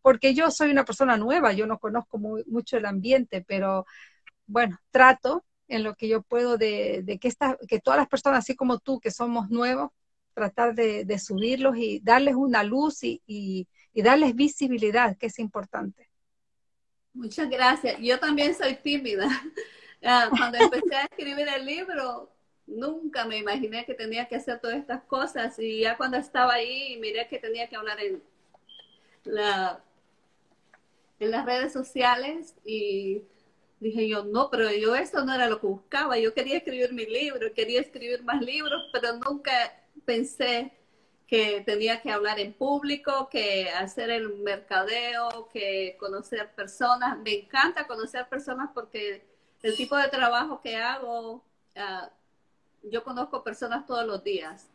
porque 0.00 0.34
yo 0.34 0.50
soy 0.50 0.72
una 0.72 0.84
persona 0.84 1.16
nueva, 1.16 1.52
yo 1.52 1.68
no 1.68 1.78
conozco 1.78 2.18
mucho 2.18 2.76
el 2.76 2.86
ambiente, 2.86 3.44
pero 3.46 3.86
bueno, 4.46 4.76
trato 4.90 5.44
en 5.68 5.84
lo 5.84 5.94
que 5.94 6.08
yo 6.08 6.22
puedo 6.22 6.58
de, 6.58 7.04
que, 7.20 7.28
esta, 7.28 7.56
que 7.68 7.78
todas 7.78 7.98
las 7.98 8.08
personas, 8.08 8.40
así 8.40 8.56
como 8.56 8.80
tú, 8.80 8.98
que 8.98 9.12
somos 9.12 9.50
nuevos, 9.50 9.92
tratar 10.34 10.74
de, 10.74 11.18
subirlos 11.20 11.76
y 11.76 12.00
darles 12.00 12.34
una 12.34 12.64
luz 12.64 13.04
y 13.04 13.68
darles 14.00 14.34
visibilidad, 14.34 15.18
que 15.18 15.26
es 15.26 15.38
importante. 15.38 16.08
Muchas 17.12 17.50
gracias. 17.50 17.98
Yo 18.00 18.18
también 18.18 18.54
soy 18.54 18.74
tímida. 18.76 19.28
Ah, 20.04 20.26
cuando 20.36 20.58
empecé 20.58 20.96
a 20.96 21.04
escribir 21.04 21.46
el 21.46 21.64
libro, 21.64 22.28
nunca 22.66 23.24
me 23.24 23.38
imaginé 23.38 23.84
que 23.84 23.94
tenía 23.94 24.26
que 24.26 24.34
hacer 24.34 24.58
todas 24.58 24.76
estas 24.78 25.04
cosas 25.04 25.56
y 25.60 25.82
ya 25.82 25.96
cuando 25.96 26.16
estaba 26.16 26.54
ahí 26.54 26.98
miré 27.00 27.28
que 27.28 27.38
tenía 27.38 27.68
que 27.68 27.76
hablar 27.76 28.00
en, 28.00 28.20
la, 29.22 29.80
en 31.20 31.30
las 31.30 31.46
redes 31.46 31.72
sociales 31.72 32.56
y 32.64 33.22
dije 33.78 34.08
yo, 34.08 34.24
no, 34.24 34.50
pero 34.50 34.72
yo 34.72 34.96
esto 34.96 35.24
no 35.24 35.34
era 35.34 35.48
lo 35.48 35.60
que 35.60 35.68
buscaba. 35.68 36.18
Yo 36.18 36.34
quería 36.34 36.56
escribir 36.56 36.92
mi 36.92 37.06
libro, 37.06 37.52
quería 37.54 37.80
escribir 37.80 38.24
más 38.24 38.42
libros, 38.42 38.82
pero 38.92 39.12
nunca 39.18 39.52
pensé 40.04 40.72
que 41.32 41.62
tenía 41.62 42.02
que 42.02 42.10
hablar 42.10 42.38
en 42.40 42.52
público, 42.52 43.30
que 43.30 43.70
hacer 43.70 44.10
el 44.10 44.36
mercadeo, 44.40 45.48
que 45.50 45.96
conocer 45.98 46.52
personas. 46.54 47.18
Me 47.20 47.32
encanta 47.32 47.86
conocer 47.86 48.28
personas 48.28 48.68
porque 48.74 49.26
el 49.62 49.74
tipo 49.74 49.96
de 49.96 50.08
trabajo 50.08 50.60
que 50.60 50.76
hago, 50.76 51.42
ah, 51.74 52.10
yo 52.82 53.02
conozco 53.02 53.42
personas 53.42 53.86
todos 53.86 54.06
los 54.06 54.22
días, 54.22 54.68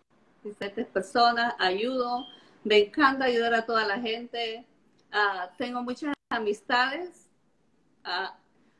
diferentes 0.43 0.87
personas, 0.87 1.53
ayudo, 1.59 2.25
me 2.63 2.79
encanta 2.79 3.25
ayudar 3.25 3.53
a 3.53 3.67
toda 3.67 3.85
la 3.85 3.99
gente, 3.99 4.65
ah, 5.11 5.51
tengo 5.59 5.83
muchas 5.83 6.15
amistades, 6.29 7.29
ah, 8.03 8.35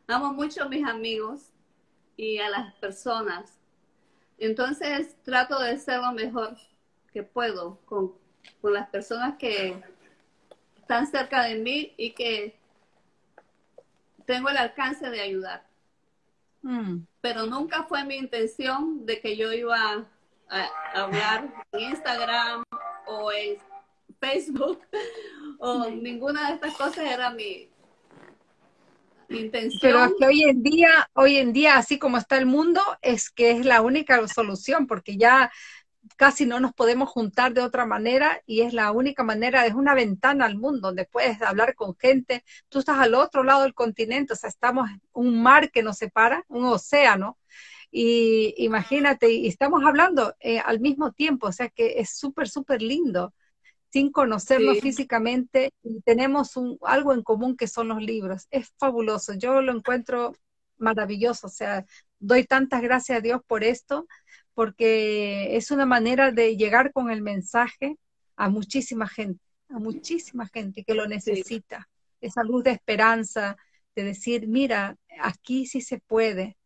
amo 0.08 0.34
mucho 0.34 0.64
a 0.64 0.68
mis 0.68 0.84
amigos 0.84 1.52
y 2.16 2.40
a 2.40 2.50
las 2.50 2.74
personas. 2.78 3.60
Entonces 4.40 5.16
trato 5.24 5.60
de 5.60 5.78
ser 5.78 6.00
lo 6.00 6.12
mejor 6.12 6.58
puedo 7.24 7.80
con, 7.86 8.14
las 8.64 8.90
personas 8.90 9.38
que 9.38 9.82
están 10.78 11.08
cerca 11.08 11.44
de 11.44 11.56
mí 11.56 11.94
y 11.98 12.12
que 12.12 12.58
tengo 14.26 14.50
el 14.50 14.58
alcance 14.58 15.10
de 15.10 15.22
ayudar. 15.22 15.66
Mm. 16.62 17.00
Pero 17.22 17.46
nunca 17.46 17.84
fue 17.84 18.04
mi 18.04 18.16
intención 18.16 19.06
de 19.06 19.20
que 19.20 19.38
yo 19.38 19.52
iba 19.54 20.06
a, 20.50 20.70
hablar 20.94 21.54
en 21.72 21.80
Instagram 21.92 22.64
o 23.06 23.32
en 23.32 23.58
Facebook 24.20 24.82
o 25.60 25.90
ninguna 25.90 26.48
de 26.48 26.56
estas 26.56 26.76
cosas 26.76 27.00
era 27.00 27.30
mi, 27.32 27.70
intención. 29.30 29.80
Pero 29.82 30.16
que 30.18 30.26
hoy 30.26 30.44
en 30.44 30.64
día, 30.64 31.10
hoy 31.14 31.38
en 31.38 31.54
día, 31.54 31.78
así 31.78 32.00
como 32.00 32.18
está 32.18 32.38
el 32.38 32.46
mundo, 32.46 32.82
es 33.02 33.30
que 33.30 33.52
es 33.52 33.66
la 33.66 33.82
única 33.82 34.26
solución, 34.28 34.88
porque 34.88 35.18
ya 35.18 35.52
casi 36.16 36.46
no 36.46 36.60
nos 36.60 36.74
podemos 36.74 37.10
juntar 37.10 37.54
de 37.54 37.62
otra 37.62 37.86
manera 37.86 38.42
y 38.46 38.62
es 38.62 38.74
la 38.74 38.92
única 38.92 39.24
manera, 39.24 39.66
es 39.66 39.74
una 39.74 39.94
ventana 39.94 40.46
al 40.46 40.58
mundo 40.58 40.88
donde 40.88 41.06
puedes 41.06 41.42
hablar 41.42 41.76
con 41.76 41.96
gente. 41.98 42.44
Tú 42.70 42.80
estás 42.80 43.00
al 43.00 43.16
otro 43.16 43.44
lado 43.44 43.64
del 43.64 43.74
continente, 43.74 44.34
o 44.34 44.36
sea, 44.36 44.50
estamos 44.50 44.90
un 45.14 45.42
mar 45.42 45.72
que 45.72 45.84
nos 45.84 45.98
separa, 45.98 46.44
un 46.48 46.66
océano. 46.66 47.38
Y 47.92 48.54
imagínate, 48.58 49.32
y 49.32 49.48
estamos 49.48 49.84
hablando 49.86 50.36
eh, 50.40 50.60
al 50.60 50.80
mismo 50.80 51.12
tiempo, 51.14 51.48
o 51.48 51.52
sea 51.52 51.70
que 51.70 52.00
es 52.00 52.18
súper, 52.18 52.50
súper 52.50 52.82
lindo, 52.82 53.34
sin 53.90 54.12
conocernos 54.12 54.80
físicamente, 54.80 55.72
y 55.84 56.02
tenemos 56.02 56.58
un, 56.58 56.78
algo 56.82 57.14
en 57.14 57.24
común 57.24 57.56
que 57.56 57.68
son 57.68 57.88
los 57.88 58.02
libros. 58.02 58.48
Es 58.52 58.74
fabuloso, 58.78 59.34
yo 59.34 59.62
lo 59.62 59.72
encuentro 59.72 60.36
maravilloso, 60.78 61.48
o 61.48 61.50
sea, 61.50 61.86
doy 62.20 62.44
tantas 62.46 62.82
gracias 62.82 63.20
a 63.20 63.22
Dios 63.22 63.42
por 63.48 63.64
esto, 63.64 64.08
porque 64.58 65.56
es 65.56 65.70
una 65.70 65.86
manera 65.86 66.32
de 66.32 66.58
llegar 66.58 66.92
con 66.92 67.12
el 67.12 67.22
mensaje 67.22 67.96
a 68.36 68.50
muchísima 68.50 69.08
gente, 69.08 69.40
a 69.70 69.78
muchísima 69.78 70.48
gente 70.48 70.84
que 70.84 70.96
lo 70.96 71.08
necesita, 71.08 71.88
esa 72.22 72.42
luz 72.42 72.64
de 72.64 72.72
esperanza, 72.72 73.56
de 73.96 74.04
decir, 74.04 74.48
mira, 74.48 74.98
aquí 75.22 75.68
sí 75.68 75.80
se 75.80 76.00
puede, 76.00 76.58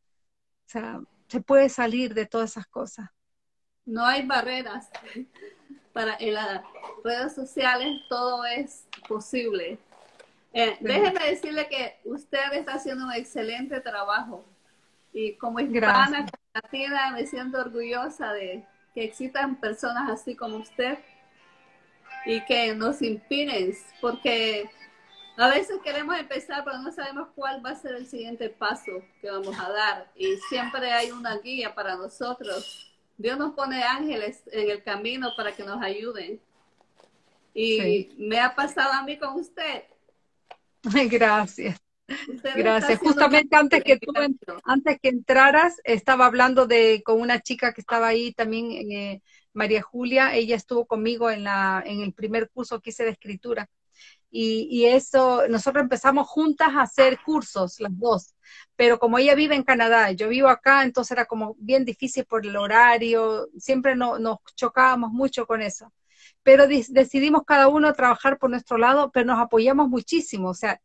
o 0.68 0.70
sea, 0.70 1.02
se 1.28 1.42
puede 1.42 1.68
salir 1.68 2.14
de 2.14 2.26
todas 2.26 2.52
esas 2.52 2.66
cosas. 2.68 3.10
No 3.84 4.06
hay 4.06 4.26
barreras. 4.26 4.90
Para 5.92 6.16
en 6.18 6.36
las 6.36 6.62
redes 7.04 7.36
sociales 7.36 7.90
todo 8.08 8.46
es 8.46 8.88
posible. 9.06 9.78
Eh, 10.54 10.78
déjeme 10.80 11.26
decirle 11.26 11.68
que 11.68 12.00
usted 12.06 12.54
está 12.54 12.76
haciendo 12.76 13.04
un 13.04 13.12
excelente 13.12 13.82
trabajo 13.82 14.46
y 15.14 15.36
como 15.36 15.60
hispana, 15.60 16.26
latina, 16.54 17.12
me 17.12 17.26
siento 17.26 17.60
orgullosa 17.60 18.34
de 18.34 18.66
que 18.94 19.04
existan 19.04 19.60
personas 19.60 20.10
así 20.10 20.36
como 20.36 20.58
usted 20.58 20.98
y 22.26 22.42
que 22.46 22.76
nos 22.76 23.02
inspiren, 23.02 23.74
porque 24.00 24.70
a 25.38 25.50
veces 25.50 25.80
queremos 25.84 26.18
empezar, 26.20 26.64
pero 26.64 26.78
no 26.80 26.92
sabemos 26.92 27.30
cuál 27.36 27.66
va 27.66 27.72
a 27.72 27.76
ser 27.76 27.96
el 27.96 28.06
siguiente 28.06 28.50
paso 28.50 28.92
que 29.22 29.32
vamos 29.32 29.58
a 29.60 29.70
dar. 29.70 30.12
Y 30.16 30.36
siempre 30.50 30.92
hay 30.92 31.12
una 31.12 31.38
guía 31.38 31.74
para 31.74 31.96
nosotros. 31.96 32.94
Dios 33.18 33.38
nos 33.38 33.54
pone 33.54 33.84
ángeles 33.84 34.44
en 34.52 34.70
el 34.70 34.84
camino 34.84 35.32
para 35.36 35.52
que 35.54 35.64
nos 35.64 35.82
ayuden. 35.82 36.40
Y 37.54 38.14
me 38.18 38.40
ha 38.40 38.54
pasado 38.54 38.94
a 38.94 39.04
mí 39.04 39.18
con 39.18 39.40
usted. 39.40 39.84
Gracias. 41.10 41.82
Gracias. 42.56 43.00
Justamente 43.00 43.56
antes 43.56 43.84
que 43.84 43.98
tú, 43.98 44.12
antes 44.64 45.00
que 45.02 45.10
entraras, 45.10 45.80
estaba 45.84 46.26
hablando 46.26 46.68
de 46.68 47.02
con 47.06 47.22
una 47.22 47.40
chica 47.40 47.74
que 47.74 47.82
estaba 47.82 48.08
ahí 48.08 48.34
también, 48.34 48.72
eh, 48.92 49.22
María 49.54 49.82
Julia. 49.82 50.36
Ella 50.36 50.56
estuvo 50.56 50.86
conmigo 50.86 51.30
en 51.30 51.44
la 51.44 51.84
en 51.86 52.02
el 52.02 52.14
primer 52.14 52.50
curso 52.50 52.82
que 52.82 52.90
hice 52.90 53.04
de 53.04 53.12
escritura. 53.12 53.70
Y, 54.34 54.68
y, 54.72 54.86
eso, 54.86 55.46
nosotros 55.50 55.84
empezamos 55.84 56.26
juntas 56.28 56.70
a 56.70 56.84
hacer 56.84 57.20
cursos, 57.22 57.82
las 57.82 57.92
dos, 58.00 58.34
pero 58.78 58.98
como 58.98 59.18
ella 59.18 59.36
vive 59.36 59.56
en 59.56 59.64
Canadá, 59.64 60.12
yo 60.14 60.30
vivo 60.30 60.48
acá, 60.48 60.84
entonces 60.84 61.12
era 61.12 61.26
como 61.26 61.56
bien 61.60 61.84
difícil 61.84 62.24
por 62.26 62.46
el 62.46 62.56
horario, 62.56 63.50
siempre 63.58 63.96
no, 63.98 64.20
nos 64.20 64.38
chocábamos 64.56 65.12
mucho 65.12 65.46
con 65.46 65.62
eso. 65.62 65.94
Pero 66.44 66.66
decidimos 66.68 67.44
cada 67.46 67.68
uno 67.68 67.94
trabajar 67.94 68.38
por 68.40 68.50
nuestro 68.50 68.78
lado, 68.78 69.12
pero 69.12 69.26
nos 69.26 69.40
apoyamos 69.40 69.90
muchísimo, 69.90 70.50
o 70.50 70.54
sea, 70.54 70.82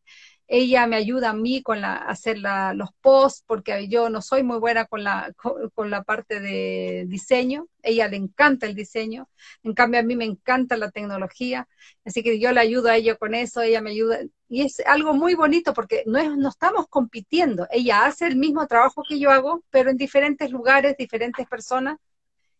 ella 0.48 0.86
me 0.86 0.96
ayuda 0.96 1.30
a 1.30 1.32
mí 1.34 1.62
con 1.62 1.80
la, 1.80 1.96
hacer 1.96 2.38
los 2.38 2.90
posts, 3.00 3.42
porque 3.46 3.88
yo 3.88 4.10
no 4.10 4.22
soy 4.22 4.44
muy 4.44 4.58
buena 4.58 4.86
con 4.86 5.02
la, 5.02 5.32
con, 5.74 5.90
la 5.90 6.04
parte 6.04 6.40
de 6.40 7.04
diseño. 7.08 7.66
Ella 7.82 8.06
le 8.08 8.16
encanta 8.16 8.66
el 8.66 8.74
diseño. 8.74 9.28
En 9.64 9.74
cambio, 9.74 10.00
a 10.00 10.02
mí 10.04 10.14
me 10.14 10.24
encanta 10.24 10.76
la 10.76 10.90
tecnología. 10.90 11.68
Así 12.04 12.22
que 12.22 12.38
yo 12.38 12.52
le 12.52 12.60
ayudo 12.60 12.88
a 12.88 12.96
ella 12.96 13.16
con 13.16 13.34
eso, 13.34 13.60
ella 13.60 13.80
me 13.80 13.90
ayuda. 13.90 14.20
Y 14.48 14.62
es 14.62 14.80
algo 14.86 15.14
muy 15.14 15.34
bonito 15.34 15.74
porque 15.74 16.04
no, 16.06 16.18
es, 16.18 16.30
no 16.36 16.48
estamos 16.48 16.86
compitiendo. 16.88 17.66
Ella 17.70 18.06
hace 18.06 18.26
el 18.26 18.36
mismo 18.36 18.66
trabajo 18.68 19.02
que 19.08 19.18
yo 19.18 19.30
hago, 19.30 19.64
pero 19.70 19.90
en 19.90 19.96
diferentes 19.96 20.50
lugares, 20.52 20.96
diferentes 20.96 21.46
personas. 21.48 21.98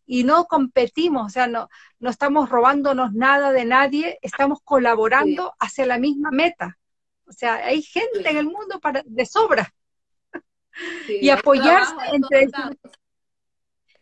Y 0.08 0.24
no 0.24 0.46
competimos, 0.46 1.26
o 1.26 1.28
sea, 1.30 1.48
no, 1.48 1.68
no 1.98 2.10
estamos 2.10 2.48
robándonos 2.48 3.12
nada 3.12 3.50
de 3.50 3.64
nadie, 3.64 4.18
estamos 4.22 4.60
colaborando 4.62 5.54
hacia 5.58 5.84
la 5.84 5.98
misma 5.98 6.30
meta 6.30 6.78
o 7.26 7.32
sea, 7.32 7.56
hay 7.56 7.82
gente 7.82 8.28
en 8.28 8.36
el 8.36 8.46
mundo 8.46 8.80
para, 8.80 9.02
de 9.04 9.26
sobra. 9.26 9.72
y 11.08 11.30
apoyarse 11.30 11.94
entre 12.12 12.48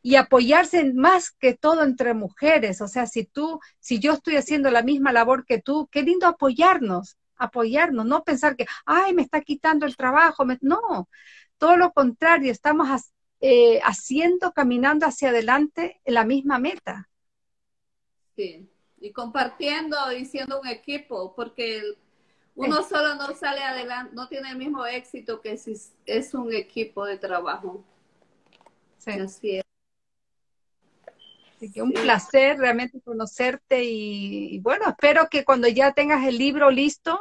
y 0.05 0.16
apoyarse 0.16 0.93
más 0.93 1.31
que 1.31 1.55
todo 1.55 1.83
entre 1.83 2.12
mujeres. 2.12 2.83
O 2.83 2.89
sea, 2.89 3.07
si 3.07 3.25
tú, 3.25 3.59
si 3.81 4.01
yo 4.01 4.12
estoy 4.12 4.37
haciendo 4.37 4.70
la 4.70 4.83
misma 4.83 5.12
labor 5.12 5.47
que 5.47 5.62
tú, 5.62 5.89
qué 5.91 6.03
lindo 6.03 6.27
apoyarnos, 6.27 7.16
apoyarnos, 7.37 8.05
no 8.05 8.22
pensar 8.22 8.55
que, 8.55 8.66
ay, 8.85 9.14
me 9.14 9.22
está 9.22 9.41
quitando 9.41 9.87
el 9.87 9.97
trabajo. 9.97 10.45
No, 10.61 11.09
todo 11.57 11.79
lo 11.79 11.91
contrario, 11.93 12.53
estamos 12.53 12.87
eh, 13.41 13.81
haciendo, 13.83 14.53
caminando 14.53 15.07
hacia 15.07 15.31
adelante 15.31 16.03
en 16.05 16.14
la 16.14 16.27
misma 16.27 16.59
meta. 16.59 17.09
Sí, 18.37 18.68
y 19.01 19.11
compartiendo 19.11 19.97
y 20.12 20.27
siendo 20.27 20.61
un 20.61 20.66
equipo, 20.66 21.35
porque 21.35 21.79
el, 21.79 21.97
uno 22.57 22.82
solo 22.82 23.14
no 23.16 23.34
sale 23.34 23.62
adelante, 23.62 24.14
no 24.14 24.28
tiene 24.28 24.50
el 24.50 24.57
mismo 24.57 24.86
éxito 24.86 25.40
que 25.40 25.57
si 25.57 25.74
es 26.07 26.34
un 26.34 26.52
equipo 26.52 27.05
de 27.05 27.18
trabajo. 27.18 27.84
Sí. 28.98 29.12
Así 29.12 29.57
es. 29.57 29.64
Así 31.57 31.70
que 31.72 31.82
un 31.82 31.92
placer 31.92 32.59
realmente 32.59 33.00
conocerte 33.00 33.84
y, 33.84 34.59
bueno, 34.61 34.88
espero 34.88 35.28
que 35.30 35.44
cuando 35.44 35.68
ya 35.68 35.92
tengas 35.92 36.26
el 36.26 36.38
libro 36.38 36.70
listo, 36.70 37.20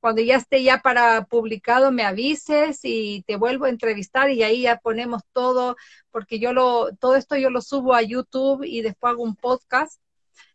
cuando 0.00 0.22
ya 0.22 0.36
esté 0.36 0.62
ya 0.62 0.78
para 0.78 1.24
publicado, 1.24 1.92
me 1.92 2.04
avises 2.04 2.80
y 2.82 3.22
te 3.26 3.36
vuelvo 3.36 3.66
a 3.66 3.68
entrevistar 3.68 4.30
y 4.30 4.42
ahí 4.42 4.62
ya 4.62 4.78
ponemos 4.78 5.22
todo, 5.32 5.76
porque 6.10 6.38
yo 6.38 6.52
lo, 6.52 6.94
todo 6.96 7.16
esto 7.16 7.36
yo 7.36 7.50
lo 7.50 7.60
subo 7.60 7.94
a 7.94 8.02
YouTube 8.02 8.64
y 8.64 8.82
después 8.82 9.12
hago 9.12 9.22
un 9.22 9.36
podcast 9.36 10.00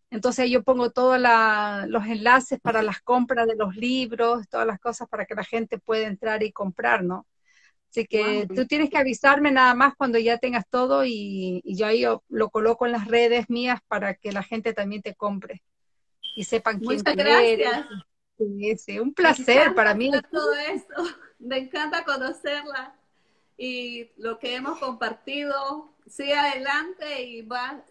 entonces 0.09 0.49
yo 0.49 0.63
pongo 0.63 0.91
todos 0.91 1.19
los 1.19 2.05
enlaces 2.05 2.59
para 2.59 2.81
las 2.81 3.01
compras 3.01 3.47
de 3.47 3.55
los 3.55 3.75
libros, 3.75 4.47
todas 4.49 4.67
las 4.67 4.79
cosas 4.79 5.07
para 5.09 5.25
que 5.25 5.35
la 5.35 5.43
gente 5.43 5.77
pueda 5.77 6.07
entrar 6.07 6.43
y 6.43 6.51
comprar, 6.51 7.03
¿no? 7.03 7.25
Así 7.89 8.05
que 8.07 8.45
tú 8.53 8.65
tienes 8.67 8.89
que 8.89 8.97
avisarme 8.97 9.51
nada 9.51 9.73
más 9.73 9.95
cuando 9.95 10.19
ya 10.19 10.37
tengas 10.37 10.67
todo 10.69 11.05
y, 11.05 11.61
yo 11.63 11.87
ahí 11.87 12.03
lo, 12.27 12.49
coloco 12.49 12.85
en 12.85 12.91
las 12.91 13.07
redes 13.07 13.49
mías 13.49 13.79
para 13.87 14.15
que 14.15 14.33
la 14.33 14.43
gente 14.43 14.73
también 14.73 15.01
te 15.01 15.15
compre 15.15 15.63
y 16.35 16.43
sepan 16.43 16.79
quién 16.79 16.97
Muchas 16.97 17.15
gracias. 17.15 17.85
Sí, 18.37 18.77
sí, 18.77 18.99
un 18.99 19.13
placer 19.13 19.73
para 19.73 19.93
mí. 19.93 20.11
Todo 20.29 20.53
esto. 20.53 20.93
Me 21.39 21.57
encanta 21.57 22.03
conocerla 22.03 22.95
y 23.57 24.11
lo 24.17 24.39
que 24.39 24.55
hemos 24.55 24.77
compartido. 24.79 25.95
Sigue 26.05 26.35
adelante 26.35 27.23
y 27.23 27.41
va, 27.43 27.83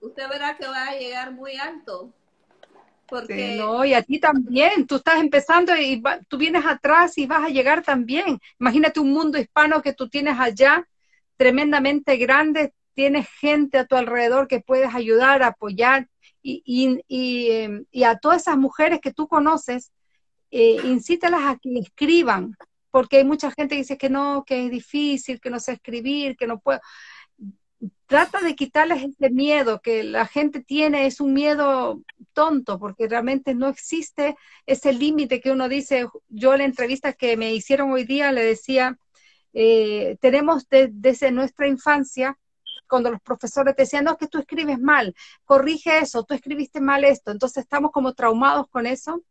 usted 0.00 0.28
verá 0.28 0.56
que 0.56 0.66
va 0.66 0.88
a 0.88 0.98
llegar 0.98 1.32
muy 1.32 1.56
alto. 1.56 2.12
Porque... 3.06 3.56
no, 3.56 3.84
y 3.86 3.94
a 3.94 4.02
ti 4.02 4.20
también, 4.20 4.86
tú 4.86 4.96
estás 4.96 5.18
empezando 5.18 5.74
y 5.74 6.02
tú 6.28 6.36
vienes 6.36 6.66
atrás 6.66 7.16
y 7.16 7.26
vas 7.26 7.44
a 7.44 7.48
llegar 7.48 7.82
también. 7.82 8.38
Imagínate 8.60 9.00
un 9.00 9.12
mundo 9.12 9.38
hispano 9.38 9.80
que 9.80 9.94
tú 9.94 10.10
tienes 10.10 10.38
allá, 10.38 10.86
tremendamente 11.38 12.18
grande, 12.18 12.74
tienes 12.92 13.28
gente 13.40 13.78
a 13.78 13.86
tu 13.86 13.96
alrededor 13.96 14.46
que 14.46 14.60
puedes 14.60 14.94
ayudar, 14.94 15.42
apoyar, 15.42 16.06
y, 16.42 16.62
y, 16.66 17.00
y, 17.08 17.50
em, 17.50 17.84
a 18.04 18.18
todas 18.18 18.42
esas 18.42 18.58
mujeres 18.58 19.00
que 19.00 19.12
tú 19.12 19.26
conoces, 19.26 19.92
eh, 20.50 20.78
incítalas 20.84 21.42
a 21.42 21.56
que 21.56 21.78
escriban, 21.78 22.56
porque 22.90 23.18
hay 23.18 23.24
mucha 23.24 23.50
gente 23.50 23.74
que 23.74 23.82
dice 23.82 23.98
que 23.98 24.10
no, 24.10 24.44
que 24.46 24.66
es 24.66 24.70
difícil, 24.70 25.40
que 25.40 25.50
no 25.50 25.60
sé 25.60 25.72
escribir, 25.72 26.36
que 26.36 26.46
no 26.46 26.58
puedo 26.58 26.80
trata 28.06 28.40
de 28.40 28.54
quitarles 28.54 29.04
ese 29.04 29.30
miedo 29.30 29.80
que 29.80 30.02
la 30.02 30.26
gente 30.26 30.62
tiene, 30.62 31.06
es 31.06 31.20
un 31.20 31.34
miedo 31.34 32.02
tonto, 32.32 32.78
porque 32.78 33.08
realmente 33.08 33.54
no 33.54 33.68
existe 33.68 34.36
ese 34.66 34.92
límite 34.92 35.40
que 35.40 35.52
uno 35.52 35.68
dice, 35.68 36.06
yo 36.28 36.52
en 36.54 36.58
la 36.60 36.64
entrevista 36.64 37.12
que 37.12 37.36
me 37.36 37.54
hicieron 37.54 37.92
hoy 37.92 38.04
día 38.04 38.32
le 38.32 38.42
decía, 38.42 38.98
eh, 39.52 40.16
tenemos 40.20 40.66
desde 40.70 41.30
nuestra 41.32 41.68
infancia, 41.68 42.38
cuando 42.88 43.10
los 43.10 43.20
profesores 43.20 43.76
te 43.76 43.82
decían, 43.82 44.04
no, 44.04 44.12
es 44.12 44.18
que 44.18 44.28
tú 44.28 44.38
escribes 44.38 44.80
mal, 44.80 45.14
corrige 45.44 45.98
eso, 45.98 46.24
tú 46.24 46.34
escribiste 46.34 46.80
mal 46.80 47.04
esto, 47.04 47.30
entonces 47.30 47.64
estamos 47.64 47.90
como 47.92 48.14
traumados 48.14 48.68
con 48.68 48.86
eso, 48.86 49.22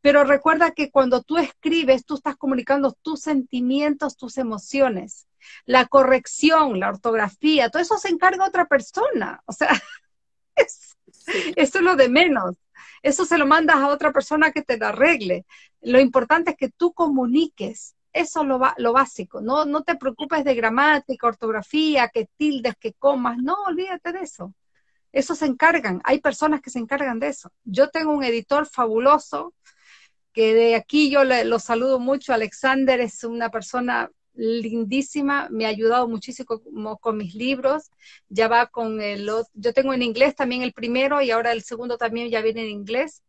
pero 0.00 0.24
recuerda 0.24 0.72
que 0.72 0.90
cuando 0.90 1.22
tú 1.22 1.38
escribes, 1.38 2.04
tú 2.04 2.16
estás 2.16 2.36
comunicando 2.36 2.96
tus 3.02 3.20
sentimientos, 3.20 4.16
tus 4.16 4.38
emociones. 4.38 5.27
La 5.64 5.86
corrección, 5.86 6.80
la 6.80 6.88
ortografía, 6.88 7.70
todo 7.70 7.82
eso 7.82 7.98
se 7.98 8.08
encarga 8.08 8.46
otra 8.46 8.66
persona. 8.66 9.42
O 9.46 9.52
sea, 9.52 9.70
eso 10.56 10.96
es 11.56 11.74
lo 11.80 11.96
de 11.96 12.08
menos. 12.08 12.56
Eso 13.02 13.24
se 13.24 13.38
lo 13.38 13.46
mandas 13.46 13.76
a 13.76 13.88
otra 13.88 14.12
persona 14.12 14.50
que 14.52 14.62
te 14.62 14.76
lo 14.76 14.86
arregle. 14.86 15.46
Lo 15.80 16.00
importante 16.00 16.52
es 16.52 16.56
que 16.56 16.70
tú 16.70 16.92
comuniques. 16.92 17.94
Eso 18.12 18.42
es 18.42 18.46
lo, 18.48 18.60
lo 18.78 18.92
básico. 18.92 19.40
No, 19.40 19.64
no 19.64 19.82
te 19.82 19.96
preocupes 19.96 20.44
de 20.44 20.54
gramática, 20.54 21.26
ortografía, 21.26 22.08
que 22.08 22.28
tildes, 22.36 22.74
que 22.76 22.94
comas. 22.94 23.38
No, 23.38 23.54
olvídate 23.66 24.12
de 24.12 24.20
eso. 24.20 24.54
Eso 25.12 25.34
se 25.34 25.46
encargan. 25.46 26.00
Hay 26.04 26.20
personas 26.20 26.60
que 26.60 26.70
se 26.70 26.78
encargan 26.78 27.18
de 27.18 27.28
eso. 27.28 27.50
Yo 27.64 27.90
tengo 27.90 28.12
un 28.12 28.24
editor 28.24 28.66
fabuloso 28.66 29.54
que 30.32 30.54
de 30.54 30.74
aquí 30.76 31.10
yo 31.10 31.24
le, 31.24 31.44
lo 31.44 31.58
saludo 31.58 31.98
mucho. 31.98 32.32
Alexander 32.32 33.00
es 33.00 33.24
una 33.24 33.50
persona 33.50 34.10
lindísima, 34.38 35.48
me 35.50 35.66
ha 35.66 35.68
ayudado 35.68 36.06
muchísimo 36.08 36.98
con, 36.98 37.16
mis 37.16 37.34
libros, 37.34 37.90
ya 38.28 38.46
va 38.46 38.66
con 38.66 39.00
el, 39.00 39.28
yo 39.54 39.72
tengo 39.72 39.92
en 39.92 40.02
inglés 40.02 40.36
también 40.36 40.62
el 40.62 40.72
primero 40.72 41.20
y 41.20 41.32
ahora 41.32 41.50
el 41.50 41.62
segundo 41.62 41.98
también 41.98 42.30
ya 42.30 42.40
viene 42.40 42.62
en 42.62 42.70
inglés, 42.70 43.24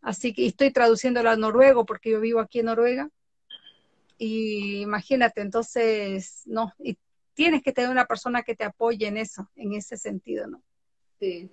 así 0.00 0.32
que 0.32 0.46
estoy 0.46 0.70
traduciéndolo 0.70 1.30
a 1.30 1.36
noruego 1.36 1.84
porque 1.84 2.10
yo 2.10 2.20
vivo 2.20 2.38
aquí 2.38 2.60
en 2.60 2.66
Noruega, 2.66 3.10
y 4.18 4.82
imagínate, 4.82 5.40
entonces, 5.40 6.42
no, 6.44 6.72
y 6.78 6.96
tienes 7.34 7.62
que 7.62 7.72
tener 7.72 7.90
una 7.90 8.04
persona 8.04 8.42
que 8.42 8.54
te 8.54 8.64
apoye 8.64 9.06
en 9.08 9.16
eso, 9.16 9.50
en 9.56 9.72
ese 9.74 9.96
sentido, 9.96 10.46
¿no? 10.46 10.62
Sí, 11.18 11.50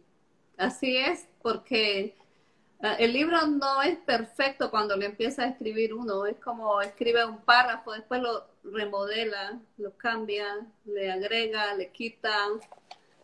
así 0.57 0.97
es, 0.97 1.28
porque 1.41 2.15
Ah, 2.80 2.93
el 2.99 3.11
libro 3.13 3.47
no 3.47 3.82
es 3.82 3.97
perfecto 3.97 4.69
cuando 4.69 4.95
le 4.95 5.07
empieza 5.07 5.43
a 5.43 5.47
escribir 5.47 5.95
uno, 5.95 6.28
es 6.28 6.38
como 6.38 6.80
escribe 6.82 7.25
un 7.25 7.39
párrafo, 7.39 7.91
después 7.91 8.21
lo 8.21 8.45
remodela, 8.72 9.59
lo 9.78 9.95
cambia, 9.97 10.65
le 10.86 11.11
agrega, 11.11 11.74
le 11.74 11.91
quita, 11.91 12.36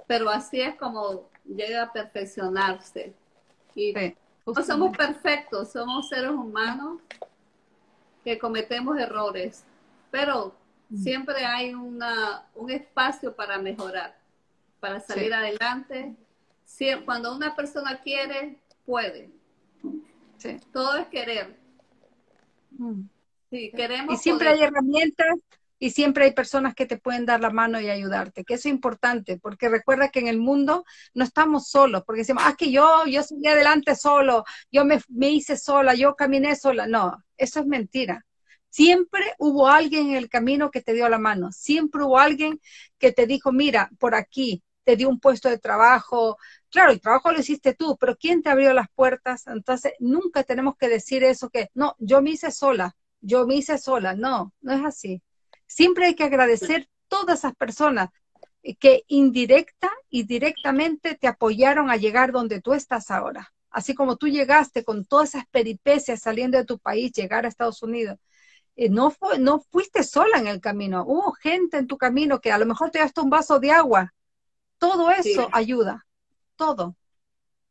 pero 0.08 0.30
así 0.30 0.62
es 0.62 0.76
como 0.76 1.30
llega 1.46 1.84
a 1.84 1.92
perfeccionarse. 1.92 3.14
Y 3.76 3.94
no 4.46 4.64
somos 4.64 4.96
perfectos, 4.96 5.72
somos 5.72 6.10
seres 6.10 6.32
humanos 6.32 7.02
que 8.24 8.38
cometemos 8.38 8.98
errores, 8.98 9.64
pero 10.12 10.56
mm. 10.90 10.98
siempre 10.98 11.46
hay 11.46 11.74
una, 11.74 12.46
un 12.56 12.70
espacio 12.70 13.36
para 13.36 13.58
mejorar, 13.58 14.18
para 14.80 15.00
salir 15.00 15.34
adelante. 15.34 16.16
cuando 17.06 17.36
una 17.36 17.56
persona 17.56 18.00
quiere, 18.02 18.60
puede. 18.86 19.30
Todo 20.72 20.98
es 20.98 21.08
querer. 21.08 21.58
Mm. 22.72 23.04
Queremos. 23.76 24.14
Y 24.14 24.18
siempre 24.18 24.50
hay 24.50 24.62
herramientas 24.62 25.40
y 25.80 25.90
siempre 25.92 26.26
hay 26.26 26.34
personas 26.34 26.76
que 26.76 26.86
te 26.86 26.98
pueden 26.98 27.26
dar 27.26 27.42
la 27.42 27.50
mano 27.50 27.80
y 27.82 27.90
ayudarte, 27.90 28.46
que 28.46 28.54
eso 28.54 28.70
es 28.70 28.74
importante, 28.74 29.38
porque 29.38 29.68
recuerda 29.68 30.10
que 30.10 30.20
en 30.20 30.28
el 30.28 30.40
mundo 30.40 30.86
no 31.14 31.26
estamos 31.26 31.68
solos, 31.68 32.04
porque 32.06 32.22
decimos, 32.22 32.44
ah, 32.46 32.56
que 32.58 32.72
yo, 32.72 33.06
yo 33.06 33.22
seguí 33.22 33.48
adelante 33.48 33.96
solo, 33.96 34.46
yo 34.72 34.86
me, 34.86 35.02
me 35.10 35.30
hice 35.30 35.58
sola, 35.58 35.94
yo 35.94 36.16
caminé 36.16 36.56
sola. 36.56 36.88
No, 36.88 37.22
eso 37.38 37.60
es 37.60 37.66
mentira. 37.66 38.26
Siempre 38.70 39.34
hubo 39.40 39.68
alguien 39.68 40.12
en 40.12 40.16
el 40.16 40.30
camino 40.30 40.72
que 40.72 40.82
te 40.82 40.94
dio 40.94 41.10
la 41.10 41.20
mano, 41.20 41.52
siempre 41.52 42.04
hubo 42.04 42.18
alguien 42.18 42.62
que 42.98 43.12
te 43.12 43.28
dijo, 43.28 43.52
mira, 43.52 43.90
por 44.00 44.16
aquí, 44.16 44.64
te 44.84 44.96
dio 44.96 45.10
un 45.10 45.20
puesto 45.20 45.50
de 45.50 45.60
trabajo. 45.60 46.38
Claro, 46.70 46.92
el 46.92 47.02
trabajo 47.02 47.32
lo 47.32 47.40
hiciste 47.40 47.74
tú, 47.74 47.98
pero 48.00 48.16
¿quién 48.16 48.42
te 48.42 48.50
abrió 48.50 48.74
las 48.74 48.88
puertas? 48.96 49.48
Entonces, 49.48 49.94
nunca 50.00 50.44
tenemos 50.44 50.76
que 50.78 50.90
decir 50.90 51.24
eso 51.24 51.50
que, 51.50 51.70
no, 51.74 51.96
yo 52.00 52.22
me 52.22 52.32
hice 52.32 52.52
sola, 52.52 52.96
yo 53.24 53.48
me 53.48 53.56
hice 53.56 53.78
sola. 53.78 54.14
No, 54.14 54.54
no 54.62 54.74
es 54.74 54.86
así. 54.86 55.24
Siempre 55.66 56.06
hay 56.06 56.16
que 56.16 56.26
agradecer 56.26 56.88
todas 57.08 57.40
esas 57.40 57.56
personas 57.56 58.10
que 58.80 59.04
indirecta 59.08 59.92
y 60.10 60.24
directamente 60.24 61.16
te 61.16 61.28
apoyaron 61.28 61.90
a 61.90 61.98
llegar 61.98 62.32
donde 62.32 62.62
tú 62.62 62.74
estás 62.74 63.10
ahora. 63.12 63.52
Así 63.70 63.96
como 63.96 64.18
tú 64.18 64.28
llegaste 64.28 64.84
con 64.84 65.06
todas 65.06 65.30
esas 65.30 65.48
peripecias 65.48 66.22
saliendo 66.22 66.58
de 66.58 66.66
tu 66.66 66.78
país, 66.78 67.12
llegar 67.12 67.46
a 67.46 67.48
Estados 67.48 67.82
Unidos. 67.82 68.20
Eh, 68.76 68.90
no, 68.90 69.16
no 69.40 69.60
fuiste 69.72 70.04
sola 70.04 70.38
en 70.38 70.48
el 70.48 70.62
camino, 70.62 71.04
hubo 71.06 71.32
gente 71.34 71.78
en 71.78 71.88
tu 71.88 71.98
camino 71.98 72.40
que 72.40 72.52
a 72.52 72.58
lo 72.58 72.66
mejor 72.66 72.92
te 72.92 73.02
diste 73.02 73.22
un 73.22 73.30
vaso 73.30 73.60
de 73.60 73.72
agua. 73.72 74.14
Todo 74.78 75.12
eso 75.12 75.50
ayuda, 75.52 76.06
todo. 76.56 76.96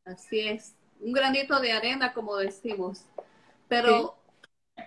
Así 0.04 0.40
es, 0.40 0.74
un 1.00 1.12
granito 1.12 1.60
de 1.60 1.72
arena, 1.72 2.12
como 2.12 2.36
decimos. 2.36 3.04
Pero 3.68 4.21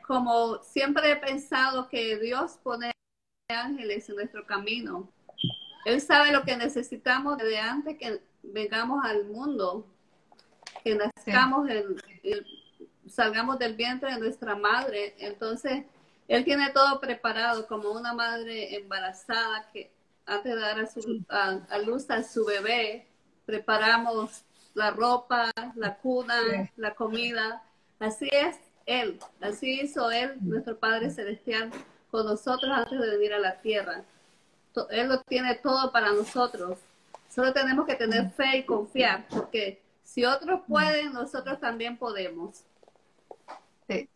como 0.08 0.62
siempre 0.64 1.12
he 1.12 1.16
pensado 1.16 1.90
que 1.90 2.18
Dios 2.18 2.60
pone 2.64 2.92
ángeles 3.50 4.08
en 4.10 4.16
nuestro 4.16 4.46
camino. 4.46 5.10
Él 5.86 6.02
sabe 6.02 6.32
lo 6.32 6.44
que 6.44 6.58
necesitamos 6.58 7.38
desde 7.38 7.60
antes 7.60 7.98
que 7.98 8.22
vengamos 8.44 9.04
al 9.06 9.26
mundo, 9.26 9.88
que 10.84 10.96
nazcamos, 10.96 11.70
salgamos 13.08 13.60
del 13.60 13.76
vientre 13.76 14.14
de 14.14 14.20
nuestra 14.20 14.56
madre. 14.56 15.16
Entonces, 15.20 15.86
Él 16.28 16.44
tiene 16.44 16.72
todo 16.72 17.00
preparado 17.00 17.68
como 17.68 17.92
una 17.92 18.14
madre 18.14 18.76
embarazada 18.76 19.70
que 19.72 19.92
antes 20.26 20.56
de 20.56 20.60
dar 20.60 20.80
a, 20.80 20.88
su, 20.88 21.24
a, 21.30 21.78
luz 21.80 22.10
a 22.10 22.24
su 22.24 22.46
bebé, 22.46 23.08
preparamos 23.46 24.44
la 24.74 24.90
ropa, 24.90 25.52
la 25.76 25.98
cuna, 25.98 26.36
la 26.78 26.96
comida. 26.96 27.64
Así 28.00 28.28
es 28.32 28.58
Él, 28.86 29.20
así 29.42 29.82
hizo 29.82 30.12
Él, 30.12 30.38
nuestro 30.42 30.78
Padre 30.78 31.10
Celestial, 31.10 31.72
con 32.12 32.26
nosotros 32.26 32.72
antes 32.72 33.00
de 33.00 33.10
venir 33.10 33.34
a 33.34 33.40
la 33.40 33.60
tierra. 33.62 34.04
Él 34.92 35.08
lo 35.08 35.22
tiene 35.22 35.56
todo 35.56 35.92
para 35.92 36.12
nosotros. 36.12 36.80
Solo 37.30 37.54
tenemos 37.54 37.86
que 37.86 37.96
tener 37.96 38.30
fe 38.32 38.58
y 38.58 38.64
confiar, 38.64 39.28
porque 39.30 39.82
si 40.04 40.24
otros 40.24 40.62
pueden, 40.68 41.14
nosotros 41.14 41.60
también 41.60 41.98
podemos. 41.98 42.64
Sí. 43.88 44.10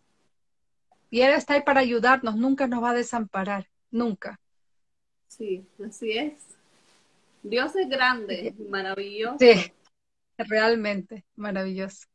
Y 1.09 1.21
Él 1.21 1.33
está 1.33 1.55
ahí 1.55 1.61
para 1.61 1.81
ayudarnos, 1.81 2.35
nunca 2.35 2.67
nos 2.67 2.83
va 2.83 2.91
a 2.91 2.95
desamparar, 2.95 3.67
nunca. 3.89 4.39
Sí, 5.27 5.65
así 5.85 6.17
es. 6.17 6.33
Dios 7.41 7.75
es 7.75 7.89
grande, 7.89 8.53
maravilloso. 8.69 9.37
Sí, 9.39 9.73
realmente 10.37 11.25
maravilloso. 11.35 12.07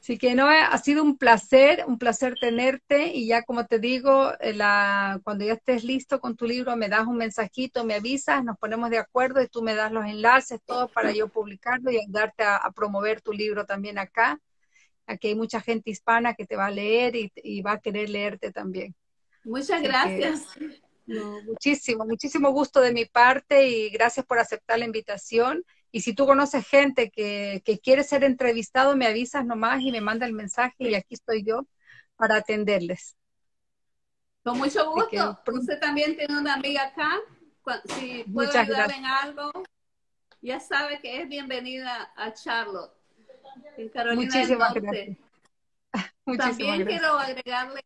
Así 0.00 0.16
que 0.16 0.34
no, 0.34 0.48
ha 0.48 0.78
sido 0.78 1.02
un 1.02 1.18
placer, 1.18 1.84
un 1.86 1.98
placer 1.98 2.34
tenerte 2.40 3.08
y 3.14 3.26
ya 3.26 3.42
como 3.42 3.66
te 3.66 3.78
digo, 3.78 4.32
eh, 4.40 4.54
la, 4.54 5.20
cuando 5.24 5.44
ya 5.44 5.52
estés 5.52 5.84
listo 5.84 6.20
con 6.20 6.36
tu 6.36 6.46
libro 6.46 6.74
me 6.74 6.88
das 6.88 7.06
un 7.06 7.18
mensajito, 7.18 7.84
me 7.84 7.94
avisas, 7.94 8.42
nos 8.42 8.56
ponemos 8.56 8.88
de 8.88 8.96
acuerdo 8.96 9.42
y 9.42 9.48
tú 9.48 9.60
me 9.60 9.74
das 9.74 9.92
los 9.92 10.06
enlaces, 10.06 10.58
todo 10.64 10.88
para 10.88 11.12
yo 11.12 11.28
publicarlo 11.28 11.90
y 11.90 11.98
ayudarte 11.98 12.44
a, 12.44 12.70
promover 12.74 13.20
tu 13.20 13.34
libro 13.34 13.66
también 13.66 13.98
acá. 13.98 14.40
Aquí 15.06 15.28
hay 15.28 15.34
mucha 15.34 15.60
gente 15.60 15.90
hispana 15.90 16.32
que 16.32 16.46
te 16.46 16.56
va 16.56 16.66
a 16.66 16.70
leer 16.70 17.14
y, 17.14 17.60
va 17.60 17.72
a 17.72 17.80
querer 17.80 18.08
leerte 18.08 18.52
también. 18.52 18.94
Muchas 19.44 19.82
gracias. 19.82 20.46
muchísimo, 21.44 22.06
muchísimo 22.06 22.52
gusto 22.52 22.80
de 22.80 22.94
mi 22.94 23.04
parte 23.04 23.68
y 23.68 23.90
gracias 23.90 24.24
por 24.24 24.38
aceptar 24.38 24.78
la 24.78 24.86
invitación. 24.86 25.62
Y 25.92 26.02
si 26.02 26.14
tú 26.14 26.26
conoces 26.26 26.66
gente 26.66 27.10
que, 27.10 27.62
quiere 27.82 28.04
ser 28.04 28.24
entrevistado, 28.24 28.96
me 28.96 29.06
avisas 29.06 29.44
nomás 29.44 29.80
y 29.82 29.90
me 29.90 30.00
manda 30.00 30.26
el 30.26 30.32
mensaje 30.32 30.74
y 30.78 30.94
aquí 30.94 31.14
estoy 31.14 31.44
yo 31.44 31.66
para 32.16 32.36
atenderles. 32.36 33.16
Con 34.44 34.58
mucho 34.58 34.90
gusto. 34.92 35.40
Usted 35.52 35.80
también 35.80 36.16
tiene 36.16 36.38
una 36.38 36.54
amiga 36.54 36.84
acá. 36.84 37.18
Si 37.84 38.24
puedo 38.32 38.56
ayudar 38.56 38.90
en 38.92 39.04
algo, 39.04 39.50
ya 40.40 40.60
sabe 40.60 41.00
que 41.00 41.22
es 41.22 41.28
bienvenida 41.28 42.12
a 42.16 42.32
Charlotte, 42.32 42.92
en 43.76 43.88
Carolina 43.90 44.22
Muchísimas 44.24 44.74
del 44.74 44.84
Norte. 44.84 45.18
Gracias. 45.92 46.14
también 46.38 46.86
quiero 46.86 47.18
agregarle, 47.18 47.84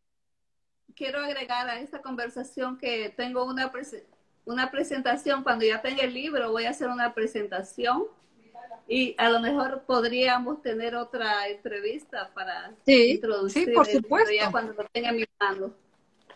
quiero 0.95 1.19
agregar 1.19 1.67
a 1.69 1.79
esta 1.79 2.01
conversación 2.01 2.77
que 2.77 3.09
tengo 3.09 3.45
una 3.45 3.71
presentación 3.71 4.14
una 4.45 4.71
presentación, 4.71 5.43
cuando 5.43 5.65
ya 5.65 5.81
tenga 5.81 6.03
el 6.03 6.13
libro, 6.13 6.51
voy 6.51 6.65
a 6.65 6.69
hacer 6.69 6.87
una 6.87 7.13
presentación 7.13 8.05
y 8.87 9.15
a 9.17 9.29
lo 9.29 9.39
mejor 9.39 9.83
podríamos 9.87 10.61
tener 10.61 10.95
otra 10.95 11.47
entrevista 11.47 12.31
para 12.33 12.75
introducir 12.85 13.65
sí, 13.65 13.71
por 13.71 13.87
supuesto. 13.87 14.51
cuando 14.51 14.73
lo 14.73 14.85
tenga 14.91 15.09
en 15.09 15.15
mi 15.17 15.25
mano. 15.39 15.73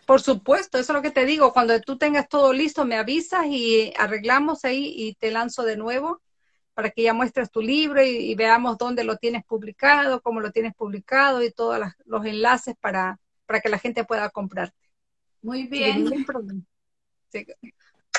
Por 0.04 0.20
supuesto, 0.20 0.78
eso 0.78 0.92
es 0.92 0.96
lo 0.96 1.02
que 1.02 1.12
te 1.12 1.24
digo. 1.24 1.52
Cuando 1.52 1.80
tú 1.80 1.96
tengas 1.96 2.28
todo 2.28 2.52
listo, 2.52 2.84
me 2.84 2.96
avisas 2.96 3.46
y 3.46 3.92
arreglamos 3.96 4.64
ahí 4.64 4.92
y 4.96 5.14
te 5.14 5.30
lanzo 5.30 5.62
de 5.62 5.76
nuevo 5.76 6.20
para 6.74 6.90
que 6.90 7.02
ya 7.02 7.12
muestres 7.12 7.50
tu 7.50 7.60
libro 7.60 8.02
y, 8.02 8.34
veamos 8.34 8.78
dónde 8.78 9.04
lo 9.04 9.16
tienes 9.16 9.44
publicado, 9.44 10.20
cómo 10.20 10.40
lo 10.40 10.50
tienes 10.50 10.74
publicado 10.74 11.42
y 11.44 11.52
todos 11.52 11.78
los 12.06 12.24
enlaces 12.24 12.74
para, 12.80 13.20
para 13.46 13.60
que 13.60 13.68
la 13.68 13.78
gente 13.78 14.04
pueda 14.04 14.30
comprarte. 14.30 14.76
Muy 15.42 15.66
bien. 15.66 16.08
Sí, 17.28 17.46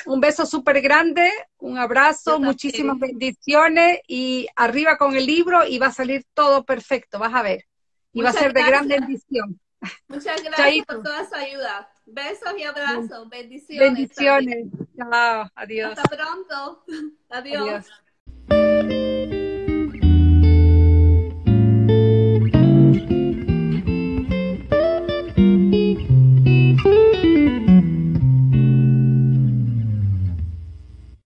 un 0.05 0.19
beso 0.19 0.45
súper 0.45 0.81
grande, 0.81 1.31
un 1.57 1.77
abrazo, 1.77 2.39
muchísimas 2.39 2.99
bendiciones 2.99 3.99
y 4.07 4.47
arriba 4.55 4.97
con 4.97 5.15
el 5.15 5.25
libro 5.25 5.65
y 5.65 5.79
va 5.79 5.87
a 5.87 5.91
salir 5.91 6.25
todo 6.33 6.63
perfecto, 6.63 7.19
vas 7.19 7.33
a 7.33 7.41
ver. 7.41 7.65
Y 8.13 8.21
va 8.21 8.29
a 8.29 8.33
ser 8.33 8.53
de 8.53 8.63
gran 8.63 8.87
bendición. 8.87 9.59
Muchas 10.07 10.41
gracias 10.43 10.85
por 10.85 11.03
toda 11.03 11.27
su 11.27 11.35
ayuda. 11.35 11.89
Besos 12.05 12.53
y 12.57 12.63
abrazos. 12.63 13.29
Bendiciones. 13.29 13.79
Bendiciones. 13.79 14.67
Chao. 14.97 15.49
Adiós. 15.55 15.97
Hasta 15.97 16.17
pronto. 16.17 16.83
Adiós. 17.29 17.85